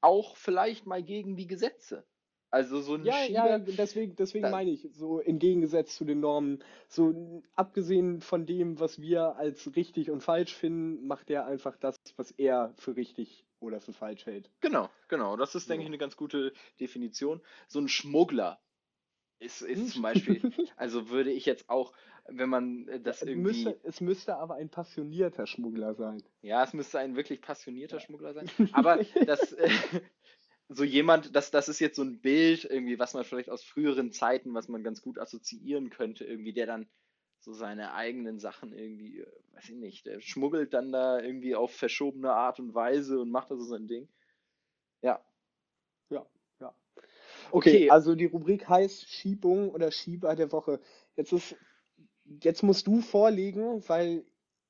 auch 0.00 0.36
vielleicht 0.36 0.86
mal 0.86 1.02
gegen 1.02 1.36
die 1.36 1.46
Gesetze. 1.46 2.06
Also 2.54 2.80
so 2.80 2.94
ein 2.94 3.04
Ja, 3.04 3.14
Schieber, 3.14 3.50
ja, 3.50 3.58
deswegen, 3.58 4.14
deswegen 4.14 4.48
meine 4.48 4.70
ich, 4.70 4.88
so 4.92 5.18
entgegengesetzt 5.18 5.96
zu 5.96 6.04
den 6.04 6.20
Normen, 6.20 6.62
so 6.86 7.42
abgesehen 7.56 8.20
von 8.20 8.46
dem, 8.46 8.78
was 8.78 9.00
wir 9.00 9.34
als 9.34 9.74
richtig 9.74 10.08
und 10.08 10.20
falsch 10.22 10.54
finden, 10.54 11.04
macht 11.04 11.30
er 11.30 11.46
einfach 11.46 11.76
das, 11.76 11.96
was 12.14 12.30
er 12.30 12.72
für 12.76 12.94
richtig 12.94 13.44
oder 13.58 13.80
für 13.80 13.92
falsch 13.92 14.26
hält. 14.26 14.52
Genau, 14.60 14.88
genau. 15.08 15.36
Das 15.36 15.56
ist, 15.56 15.68
denke 15.68 15.82
ich, 15.82 15.88
eine 15.88 15.98
ganz 15.98 16.16
gute 16.16 16.52
Definition. 16.78 17.40
So 17.66 17.80
ein 17.80 17.88
Schmuggler 17.88 18.60
ist, 19.40 19.62
ist 19.62 19.90
zum 19.94 20.02
Beispiel, 20.02 20.40
also 20.76 21.08
würde 21.08 21.32
ich 21.32 21.46
jetzt 21.46 21.68
auch, 21.68 21.92
wenn 22.28 22.48
man 22.48 22.86
das 23.02 23.22
es, 23.22 23.28
irgendwie, 23.28 23.64
müsste, 23.64 23.80
es 23.82 24.00
müsste 24.00 24.36
aber 24.36 24.54
ein 24.54 24.68
passionierter 24.70 25.48
Schmuggler 25.48 25.94
sein. 25.94 26.22
ja, 26.42 26.62
es 26.62 26.72
müsste 26.72 27.00
ein 27.00 27.16
wirklich 27.16 27.40
passionierter 27.40 27.98
Schmuggler 27.98 28.32
sein, 28.32 28.48
aber 28.72 28.98
das, 29.26 29.52
äh, 29.54 29.70
so 30.68 30.84
jemand, 30.84 31.34
das, 31.34 31.50
das 31.50 31.68
ist 31.68 31.80
jetzt 31.80 31.96
so 31.96 32.02
ein 32.02 32.20
Bild 32.20 32.64
irgendwie, 32.64 32.98
was 32.98 33.14
man 33.14 33.24
vielleicht 33.24 33.50
aus 33.50 33.62
früheren 33.62 34.12
Zeiten, 34.12 34.54
was 34.54 34.68
man 34.68 34.82
ganz 34.82 35.02
gut 35.02 35.18
assoziieren 35.18 35.90
könnte, 35.90 36.24
irgendwie, 36.24 36.52
der 36.52 36.66
dann 36.66 36.88
so 37.40 37.52
seine 37.52 37.92
eigenen 37.92 38.38
Sachen 38.38 38.72
irgendwie, 38.72 39.20
äh, 39.20 39.26
weiß 39.52 39.68
ich 39.68 39.76
nicht, 39.76 40.06
der 40.06 40.20
schmuggelt 40.20 40.72
dann 40.72 40.92
da 40.92 41.20
irgendwie 41.20 41.54
auf 41.54 41.74
verschobene 41.74 42.32
Art 42.32 42.58
und 42.60 42.74
Weise 42.74 43.20
und 43.20 43.30
macht 43.30 43.50
da 43.50 43.56
so 43.56 43.64
sein 43.64 43.86
Ding. 43.86 44.08
Ja, 45.02 45.24
Okay, 47.50 47.76
Okay. 47.76 47.90
also 47.90 48.14
die 48.14 48.24
Rubrik 48.26 48.68
heißt 48.68 49.08
Schiebung 49.08 49.70
oder 49.70 49.90
Schieber 49.90 50.34
der 50.34 50.52
Woche. 50.52 50.80
Jetzt 51.16 51.32
ist, 51.32 51.56
jetzt 52.42 52.62
musst 52.62 52.86
du 52.86 53.00
vorlegen, 53.00 53.86
weil 53.88 54.24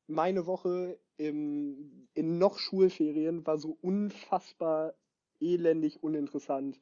meine 0.06 0.46
Woche 0.46 0.98
im, 1.16 2.08
in 2.14 2.38
noch 2.38 2.58
Schulferien 2.58 3.46
war 3.46 3.58
so 3.58 3.78
unfassbar 3.80 4.94
elendig 5.40 6.02
uninteressant, 6.02 6.78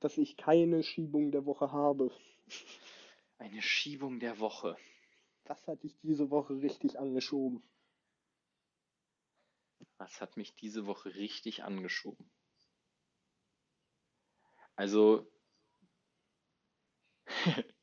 dass 0.00 0.18
ich 0.18 0.36
keine 0.36 0.82
Schiebung 0.82 1.32
der 1.32 1.46
Woche 1.46 1.72
habe. 1.72 2.10
eine 3.38 3.62
Schiebung 3.62 4.20
der 4.20 4.38
Woche. 4.38 4.76
Das 5.44 5.66
hat 5.66 5.82
dich 5.82 5.96
diese 6.02 6.30
Woche 6.30 6.60
richtig 6.60 6.98
angeschoben. 6.98 7.62
Was 9.96 10.20
hat 10.20 10.36
mich 10.36 10.54
diese 10.54 10.86
Woche 10.86 11.14
richtig 11.14 11.64
angeschoben? 11.64 12.30
Also, 14.76 15.28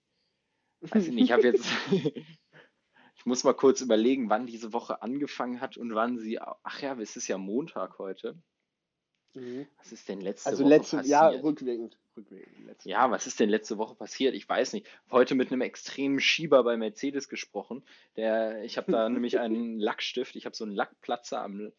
weiß 0.81 1.07
ich 1.07 1.13
nicht, 1.13 1.25
ich 1.25 1.31
habe 1.33 1.43
jetzt, 1.43 1.65
ich 1.91 3.25
muss 3.25 3.43
mal 3.43 3.53
kurz 3.53 3.81
überlegen, 3.81 4.29
wann 4.29 4.45
diese 4.45 4.71
Woche 4.71 5.01
angefangen 5.01 5.59
hat 5.59 5.75
und 5.75 5.93
wann 5.93 6.17
sie, 6.19 6.39
ach 6.39 6.81
ja, 6.81 6.97
es 6.99 7.17
ist 7.17 7.27
ja 7.27 7.37
Montag 7.37 7.99
heute. 7.99 8.41
Mhm. 9.35 9.67
Was 9.77 9.91
ist 9.91 10.07
denn 10.09 10.21
letzte 10.21 10.49
Also 10.49 10.63
Woche 10.63 10.69
letzte, 10.69 11.01
ja, 11.03 11.23
passiert? 11.23 11.43
rückwirkend. 11.43 11.97
rückwirkend 12.15 12.65
letzte 12.65 12.89
Ja, 12.89 13.11
was 13.11 13.27
ist 13.27 13.39
denn 13.39 13.49
letzte 13.49 13.77
Woche 13.77 13.95
passiert? 13.95 14.33
Ich 14.33 14.47
weiß 14.47 14.73
nicht. 14.73 14.87
Heute 15.11 15.35
mit 15.35 15.51
einem 15.51 15.61
extremen 15.61 16.19
Schieber 16.19 16.63
bei 16.63 16.77
Mercedes 16.77 17.27
gesprochen. 17.29 17.83
Der, 18.15 18.63
ich 18.63 18.77
habe 18.77 18.91
da 18.91 19.09
nämlich 19.09 19.39
einen 19.39 19.79
Lackstift. 19.79 20.35
Ich 20.35 20.45
habe 20.45 20.55
so 20.55 20.63
einen 20.63 20.73
Lackplatzer 20.73 21.41
am 21.41 21.71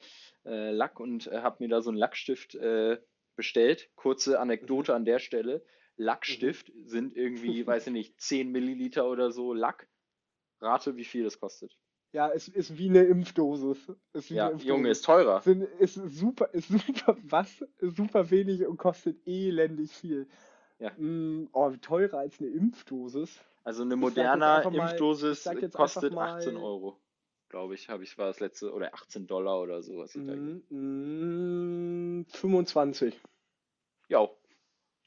äh, 0.45 0.71
Lack 0.71 1.01
und 1.01 1.27
äh, 1.29 1.39
habe 1.41 1.57
mir 1.65 1.69
da 1.69 1.81
so 1.81 1.91
einen 1.91 1.99
Lackstift 1.99 2.55
äh, 2.57 2.99
bestellt. 3.37 3.89
Kurze 3.97 4.39
Anekdote 4.39 4.95
an 4.95 5.05
der 5.05 5.19
Stelle. 5.19 5.65
Lackstift 5.97 6.71
sind 6.85 7.17
irgendwie, 7.17 7.67
weiß 7.67 7.87
ich 7.87 7.93
nicht, 7.93 8.21
10 8.21 8.53
Milliliter 8.53 9.09
oder 9.09 9.31
so 9.31 9.55
Lack. 9.55 9.89
Rate, 10.61 10.97
wie 10.97 11.05
viel 11.05 11.25
das 11.25 11.41
kostet. 11.41 11.77
Ja, 12.13 12.31
es 12.31 12.49
ist 12.49 12.79
wie 12.79 12.89
eine 12.89 13.03
Impfdosis. 13.05 13.93
Ist 14.13 14.31
wie 14.31 14.35
Ja, 14.35 14.45
eine 14.45 14.53
Impfdosis. 14.53 14.69
Junge, 14.69 14.89
ist 14.91 15.05
teurer. 15.05 15.41
Sind, 15.43 15.63
ist 15.63 15.95
super, 15.95 16.49
ist 16.55 16.69
super, 16.69 17.17
was? 17.25 17.63
Ist 17.79 17.97
super 17.97 18.31
wenig 18.31 18.67
und 18.67 18.77
kostet 18.79 19.27
elendig 19.27 19.93
viel. 19.93 20.27
Ja. 20.79 20.91
Mm, 20.97 21.49
oh, 21.53 21.71
teurer 21.81 22.19
als 22.19 22.39
eine 22.41 22.49
Impfdosis. 22.49 23.41
Also 23.65 23.83
eine 23.83 23.97
moderne 23.97 24.39
mal- 24.41 24.63
Impfdosis 24.75 25.45
jetzt 25.45 25.75
kostet 25.75 26.13
mal- 26.15 26.37
18 26.37 26.57
Euro. 26.57 26.99
Glaube 27.49 27.75
ich, 27.75 27.89
habe 27.89 28.03
ich, 28.03 28.17
war 28.19 28.27
das 28.27 28.41
letzte, 28.41 28.73
oder 28.73 28.93
18 28.95 29.27
Dollar 29.27 29.61
oder 29.61 29.83
so, 29.83 29.99
was 29.99 30.15
ich 30.15 30.27
da 30.27 30.35
Mm, 30.35 30.63
mm, 32.21 32.27
25. 32.27 33.21
Ja. 34.09 34.29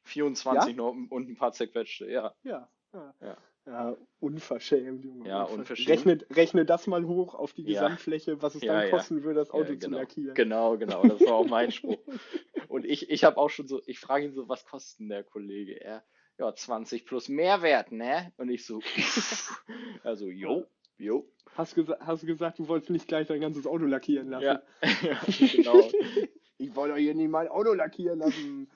24 0.04 0.76
noch 0.76 0.90
und 1.10 1.30
ein 1.30 1.36
paar 1.36 1.52
zerquetschte, 1.54 2.10
ja. 2.10 2.34
Ja, 2.44 2.70
ja. 2.94 3.14
Ja. 3.22 3.38
Ja, 3.70 3.96
unverschämt, 4.20 5.06
Junge. 5.06 5.28
Ja, 5.30 5.44
unverschämt. 5.44 5.90
Rechne, 5.90 6.18
rechne 6.32 6.66
das 6.66 6.88
mal 6.88 7.06
hoch 7.06 7.36
auf 7.36 7.54
die 7.54 7.62
Ja. 7.62 7.84
Gesamtfläche, 7.84 8.42
was 8.42 8.56
es 8.56 8.64
Ja, 8.64 8.74
dann 8.74 8.84
ja. 8.86 8.90
kosten 8.90 9.24
würde, 9.24 9.40
das 9.40 9.52
Auto 9.52 9.74
Ja, 9.74 9.80
zu 9.80 9.86
genau. 9.88 9.98
lackieren. 10.00 10.34
Genau, 10.34 10.78
genau, 10.78 11.04
das 11.04 11.22
war 11.22 11.36
auch 11.36 11.48
mein 11.48 11.72
Spruch. 11.72 12.00
Und 12.68 12.86
ich, 12.86 13.12
ich 13.12 13.24
habe 13.24 13.38
auch 13.38 13.50
schon 13.50 13.68
so, 13.68 13.80
ich 13.86 14.00
frage 14.00 14.26
ihn 14.26 14.34
so, 14.34 14.50
was 14.50 14.66
kostet 14.66 15.02
denn 15.02 15.10
der 15.10 15.24
Kollege? 15.24 15.80
Er, 15.80 16.04
ja, 16.40 16.54
20 16.54 17.06
plus 17.06 17.30
Mehrwert, 17.30 17.92
ne? 17.92 18.34
Und 18.38 18.50
ich 18.50 18.66
so, 18.66 18.82
also, 20.04 20.28
jo, 20.28 20.66
Jo. 20.98 21.26
Hast, 21.56 21.76
gesa 21.76 21.98
hast 22.02 22.26
gesagt, 22.26 22.60
du 22.60 22.68
wolltest 22.68 22.90
nicht 22.90 23.08
gleich 23.08 23.28
dein 23.28 23.40
ganzes 23.40 23.66
Auto 23.66 23.86
lackieren 23.86 24.30
lassen. 24.30 24.44
Ja, 24.44 24.62
ja 25.02 25.18
genau. 25.54 25.90
Ich 26.58 26.76
wollte 26.76 26.94
doch 26.96 27.00
hier 27.00 27.16
nicht 27.16 27.30
mein 27.30 27.48
Auto 27.48 27.74
lackieren 27.74 28.20
lassen. 28.20 28.70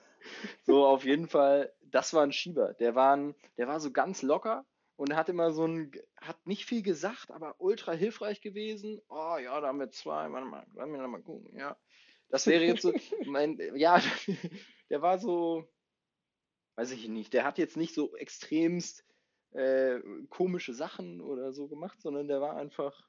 So, 0.64 0.86
auf 0.86 1.04
jeden 1.04 1.28
Fall, 1.28 1.74
das 1.82 2.14
war 2.14 2.24
ein 2.24 2.32
Schieber. 2.32 2.74
Der 2.76 2.96
war, 2.96 3.18
ein, 3.18 3.36
der 3.58 3.68
war 3.68 3.82
so 3.82 3.91
ganz 3.91 4.22
locker 4.22 4.66
und 4.96 5.16
hat 5.16 5.30
immer 5.30 5.52
so 5.52 5.66
ein, 5.66 5.91
hat 6.22 6.46
nicht 6.46 6.66
viel 6.66 6.84
gesagt, 6.84 7.32
aber 7.32 7.56
ultra 7.60 7.94
hilfreich 7.94 8.41
gewesen. 8.41 9.02
Oh 9.10 9.38
ja, 9.38 9.60
da 9.60 9.68
haben 9.68 9.80
wir 9.80 9.89
zwei, 9.91 10.32
warte 10.32 10.48
mal, 10.48 10.66
lass 10.76 10.88
mich 10.88 11.00
mal 11.00 11.22
gucken, 11.22 11.58
ja. 11.58 11.78
Das 12.30 12.48
wäre 12.48 12.64
jetzt 12.64 12.82
so, 12.82 12.94
mein, 13.26 13.60
ja, 13.76 14.02
der 14.89 15.02
war 15.02 15.20
so, 15.20 15.68
weiß 16.76 16.91
ich 16.91 17.08
nicht, 17.08 17.34
der 17.34 17.44
hat 17.44 17.58
jetzt 17.58 17.78
nicht 17.78 17.94
so 17.94 18.16
extremst 18.16 19.06
äh, 19.52 20.00
komische 20.30 20.74
Sachen 20.74 21.22
oder 21.22 21.54
so 21.54 21.68
gemacht, 21.68 22.02
sondern 22.02 22.28
der 22.28 22.41
war 22.41 22.56
einfach 22.56 23.08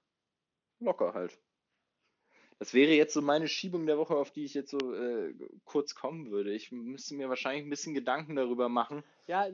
locker 0.81 1.15
halt. 1.15 1.39
Das 2.65 2.73
wäre 2.73 2.93
jetzt 2.93 3.13
so 3.13 3.21
meine 3.21 3.47
Schiebung 3.47 3.85
der 3.85 3.99
Woche, 3.99 4.17
auf 4.17 4.31
die 4.31 4.43
ich 4.43 4.55
jetzt 4.55 4.71
so 4.71 4.95
äh, 4.95 5.35
kurz 5.67 5.95
kommen 5.95 6.31
würde. 6.31 6.51
Ich 6.55 6.73
müsste 6.73 7.15
mir 7.15 7.29
wahrscheinlich 7.29 7.67
ein 7.67 7.69
bisschen 7.69 7.93
Gedanken 7.93 8.37
darüber 8.37 8.71
machen. 8.71 9.05
Ja, 9.27 9.47
äh, 9.49 9.53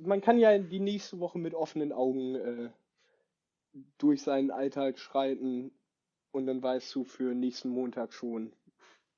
man 0.00 0.22
kann 0.22 0.38
ja 0.38 0.56
die 0.56 0.80
nächste 0.80 1.20
Woche 1.20 1.38
mit 1.38 1.52
offenen 1.52 1.92
Augen 1.92 2.36
äh, 2.36 2.70
durch 3.98 4.22
seinen 4.22 4.50
Alltag 4.50 4.98
schreiten 4.98 5.72
und 6.30 6.46
dann 6.46 6.62
weißt 6.62 6.94
du 6.94 7.04
für 7.04 7.34
nächsten 7.34 7.68
Montag 7.68 8.14
schon, 8.14 8.54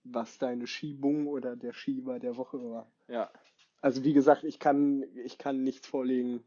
was 0.02 0.38
deine 0.38 0.66
Schiebung 0.66 1.28
oder 1.28 1.54
der 1.54 1.72
Schieber 1.72 2.18
der 2.18 2.36
Woche 2.36 2.60
war. 2.60 2.90
Ja. 3.06 3.30
Also 3.80 4.02
wie 4.02 4.12
gesagt, 4.12 4.42
ich 4.42 4.58
kann, 4.58 5.04
ich 5.24 5.38
kann 5.38 5.62
nichts 5.62 5.86
vorlegen, 5.86 6.42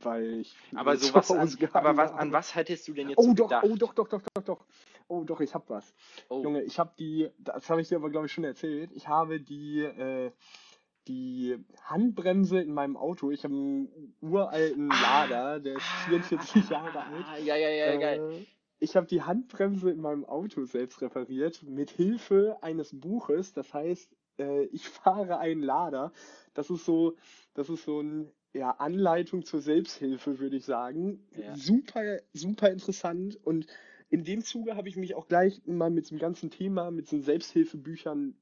weil 0.00 0.40
ich. 0.40 0.54
Aber 0.74 0.98
sowas 0.98 1.30
an, 1.30 1.50
aber 1.72 1.96
was, 1.96 2.12
an 2.12 2.30
was 2.30 2.54
hättest 2.54 2.86
du 2.88 2.92
denn 2.92 3.08
jetzt 3.08 3.18
Oh 3.18 3.28
so 3.28 3.32
doch, 3.32 3.48
gedacht? 3.48 3.64
oh 3.66 3.76
doch, 3.76 3.94
doch, 3.94 4.08
doch, 4.08 4.20
doch, 4.20 4.42
doch. 4.44 4.66
Oh 5.08 5.24
doch, 5.24 5.40
ich 5.40 5.54
hab 5.54 5.68
was. 5.68 5.94
Oh. 6.28 6.42
Junge, 6.42 6.62
ich 6.62 6.78
habe 6.78 6.92
die, 6.98 7.30
das 7.38 7.68
habe 7.68 7.80
ich 7.80 7.88
dir 7.88 7.96
aber 7.96 8.10
glaube 8.10 8.26
ich 8.26 8.32
schon 8.32 8.44
erzählt. 8.44 8.90
Ich 8.92 9.08
habe 9.08 9.40
die, 9.40 9.80
äh, 9.80 10.32
die 11.08 11.56
Handbremse 11.82 12.60
in 12.60 12.72
meinem 12.72 12.96
Auto. 12.96 13.30
Ich 13.30 13.44
habe 13.44 13.54
einen 13.54 14.14
uralten 14.20 14.88
Lader, 14.88 15.60
der 15.60 15.76
ist 15.76 15.86
44 16.06 16.70
Jahre 16.70 17.00
alt. 17.00 17.24
Ah, 17.26 17.38
ja, 17.38 17.56
ja, 17.56 17.68
ja, 17.68 17.96
geil. 17.96 18.32
Äh, 18.32 18.46
ich 18.80 18.96
habe 18.96 19.06
die 19.06 19.22
Handbremse 19.22 19.90
in 19.90 20.00
meinem 20.00 20.24
Auto 20.24 20.64
selbst 20.64 21.00
repariert 21.00 21.62
mit 21.62 21.90
Hilfe 21.90 22.58
eines 22.60 22.98
Buches. 22.98 23.52
Das 23.52 23.72
heißt, 23.72 24.14
äh, 24.38 24.64
ich 24.66 24.88
fahre 24.88 25.38
einen 25.38 25.62
Lader. 25.62 26.12
Das 26.54 26.70
ist 26.70 26.84
so, 26.84 27.16
das 27.54 27.68
ist 27.68 27.84
so 27.84 28.00
ein 28.00 28.30
ja, 28.52 28.70
Anleitung 28.70 29.44
zur 29.44 29.60
Selbsthilfe, 29.60 30.38
würde 30.38 30.56
ich 30.56 30.64
sagen. 30.64 31.24
Ja. 31.36 31.56
Super, 31.56 32.20
super 32.32 32.70
interessant. 32.70 33.38
Und 33.44 33.66
in 34.14 34.22
dem 34.22 34.44
Zuge 34.44 34.76
habe 34.76 34.88
ich 34.88 34.96
mich 34.96 35.16
auch 35.16 35.26
gleich 35.26 35.60
mal 35.66 35.90
mit 35.90 36.08
dem 36.12 36.18
ganzen 36.20 36.48
Thema, 36.48 36.92
mit 36.92 37.08
so 37.08 37.18
Selbsthilfebüchern 37.18 38.36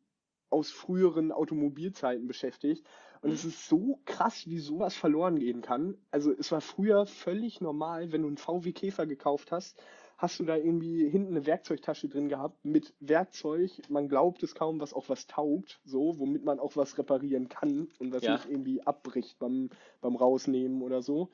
aus 0.50 0.70
früheren 0.70 1.32
Automobilzeiten 1.32 2.26
beschäftigt. 2.26 2.86
Und 3.22 3.30
es 3.30 3.46
ist 3.46 3.70
so 3.70 3.98
krass, 4.04 4.46
wie 4.46 4.58
sowas 4.58 4.94
verloren 4.94 5.38
gehen 5.38 5.62
kann. 5.62 5.96
Also 6.10 6.30
es 6.30 6.52
war 6.52 6.60
früher 6.60 7.06
völlig 7.06 7.62
normal, 7.62 8.12
wenn 8.12 8.20
du 8.20 8.28
einen 8.28 8.36
VW 8.36 8.72
Käfer 8.72 9.06
gekauft 9.06 9.50
hast, 9.50 9.82
hast 10.18 10.38
du 10.40 10.44
da 10.44 10.56
irgendwie 10.56 11.08
hinten 11.08 11.34
eine 11.36 11.46
Werkzeugtasche 11.46 12.06
drin 12.06 12.28
gehabt 12.28 12.62
mit 12.66 12.92
Werkzeug. 13.00 13.70
Man 13.88 14.10
glaubt 14.10 14.42
es 14.42 14.54
kaum, 14.54 14.78
was 14.78 14.92
auch 14.92 15.08
was 15.08 15.26
taugt, 15.26 15.80
so, 15.86 16.18
womit 16.18 16.44
man 16.44 16.60
auch 16.60 16.76
was 16.76 16.98
reparieren 16.98 17.48
kann 17.48 17.88
und 17.98 18.12
was 18.12 18.24
Ja. 18.24 18.34
nicht 18.34 18.44
irgendwie 18.50 18.82
abbricht 18.82 19.38
beim, 19.38 19.70
beim 20.02 20.16
Rausnehmen 20.16 20.82
oder 20.82 21.00
so. 21.00 21.30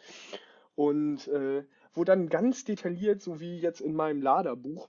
Und 0.76 1.26
äh, 1.26 1.64
wo 1.92 2.04
dann 2.04 2.28
ganz 2.28 2.64
detailliert, 2.64 3.22
so 3.22 3.40
wie 3.40 3.58
jetzt 3.58 3.80
in 3.80 3.94
meinem 3.94 4.22
Laderbuch, 4.22 4.88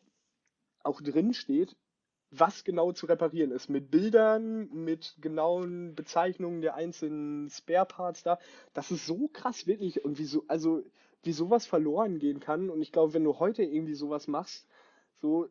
auch 0.83 1.01
drin 1.01 1.33
steht, 1.33 1.75
was 2.31 2.63
genau 2.63 2.91
zu 2.91 3.07
reparieren 3.07 3.51
ist. 3.51 3.69
Mit 3.69 3.89
Bildern, 3.89 4.69
mit 4.71 5.15
genauen 5.19 5.95
Bezeichnungen 5.95 6.61
der 6.61 6.75
einzelnen 6.75 7.49
Spare 7.49 7.85
Parts 7.85 8.23
da. 8.23 8.37
Das 8.73 8.91
ist 8.91 9.05
so 9.05 9.29
krass, 9.33 9.65
wirklich. 9.67 10.03
Und 10.05 10.19
wie 10.19 10.25
so, 10.25 10.43
also, 10.47 10.83
wie 11.23 11.31
sowas 11.31 11.65
verloren 11.65 12.19
gehen 12.19 12.39
kann. 12.39 12.69
Und 12.69 12.81
ich 12.81 12.91
glaube, 12.91 13.13
wenn 13.13 13.23
du 13.23 13.39
heute 13.39 13.63
irgendwie 13.63 13.95
sowas 13.95 14.27
machst, 14.27 14.67
so, 15.15 15.49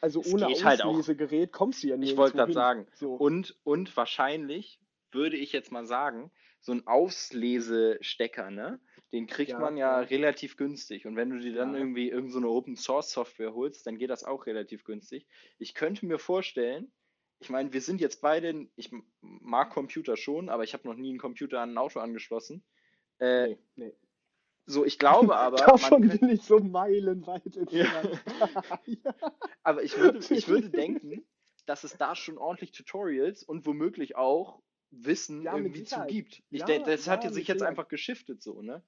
also 0.00 0.20
Es 0.20 0.32
ohne 0.32 0.46
geht 0.46 0.64
halt. 0.64 0.84
Auslesegerät 0.84 1.52
kommst 1.52 1.82
du 1.82 1.88
ja 1.88 1.94
Ich 1.94 2.00
nirgendwo 2.00 2.22
wollte 2.22 2.36
gerade 2.36 2.52
sagen. 2.52 2.86
So. 2.94 3.14
Und, 3.14 3.56
und 3.64 3.96
wahrscheinlich 3.96 4.78
würde 5.10 5.36
ich 5.36 5.52
jetzt 5.52 5.72
mal 5.72 5.86
sagen, 5.86 6.30
so 6.60 6.72
ein 6.72 6.86
Auslesestecker, 6.86 8.50
ne? 8.50 8.80
Den 9.12 9.26
kriegt 9.26 9.52
Ja, 9.52 9.58
man 9.58 9.76
ja 9.76 10.00
ja. 10.00 10.06
relativ 10.06 10.56
günstig. 10.56 11.06
Und 11.06 11.16
wenn 11.16 11.30
du 11.30 11.38
dir 11.38 11.54
dann 11.54 11.72
Ja. 11.72 11.80
irgendwie 11.80 12.08
irgendeine 12.08 12.32
so 12.32 12.38
eine 12.38 12.48
Open 12.48 12.76
Source 12.76 13.10
Software 13.12 13.54
holst, 13.54 13.86
dann 13.86 13.96
geht 13.96 14.10
das 14.10 14.24
auch 14.24 14.46
relativ 14.46 14.84
günstig. 14.84 15.26
Ich 15.58 15.74
könnte 15.74 16.04
mir 16.06 16.18
vorstellen, 16.18 16.92
ich 17.40 17.50
meine, 17.50 17.72
wir 17.72 17.80
sind 17.80 18.00
jetzt 18.00 18.20
beide, 18.20 18.68
ich 18.76 18.90
mag 19.20 19.70
Computer 19.70 20.16
schon, 20.16 20.48
aber 20.48 20.64
ich 20.64 20.74
habe 20.74 20.86
noch 20.88 20.94
nie 20.96 21.10
einen 21.10 21.18
Computer 21.18 21.60
an 21.60 21.72
ein 21.72 21.78
Auto 21.78 22.00
angeschlossen. 22.00 22.64
Äh, 23.18 23.48
Nee, 23.48 23.58
nee. 23.76 23.96
So, 24.66 24.84
ich 24.84 24.98
glaube 24.98 25.34
aber, 25.36 25.56
Davon 25.56 26.08
bin 26.08 26.28
ich 26.28 26.42
so 26.42 26.58
meilenweit 26.58 27.56
entfernt. 27.56 28.22
Ja. 28.86 29.22
aber 29.62 29.82
ich 29.82 29.96
würde, 29.96 30.18
ich 30.34 30.48
würde 30.48 30.68
denken, 30.68 31.24
dass 31.64 31.84
es 31.84 31.96
da 31.96 32.14
schon 32.14 32.36
ordentlich 32.36 32.72
Tutorials 32.72 33.42
und 33.42 33.64
womöglich 33.66 34.16
auch 34.16 34.60
Wissen 34.90 35.42
Ja, 35.42 35.56
irgendwie 35.56 35.82
zu 35.84 35.86
Sicherheit. 35.90 36.08
gibt. 36.08 36.42
Ich 36.50 36.60
Ja, 36.60 36.66
denke, 36.66 36.90
das 36.90 37.06
hat 37.08 37.24
ja, 37.24 37.30
sich 37.30 37.46
mit 37.46 37.48
jetzt 37.48 37.62
einfach 37.62 37.88
geschiftet 37.88 38.42
so, 38.42 38.62
ne? 38.62 38.82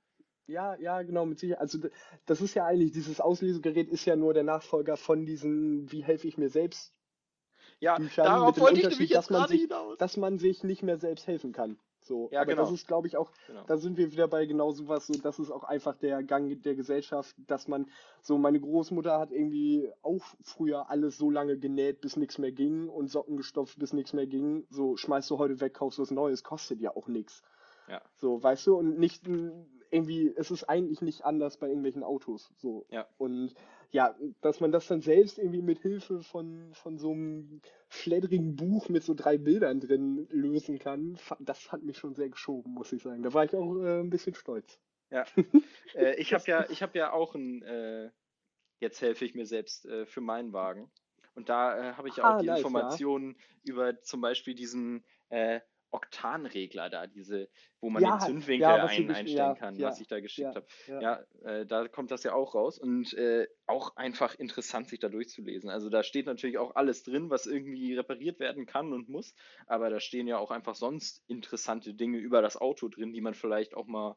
Ja, 0.47 0.75
ja, 0.81 1.03
genau, 1.03 1.27
mit 1.27 1.39
Sicherheit. 1.39 1.61
Also 1.61 1.79
das 2.27 2.41
ist 2.41 2.55
ja 2.55 2.67
eigentlich, 2.67 2.91
dieses 2.93 3.21
Auslesegerät 3.21 3.89
ist 3.89 4.05
ja 4.05 4.17
nur 4.17 4.35
der 4.35 4.43
Nachfolger 4.43 4.97
von 4.97 5.25
diesen 5.27 5.91
Wie 5.93 6.03
helfe 6.03 6.27
ich 6.27 6.39
mir 6.39 6.49
selbst, 6.49 6.93
Ja, 7.79 7.97
Büchern 7.99 8.25
darauf 8.27 8.47
mit 8.49 8.57
dem 8.57 8.63
wollte 8.63 8.79
ich 8.81 8.85
Unterschied, 8.85 8.99
nämlich 8.99 9.11
jetzt 9.11 9.29
gerade 9.29 9.49
sich- 9.53 9.61
hinaus. 9.63 9.99
dass 9.99 10.17
man 10.17 10.39
sich 10.39 10.65
nicht 10.65 10.83
mehr 10.83 10.97
selbst 10.99 11.27
helfen 11.27 11.53
kann. 11.53 11.79
So, 12.11 12.29
Ja, 12.33 12.41
aber 12.41 12.57
das 12.57 12.67
genau. 12.67 12.75
ist, 12.75 12.89
glaube 12.89 13.07
ich, 13.07 13.17
auch, 13.17 13.31
Genau. 13.47 13.63
da 13.69 13.77
sind 13.77 13.97
wir 13.97 14.11
wieder 14.11 14.27
bei 14.27 14.45
genau 14.45 14.73
sowas, 14.73 15.07
so, 15.07 15.13
das 15.13 15.39
ist 15.39 15.53
auch 15.53 15.63
einfach 15.63 15.95
der 15.95 16.25
Gang 16.25 16.61
der 16.61 16.75
Gesellschaft, 16.75 17.37
dass 17.47 17.69
man, 17.69 17.87
so, 18.21 18.37
meine 18.37 18.59
Großmutter 18.59 19.17
hat 19.21 19.31
irgendwie 19.31 19.89
auch 20.03 20.25
früher 20.43 20.91
alles 20.91 21.19
so 21.19 21.31
lange 21.31 21.57
genäht, 21.57 22.01
bis 22.01 22.17
nichts 22.17 22.37
mehr 22.39 22.51
ging 22.51 22.89
und 22.89 23.13
Socken 23.13 23.37
gestopft, 23.37 23.79
bis 23.79 23.93
nichts 23.93 24.13
mehr 24.13 24.27
ging. 24.27 24.67
So, 24.71 24.97
schmeißt 24.97 25.31
du 25.31 25.39
heute 25.39 25.61
weg, 25.61 25.75
kaufst 25.75 26.01
was 26.01 26.11
Neues, 26.11 26.43
kostet 26.43 26.81
ja 26.81 26.97
auch 26.97 27.07
nichts. 27.07 27.45
Ja. 27.89 28.03
So, 28.17 28.43
weißt 28.43 28.67
du, 28.67 28.75
und 28.77 28.99
nicht 28.99 29.29
irgendwie, 29.93 30.33
es 30.37 30.51
ist 30.51 30.65
eigentlich 30.65 31.03
nicht 31.03 31.25
anders 31.25 31.59
bei 31.59 31.69
irgendwelchen 31.69 32.03
Autos. 32.03 32.51
So. 32.57 32.87
Ja. 32.91 33.07
Und 33.19 33.55
ja, 33.93 34.15
dass 34.41 34.61
man 34.61 34.73
das 34.73 34.87
dann 34.87 35.01
selbst 35.01 35.39
irgendwie 35.39 35.63
mit 35.63 35.81
Hilfe 35.81 36.23
von, 36.23 36.73
von 36.75 36.99
so 36.99 37.13
einem 37.13 37.61
flatterigen 37.89 38.55
Buch 38.55 38.89
mit 38.89 39.03
so 39.03 39.15
drei 39.15 39.37
Bildern 39.37 39.81
drin 39.81 40.27
lösen 40.31 40.79
kann, 40.79 41.19
das 41.41 41.73
hat 41.73 41.83
mich 41.83 41.99
schon 41.99 42.15
sehr 42.15 42.29
geschoben, 42.29 42.73
muss 42.73 42.93
ich 42.93 43.03
sagen. 43.03 43.23
Da 43.23 43.35
war 43.35 43.45
ich 43.45 43.55
auch 43.55 43.77
äh, 43.77 44.01
ein 44.01 44.11
bisschen 44.11 44.35
stolz. 44.35 44.79
Ja. 45.11 45.25
äh, 45.95 46.15
ich 46.21 46.33
habe 46.33 46.45
ja, 46.47 46.71
ich 46.71 46.83
habe 46.83 46.97
ja 46.99 47.13
auch 47.13 47.35
ein, 47.35 47.63
äh, 47.63 48.11
jetzt 48.79 49.03
helfe 49.03 49.25
ich 49.25 49.35
mir 49.35 49.47
selbst 49.47 49.87
äh, 49.87 50.07
für 50.07 50.21
meinen 50.21 50.53
Wagen. 50.53 50.91
Und 51.35 51.49
da 51.49 51.91
äh, 51.91 51.93
habe 51.95 52.09
ich 52.09 52.21
auch 52.21 52.25
Ah, 52.25 52.39
die 52.39 52.47
nice, 52.47 52.61
ja. 52.61 52.67
Informationen 52.67 53.37
über 53.65 54.01
zum 54.03 54.21
Beispiel 54.21 54.55
diesen 54.55 55.05
äh, 55.31 55.61
Oktanregler 55.93 56.91
da, 56.91 57.07
diese, 57.07 57.49
wo 57.81 57.91
man 57.91 58.03
Ja, 58.03 58.17
den 58.19 58.19
Zündwinkel 58.19 58.77
ja, 58.77 58.85
ein, 58.85 59.09
einstellen 59.11 59.55
ja, 59.55 59.55
kann, 59.55 59.83
was 59.83 60.01
ich 60.01 60.07
da 60.09 60.21
geschickt 60.21 60.55
habe. 60.57 60.67
ja. 60.87 61.01
Ja, 61.01 61.25
äh, 61.43 61.67
da 61.67 61.89
kommt 61.89 62.11
das 62.11 62.23
ja 62.23 62.33
auch 62.35 62.55
raus 62.55 62.79
und 62.79 63.13
äh, 63.15 63.49
auch 63.67 63.97
einfach 63.97 64.35
interessant, 64.37 64.89
sich 64.89 65.01
da 65.01 65.09
durchzulesen. 65.09 65.71
Also 65.71 65.89
da 65.91 66.03
steht 66.03 66.27
natürlich 66.27 66.59
auch 66.59 66.75
alles 66.77 67.03
drin, 67.03 67.31
was 67.31 67.47
irgendwie 67.47 67.95
repariert 67.95 68.39
werden 68.41 68.67
kann 68.67 68.93
und 68.93 69.09
muss, 69.09 69.35
aber 69.67 69.91
da 69.91 70.01
stehen 70.01 70.27
ja 70.29 70.39
auch 70.39 70.51
einfach 70.51 70.75
sonst 70.77 71.23
interessante 71.27 71.95
Dinge 71.95 72.19
über 72.19 72.43
das 72.43 72.57
Auto 72.57 72.89
drin, 72.89 73.13
die 73.13 73.21
man 73.21 73.35
vielleicht 73.35 73.75
auch 73.75 73.87
mal 73.87 74.17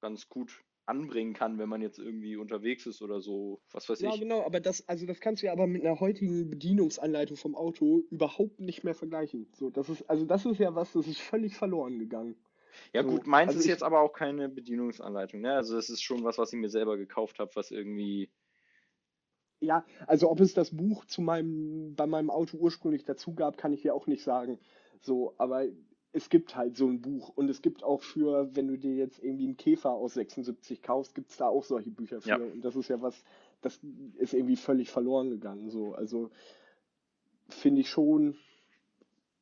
ganz 0.00 0.28
gut 0.28 0.64
anbringen 0.88 1.34
kann, 1.34 1.58
wenn 1.58 1.68
man 1.68 1.82
jetzt 1.82 1.98
irgendwie 1.98 2.36
unterwegs 2.36 2.86
ist 2.86 3.02
oder 3.02 3.20
so, 3.20 3.62
was 3.72 3.88
weiß 3.88 4.00
Ja, 4.00 4.14
ich. 4.14 4.16
genau, 4.16 4.44
aber 4.44 4.60
das, 4.60 4.88
also 4.88 5.06
das 5.06 5.18
kannst 5.20 5.42
du 5.42 5.46
ja 5.46 5.52
aber 5.52 5.66
mit 5.66 5.84
einer 5.84 5.98
heutigen 5.98 6.48
Bedienungsanleitung 6.50 7.36
vom 7.36 7.56
Auto 7.56 8.04
überhaupt 8.10 8.60
nicht 8.60 8.84
mehr 8.84 8.94
vergleichen. 8.94 9.48
So, 9.54 9.70
das 9.70 9.88
ist, 9.88 10.08
also 10.08 10.24
das 10.24 10.46
ist 10.46 10.58
ja 10.58 10.74
was, 10.76 10.92
das 10.92 11.06
ist 11.08 11.20
völlig 11.20 11.56
verloren 11.56 11.98
gegangen. 11.98 12.36
Ja 12.92 13.00
So, 13.00 13.02
gut, 13.02 13.26
meins 13.26 13.54
also 13.54 13.60
ist 13.60 13.66
ich- 13.66 13.66
jetzt 13.66 13.82
aber 13.82 14.00
auch 14.00 14.12
keine 14.12 14.48
Bedienungsanleitung, 14.50 15.40
ne? 15.40 15.54
Also 15.54 15.74
das 15.76 15.88
ist 15.90 16.02
schon 16.02 16.22
was, 16.24 16.36
was 16.38 16.52
ich 16.52 16.58
mir 16.58 16.68
selber 16.70 16.96
gekauft 16.98 17.38
habe, 17.38 17.50
was 17.54 17.70
irgendwie 17.70 18.30
Ja, 19.60 19.84
also 20.06 20.30
ob 20.30 20.40
es 20.40 20.54
das 20.54 20.76
Buch 20.76 21.04
zu 21.06 21.20
meinem, 21.20 21.94
bei 21.96 22.06
meinem 22.06 22.30
Auto 22.30 22.56
ursprünglich 22.58 23.04
dazu 23.04 23.34
gab, 23.34 23.56
kann 23.56 23.72
ich 23.72 23.82
ja 23.82 23.92
auch 23.92 24.06
nicht 24.06 24.22
sagen. 24.22 24.60
So, 25.00 25.34
aber 25.38 25.66
es 26.18 26.28
gibt 26.30 26.56
halt 26.56 26.76
so 26.76 26.88
ein 26.88 27.00
Buch 27.00 27.28
und 27.36 27.48
es 27.48 27.62
gibt 27.62 27.84
auch 27.84 28.02
für, 28.02 28.54
wenn 28.56 28.66
du 28.66 28.76
dir 28.76 28.92
jetzt 28.92 29.22
irgendwie 29.22 29.44
einen 29.44 29.56
Käfer 29.56 29.92
aus 29.92 30.14
76 30.14 30.82
kaufst, 30.82 31.14
gibt 31.14 31.30
es 31.30 31.36
da 31.36 31.46
auch 31.46 31.62
solche 31.62 31.90
Bücher 31.90 32.20
für. 32.20 32.28
Ja. 32.28 32.36
Und 32.36 32.64
das 32.64 32.74
ist 32.74 32.88
ja 32.88 33.00
was, 33.00 33.24
das 33.62 33.80
ist 34.16 34.34
irgendwie 34.34 34.56
völlig 34.56 34.90
verloren 34.90 35.30
gegangen. 35.30 35.70
So, 35.70 35.94
also 35.94 36.30
finde 37.48 37.82
ich 37.82 37.88
schon, 37.88 38.36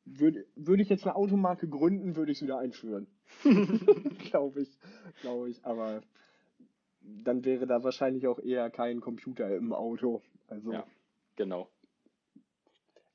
würde, 0.05 0.45
würde 0.55 0.83
ich 0.83 0.89
jetzt 0.89 1.05
eine 1.05 1.15
Automarke 1.15 1.67
gründen, 1.67 2.15
würde 2.15 2.31
ich 2.31 2.37
es 2.37 2.43
wieder 2.43 2.59
einführen. 2.59 3.07
Glaube 4.29 4.61
ich, 4.61 4.77
glaube 5.21 5.49
ich. 5.49 5.65
Aber 5.65 6.01
dann 7.01 7.43
wäre 7.43 7.65
da 7.65 7.83
wahrscheinlich 7.83 8.27
auch 8.27 8.37
eher 8.37 8.69
kein 8.69 9.01
Computer 9.01 9.55
im 9.55 9.73
Auto. 9.73 10.21
Also 10.47 10.73
Ja, 10.73 10.85
genau. 11.35 11.69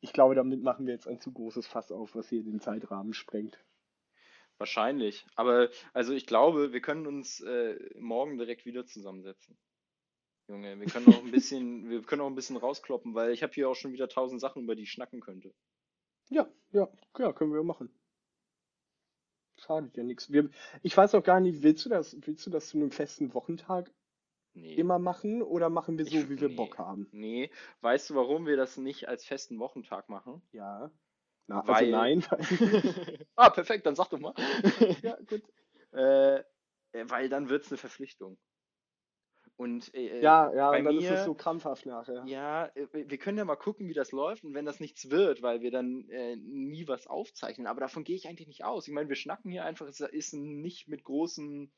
Ich 0.03 0.13
glaube, 0.13 0.35
damit 0.35 0.63
machen 0.63 0.87
wir 0.87 0.93
jetzt 0.93 1.07
ein 1.07 1.21
zu 1.21 1.33
großes 1.33 1.67
Fass 1.67 1.93
auf, 1.93 2.15
was 2.15 2.29
hier 2.29 2.43
den 2.43 2.61
Zeitrahmen 2.61 3.15
sprengt. 3.15 3.59
Wahrscheinlich. 4.59 5.25
Aber 5.37 5.71
also 5.95 6.13
ich 6.13 6.27
glaube, 6.27 6.73
wir 6.73 6.81
können 6.81 7.07
uns 7.07 7.41
äh, 7.41 7.79
morgen 7.99 8.37
direkt 8.37 8.67
wieder 8.67 8.85
zusammensetzen. 8.85 9.57
Junge, 10.49 10.79
wir 10.79 10.87
können 10.89 11.07
auch 11.07 11.25
ein 11.25 11.31
bisschen, 11.31 11.89
wir 11.89 12.03
können 12.03 12.21
auch 12.21 12.27
ein 12.27 12.35
bisschen 12.35 12.57
rauskloppen, 12.57 13.15
weil 13.15 13.31
ich 13.31 13.45
habe 13.45 13.53
hier 13.53 13.69
auch 13.69 13.77
schon 13.77 13.93
wieder 13.93 14.09
tausend 14.09 14.41
Sachen, 14.41 14.65
über 14.65 14.75
die 14.75 14.83
ich 14.83 14.91
schnacken 14.91 15.21
könnte. 15.21 15.55
Ja, 16.31 16.49
ja, 16.73 16.89
ja, 17.19 17.33
können 17.33 17.55
wir 17.55 17.63
machen. 17.63 17.89
Schadet 19.57 19.97
ja 19.97 20.03
nichts. 20.03 20.31
Ich 20.83 20.97
weiß 20.97 21.15
auch 21.15 21.23
gar 21.23 21.39
nicht, 21.39 21.63
willst 21.63 21.85
du 21.85 21.89
das, 21.89 22.17
willst 22.23 22.45
du 22.45 22.51
das 22.51 22.69
zu 22.69 22.77
einem 22.77 22.91
festen 22.91 23.33
Wochentag 23.35 23.93
Nee. 24.55 24.75
immer 24.75 24.99
machen 24.99 25.41
oder 25.43 25.71
machen 25.71 25.97
wir 25.99 26.05
so, 26.05 26.17
Ich- 26.17 26.29
wie 26.29 26.41
wir 26.41 26.49
nee. 26.49 26.55
Bock 26.55 26.79
haben? 26.79 27.09
Nee. 27.13 27.51
Weißt 27.81 28.11
du, 28.11 28.15
warum 28.15 28.47
wir 28.47 28.57
das 28.57 28.77
nicht 28.77 29.09
als 29.09 29.25
festen 29.25 29.59
Wochentag 29.59 30.09
machen? 30.09 30.43
Ja. 30.53 30.91
Na, 31.47 31.61
also 31.61 31.73
Weil- 31.73 31.91
nein. 31.91 32.25
ah, 33.37 33.51
perfekt, 33.51 33.87
dann 33.87 33.95
sag 33.97 34.11
doch 34.11 34.19
mal. 34.21 34.35
ja, 35.03 35.17
gut. 35.29 35.43
äh, 35.93 36.37
äh, 36.39 36.45
weil 37.09 37.29
dann 37.29 37.49
wird's 37.49 37.71
eine 37.71 37.79
Verpflichtung. 37.79 38.37
Und 39.57 39.95
äh, 39.95 40.21
Ja, 40.21 40.53
ja, 40.55 40.71
bei 40.71 40.79
und 40.81 40.85
dann 40.87 40.97
ist 40.97 41.03
mir- 41.05 41.13
es 41.15 41.25
so 41.25 41.35
krampfhaft 41.35 41.87
nachher. 41.87 42.25
Ja, 42.27 42.67
äh, 42.75 42.87
wir 42.93 43.19
können 43.19 43.39
ja 43.39 43.45
mal 43.45 43.57
gucken, 43.57 43.89
wie 43.89 43.95
das 43.95 44.13
läuft 44.13 44.45
und 44.45 44.55
wenn 44.55 44.65
das 44.65 44.81
nichts 44.81 45.11
wird, 45.11 45.43
weil 45.43 45.61
wir 45.61 45.71
dann 45.71 46.09
äh, 46.11 46.37
nie 46.37 46.89
was 46.89 47.07
aufzeichnen. 47.07 47.67
Aber 47.67 47.81
davon 47.81 48.05
gehe 48.05 48.17
ich 48.17 48.29
eigentlich 48.29 48.49
nicht 48.49 48.65
aus. 48.65 48.89
Ich 48.89 48.95
meine, 48.95 49.09
wir 49.09 49.17
schnacken 49.17 49.51
hier 49.51 49.65
einfach, 49.65 49.87
es 49.87 50.01
ist 50.01 50.33
nicht 50.35 50.89
mit 50.89 51.05
großen, 51.05 51.71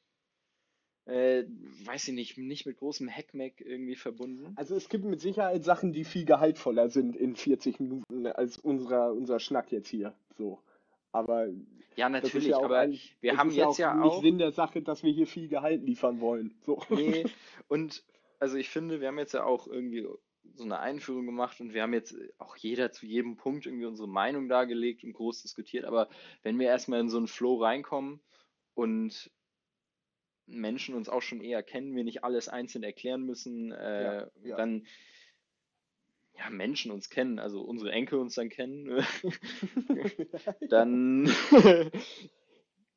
äh, 1.06 1.44
weiß 1.84 2.08
ich 2.08 2.14
nicht, 2.14 2.38
nicht 2.38 2.66
mit 2.66 2.78
großem 2.78 3.08
Hackmack 3.08 3.60
irgendwie 3.60 3.96
verbunden. 3.96 4.52
Also 4.56 4.74
es 4.74 4.88
gibt 4.88 5.04
mit 5.04 5.20
Sicherheit 5.20 5.64
Sachen, 5.64 5.92
die 5.92 6.04
viel 6.04 6.24
gehaltvoller 6.24 6.88
sind 6.88 7.14
in 7.16 7.36
40 7.36 7.80
Minuten 7.80 8.26
als 8.26 8.58
unserer, 8.58 9.12
unser 9.12 9.38
Schnack 9.38 9.70
jetzt 9.70 9.88
hier. 9.88 10.14
So. 10.38 10.60
Aber 11.12 11.48
Ja, 11.96 12.08
natürlich, 12.08 12.48
ja 12.48 12.56
auch 12.56 12.64
aber 12.64 12.88
wir 13.20 13.36
haben 13.36 13.50
jetzt 13.50 13.78
ja 13.78 13.94
nicht 13.94 14.04
auch. 14.04 14.22
Sinn 14.22 14.38
der 14.38 14.52
Sache, 14.52 14.82
dass 14.82 15.02
wir 15.02 15.12
hier 15.12 15.26
viel 15.26 15.48
Gehalt 15.48 15.82
liefern 15.82 16.20
wollen. 16.20 16.54
So. 16.62 16.82
Nee, 16.88 17.24
und 17.68 18.02
also 18.38 18.56
ich 18.56 18.70
finde, 18.70 19.00
wir 19.00 19.08
haben 19.08 19.18
jetzt 19.18 19.34
ja 19.34 19.44
auch 19.44 19.66
irgendwie 19.66 20.06
so 20.56 20.64
eine 20.64 20.78
Einführung 20.78 21.26
gemacht 21.26 21.60
und 21.60 21.74
wir 21.74 21.82
haben 21.82 21.92
jetzt 21.92 22.16
auch 22.38 22.56
jeder 22.56 22.92
zu 22.92 23.06
jedem 23.06 23.36
Punkt 23.36 23.66
irgendwie 23.66 23.86
unsere 23.86 24.08
Meinung 24.08 24.48
dargelegt 24.48 25.04
und 25.04 25.12
groß 25.12 25.42
diskutiert. 25.42 25.84
Aber 25.84 26.08
wenn 26.42 26.58
wir 26.58 26.68
erstmal 26.68 27.00
in 27.00 27.08
so 27.08 27.18
einen 27.18 27.26
Flow 27.26 27.56
reinkommen 27.56 28.20
und 28.74 29.30
Menschen 30.46 30.94
uns 30.94 31.08
auch 31.08 31.22
schon 31.22 31.40
eher 31.40 31.62
kennen, 31.62 31.94
wir 31.94 32.04
nicht 32.04 32.24
alles 32.24 32.48
einzeln 32.48 32.82
erklären 32.84 33.22
müssen, 33.22 33.72
äh, 33.72 34.02
Ja, 34.02 34.30
ja. 34.42 34.56
dann 34.56 34.86
ja, 36.36 36.50
Menschen 36.50 36.90
uns 36.90 37.10
kennen, 37.10 37.38
also 37.38 37.62
unsere 37.62 37.92
Enkel 37.92 38.18
uns 38.18 38.34
dann 38.34 38.48
kennen, 38.48 39.04
dann, 40.68 41.30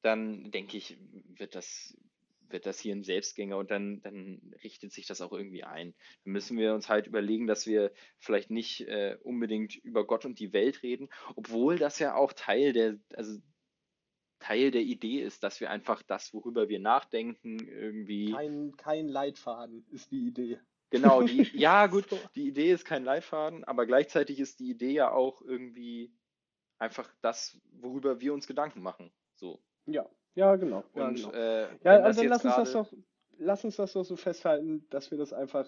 dann 0.01 0.51
denke 0.51 0.77
ich, 0.77 0.97
wird 1.37 1.53
das, 1.55 1.95
wird 2.49 2.65
das 2.65 2.79
hier 2.79 2.95
ein 2.95 3.03
Selbstgänger 3.03 3.57
und 3.57 3.69
dann, 3.69 4.01
dann 4.01 4.41
richtet 4.63 4.91
sich 4.91 5.05
das 5.05 5.21
auch 5.21 5.33
irgendwie 5.33 5.63
ein. 5.63 5.93
Dann 6.23 6.33
müssen 6.33 6.57
wir 6.57 6.73
uns 6.73 6.89
halt 6.89 7.07
überlegen, 7.07 7.45
dass 7.45 7.67
wir 7.67 7.91
vielleicht 8.17 8.49
nicht 8.49 8.81
äh, 8.81 9.17
unbedingt 9.21 9.75
über 9.75 10.07
Gott 10.07 10.25
und 10.25 10.39
die 10.39 10.53
Welt 10.53 10.81
reden, 10.81 11.09
obwohl 11.35 11.77
das 11.77 11.99
ja 11.99 12.15
auch 12.15 12.33
Teil 12.33 12.73
der, 12.73 12.97
also 13.13 13.39
Teil 14.39 14.71
der 14.71 14.81
Idee 14.81 15.21
ist, 15.21 15.43
dass 15.43 15.59
wir 15.59 15.69
einfach 15.69 16.03
das, 16.03 16.33
worüber 16.33 16.69
wir 16.69 16.79
nachdenken, 16.79 17.59
irgendwie. 17.59 18.31
Kein, 18.31 18.75
kein 18.77 19.07
Leitfaden 19.07 19.85
ist 19.91 20.11
die 20.11 20.27
Idee. 20.27 20.59
Genau, 20.89 21.21
die, 21.21 21.43
ja 21.57 21.87
gut, 21.87 22.05
die 22.35 22.47
Idee 22.47 22.71
ist 22.71 22.85
kein 22.85 23.03
Leitfaden, 23.03 23.63
aber 23.63 23.85
gleichzeitig 23.85 24.39
ist 24.39 24.59
die 24.59 24.69
Idee 24.69 24.91
ja 24.91 25.11
auch 25.11 25.41
irgendwie 25.41 26.13
einfach 26.77 27.09
das, 27.21 27.59
worüber 27.71 28.21
wir 28.21 28.33
uns 28.33 28.47
Gedanken 28.47 28.81
machen. 28.81 29.11
So. 29.35 29.61
Ja, 29.85 30.07
ja, 30.35 30.55
genau. 30.55 30.83
Ja, 30.95 31.07
Und 31.07 31.15
genau. 31.15 31.31
äh, 31.31 31.67
Ja, 31.83 31.99
also 32.01 32.23
lass 32.23 32.45
uns 32.45 32.55
das 32.55 32.71
doch, 32.71 32.93
lass 33.37 33.65
uns 33.65 33.75
das 33.75 33.93
doch 33.93 34.03
so 34.03 34.15
festhalten, 34.15 34.87
dass 34.89 35.11
wir 35.11 35.17
das 35.17 35.33
einfach 35.33 35.67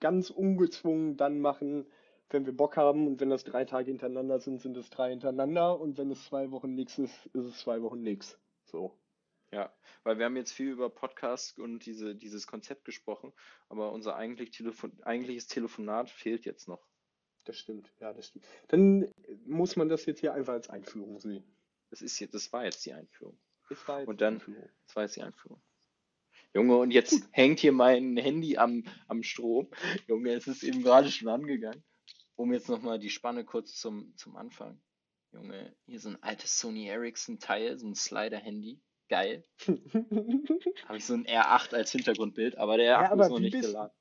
ganz 0.00 0.30
ungezwungen 0.30 1.16
dann 1.16 1.40
machen, 1.40 1.86
wenn 2.30 2.46
wir 2.46 2.52
Bock 2.56 2.76
haben 2.76 3.06
und 3.06 3.20
wenn 3.20 3.30
das 3.30 3.44
drei 3.44 3.64
Tage 3.64 3.86
hintereinander 3.90 4.40
sind, 4.40 4.60
sind 4.60 4.76
es 4.76 4.90
drei 4.90 5.10
hintereinander 5.10 5.78
und 5.78 5.96
wenn 5.98 6.10
es 6.10 6.24
zwei 6.26 6.50
Wochen 6.50 6.74
nix 6.74 6.98
ist, 6.98 7.26
ist 7.26 7.44
es 7.44 7.58
zwei 7.58 7.82
Wochen 7.82 8.02
nix. 8.02 8.38
So. 8.64 8.98
Ja, 9.52 9.72
weil 10.02 10.18
wir 10.18 10.24
haben 10.24 10.36
jetzt 10.36 10.52
viel 10.52 10.70
über 10.70 10.90
Podcast 10.90 11.58
und 11.60 11.86
diese, 11.86 12.16
dieses 12.16 12.46
Konzept 12.48 12.84
gesprochen, 12.84 13.32
aber 13.68 13.92
unser 13.92 14.16
eigentlich 14.16 14.50
Telefon, 14.50 14.92
eigentliches 15.02 15.46
Telefonat 15.46 16.10
fehlt 16.10 16.44
jetzt 16.44 16.66
noch. 16.66 16.84
Das 17.44 17.56
stimmt, 17.56 17.92
ja, 18.00 18.12
das 18.12 18.26
stimmt. 18.26 18.44
Dann 18.68 19.08
muss 19.44 19.76
man 19.76 19.88
das 19.88 20.04
jetzt 20.06 20.18
hier 20.20 20.34
einfach 20.34 20.54
als 20.54 20.68
Einführung 20.68 21.20
sehen. 21.20 21.44
Das 21.90 22.02
ist 22.02 22.18
jetzt, 22.18 22.34
das 22.34 22.52
war 22.52 22.64
jetzt 22.64 22.84
die 22.84 22.92
Einführung. 22.92 23.38
Das 23.68 23.86
war 23.86 24.00
jetzt 24.00 24.08
Und 24.08 24.16
die 24.16 24.24
dann- 24.24 24.34
Einführung. 24.34 24.68
Das 24.86 24.96
war 24.96 25.02
jetzt 25.04 25.14
die 25.14 25.22
Einführung. 25.22 25.62
Junge, 26.52 26.76
und 26.78 26.90
jetzt 26.90 27.28
hängt 27.30 27.60
hier 27.60 27.72
mein 27.72 28.16
Handy 28.16 28.56
am, 28.56 28.82
am 29.06 29.22
Strom. 29.22 29.68
Junge, 30.08 30.32
es 30.32 30.48
ist 30.48 30.64
eben 30.64 30.82
gerade 30.82 31.08
schon 31.10 31.28
angegangen. 31.28 31.84
Um 32.36 32.52
jetzt 32.52 32.68
nochmal 32.68 32.98
die 32.98 33.10
Spanne 33.10 33.44
kurz 33.44 33.74
zum, 33.74 34.14
zum 34.16 34.36
Anfang. 34.36 34.80
Junge, 35.32 35.74
hier 35.86 36.00
so 36.00 36.10
ein 36.10 36.22
altes 36.22 36.58
Sony 36.58 36.86
Ericsson 36.86 37.38
Teil, 37.38 37.78
so 37.78 37.86
ein 37.86 37.94
Slider-Handy. 37.94 38.80
Geil. 39.08 39.44
Habe 40.86 40.96
ich 40.96 41.04
so 41.06 41.14
ein 41.14 41.26
R8 41.26 41.74
als 41.74 41.92
Hintergrundbild, 41.92 42.56
aber 42.58 42.76
der 42.76 42.86
Ja, 42.86 42.98
Akku 43.00 43.12
aber 43.14 43.24
ist 43.24 43.30
noch 43.30 43.38
nicht 43.38 43.52
bist- 43.52 43.68
geladen. 43.68 43.92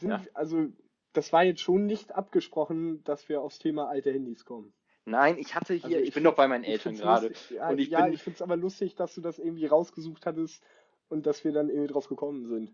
Ja. 0.00 0.24
Also, 0.34 0.68
das 1.12 1.32
war 1.32 1.44
jetzt 1.44 1.60
schon 1.60 1.86
nicht 1.86 2.12
abgesprochen, 2.12 3.04
dass 3.04 3.28
wir 3.28 3.42
aufs 3.42 3.58
Thema 3.58 3.88
alte 3.88 4.10
Handys 4.12 4.44
kommen. 4.44 4.72
Nein, 5.04 5.36
ich 5.38 5.54
hatte 5.54 5.74
hier, 5.74 5.84
Also 5.84 5.98
ich, 5.98 6.08
ich 6.08 6.14
bin 6.14 6.24
doch 6.24 6.34
bei 6.36 6.48
meinen 6.48 6.64
Eltern 6.64 6.96
gerade. 6.96 7.28
lustig. 7.28 7.50
Ja, 7.56 7.68
und 7.68 7.78
ich 7.78 7.88
ja, 7.88 8.04
bin- 8.04 8.14
ich 8.14 8.22
finde 8.22 8.36
es 8.36 8.42
aber 8.42 8.56
lustig, 8.56 8.94
dass 8.94 9.14
du 9.14 9.20
das 9.20 9.38
irgendwie 9.38 9.66
rausgesucht 9.66 10.24
hattest 10.26 10.62
und 11.08 11.26
dass 11.26 11.44
wir 11.44 11.52
dann 11.52 11.68
irgendwie 11.68 11.92
drauf 11.92 12.08
gekommen 12.08 12.46
sind. 12.46 12.72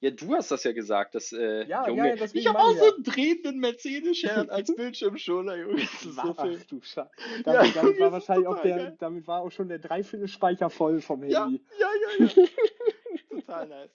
Ja, 0.00 0.10
du 0.10 0.34
hast 0.34 0.50
das 0.50 0.64
ja 0.64 0.72
gesagt, 0.72 1.14
dass, 1.14 1.30
äh, 1.32 1.64
Ja, 1.66 1.86
Junge, 1.86 2.16
ja, 2.16 2.26
ich 2.32 2.46
habe 2.46 2.58
auch 2.58 2.72
so 2.74 2.86
ja. 2.86 2.94
einen 2.94 3.04
drehenden 3.04 3.58
Mercedes-Stern 3.60 4.48
als 4.50 4.74
Bildschirmschoner, 4.74 5.56
Junge. 5.56 5.82
Das 5.82 6.04
ist 6.04 6.14
so 6.16 6.34
viel. 6.34 6.58
du 6.68 6.80
Scheiße. 6.80 7.10
Ja, 7.46 7.52
Damit, 7.52 7.76
damit 7.76 7.76
Junge, 7.76 7.90
das 7.92 8.00
war 8.00 8.12
wahrscheinlich 8.12 8.46
auch 8.48 8.62
der, 8.62 8.76
geil. 8.76 8.96
damit 8.98 9.26
war 9.26 9.42
auch 9.42 9.50
schon 9.50 9.68
der 9.68 9.78
Dreiviertelspeicher 9.78 10.70
voll 10.70 11.00
vom 11.02 11.22
Ja, 11.24 11.44
Handy. 11.44 11.62
ja, 11.78 11.88
ja, 12.18 12.26
ja. 12.26 12.48
Total 13.30 13.68
nice. 13.68 13.90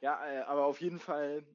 Ja, 0.00 0.20
äh, 0.26 0.40
aber 0.42 0.66
auf 0.66 0.80
jeden 0.80 0.98
Fall, 0.98 1.46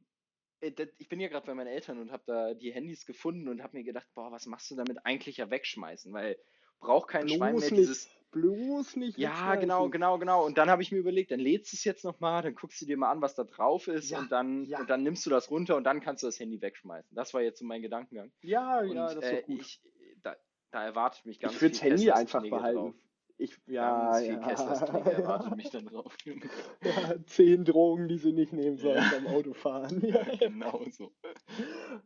äh, 0.61 0.71
ich 0.97 1.09
bin 1.09 1.19
ja 1.19 1.27
gerade 1.27 1.45
bei 1.45 1.53
meinen 1.53 1.67
Eltern 1.67 1.99
und 1.99 2.11
habe 2.11 2.23
da 2.25 2.53
die 2.53 2.71
Handys 2.71 3.05
gefunden 3.05 3.47
und 3.49 3.61
habe 3.61 3.77
mir 3.77 3.83
gedacht, 3.83 4.07
boah, 4.15 4.31
was 4.31 4.45
machst 4.45 4.71
du 4.71 4.75
damit 4.75 5.05
eigentlich 5.05 5.37
ja 5.37 5.49
wegschmeißen? 5.51 6.11
Weil 6.13 6.37
braucht 6.79 7.09
kein 7.09 7.27
Schwein 7.27 7.39
mehr 7.39 7.51
Bloß 7.51 7.67
dieses. 7.69 8.09
Bloß 8.31 8.95
nicht 8.95 9.17
Ja, 9.17 9.55
genau, 9.55 9.89
genau, 9.89 10.17
genau. 10.17 10.45
Und 10.45 10.57
dann 10.57 10.69
habe 10.69 10.81
ich 10.81 10.91
mir 10.91 10.97
überlegt, 10.99 11.31
dann 11.31 11.39
lädst 11.39 11.71
du 11.73 11.75
es 11.77 11.83
jetzt 11.83 12.03
nochmal, 12.03 12.41
dann 12.41 12.55
guckst 12.55 12.81
du 12.81 12.85
dir 12.85 12.97
mal 12.97 13.11
an, 13.11 13.21
was 13.21 13.35
da 13.35 13.43
drauf 13.43 13.87
ist 13.87 14.09
Ja, 14.09 14.19
und 14.19 14.31
dann 14.31 14.65
ja. 14.65 14.79
und 14.79 14.89
dann 14.89 15.03
nimmst 15.03 15.25
du 15.25 15.29
das 15.29 15.49
runter 15.51 15.75
und 15.75 15.83
dann 15.83 15.99
kannst 16.01 16.23
du 16.23 16.27
das 16.27 16.39
Handy 16.39 16.61
wegschmeißen. 16.61 17.15
Das 17.15 17.33
war 17.33 17.41
jetzt 17.41 17.59
so 17.59 17.65
mein 17.65 17.81
Gedankengang. 17.81 18.31
Ja, 18.41 18.79
Und 18.79 18.91
ja, 18.93 19.05
das 19.13 19.15
ist 19.15 19.23
äh, 19.31 19.41
gut. 19.43 19.61
ich, 19.61 19.81
da, 20.23 20.35
da 20.71 20.83
erwartet 20.83 21.25
mich 21.25 21.39
ganz 21.39 21.53
Ich 21.53 21.59
viel 21.59 21.69
Handy 21.73 21.95
Kesslers 22.05 22.17
einfach 22.19 22.39
Knigge 22.41 22.55
behalten. 22.55 22.77
drauf. 22.79 22.93
Ich, 23.41 23.57
ja, 23.67 24.11
Ganz 24.11 24.25
viel 24.25 24.33
ja. 24.35 24.47
Kesslers 24.47 24.85
Knigge 24.89 25.11
erwartet 25.13 25.55
mich 25.55 25.69
dann 25.69 25.85
drauf. 25.85 26.15
ja. 26.83 27.15
Zehn 27.25 27.63
Drogen, 27.63 28.09
die 28.09 28.17
sie 28.17 28.33
nicht 28.33 28.51
nehmen 28.53 28.77
sollen 28.77 29.03
beim 29.11 29.27
Autofahren. 29.27 30.01
Ja. 30.05 30.23
genau 30.35 30.83
so. 30.91 31.11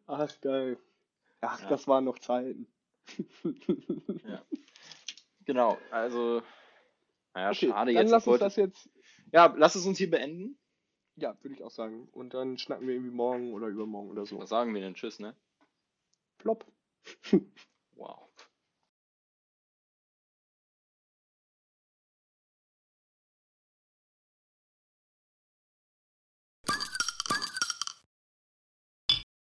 Ach, 0.05 0.29
geil. 0.41 0.77
Ach, 1.41 1.59
Ja. 1.61 1.69
das 1.69 1.87
waren 1.87 2.05
noch 2.05 2.19
Zeiten. 2.19 2.67
Genau, 5.45 5.77
also, 5.91 6.41
naja, 7.33 7.49
Okay, 7.49 7.67
schade 7.69 7.93
dann 7.93 8.03
jetzt. 8.03 8.11
lass 8.11 8.27
uns 8.27 8.39
das 8.39 8.55
jetzt. 8.55 8.89
ja, 9.31 9.53
lass 9.57 9.75
es 9.75 9.85
uns 9.85 9.97
hier 9.97 10.09
beenden. 10.09 10.57
Ja, 11.15 11.37
würde 11.41 11.55
ich 11.55 11.63
auch 11.63 11.71
sagen. 11.71 12.07
Und 12.11 12.33
dann 12.33 12.57
schnacken 12.57 12.87
wir 12.87 12.95
irgendwie 12.95 13.13
morgen 13.13 13.53
oder 13.53 13.67
übermorgen 13.67 14.09
oder 14.09 14.25
so. 14.25 14.39
Was 14.39 14.49
sagen 14.49 14.73
wir 14.73 14.81
denn? 14.81 14.95
Tschüss, 14.95 15.19
ne? 15.19 15.35
Plopp. 16.39 16.65
Wow. 17.95 18.29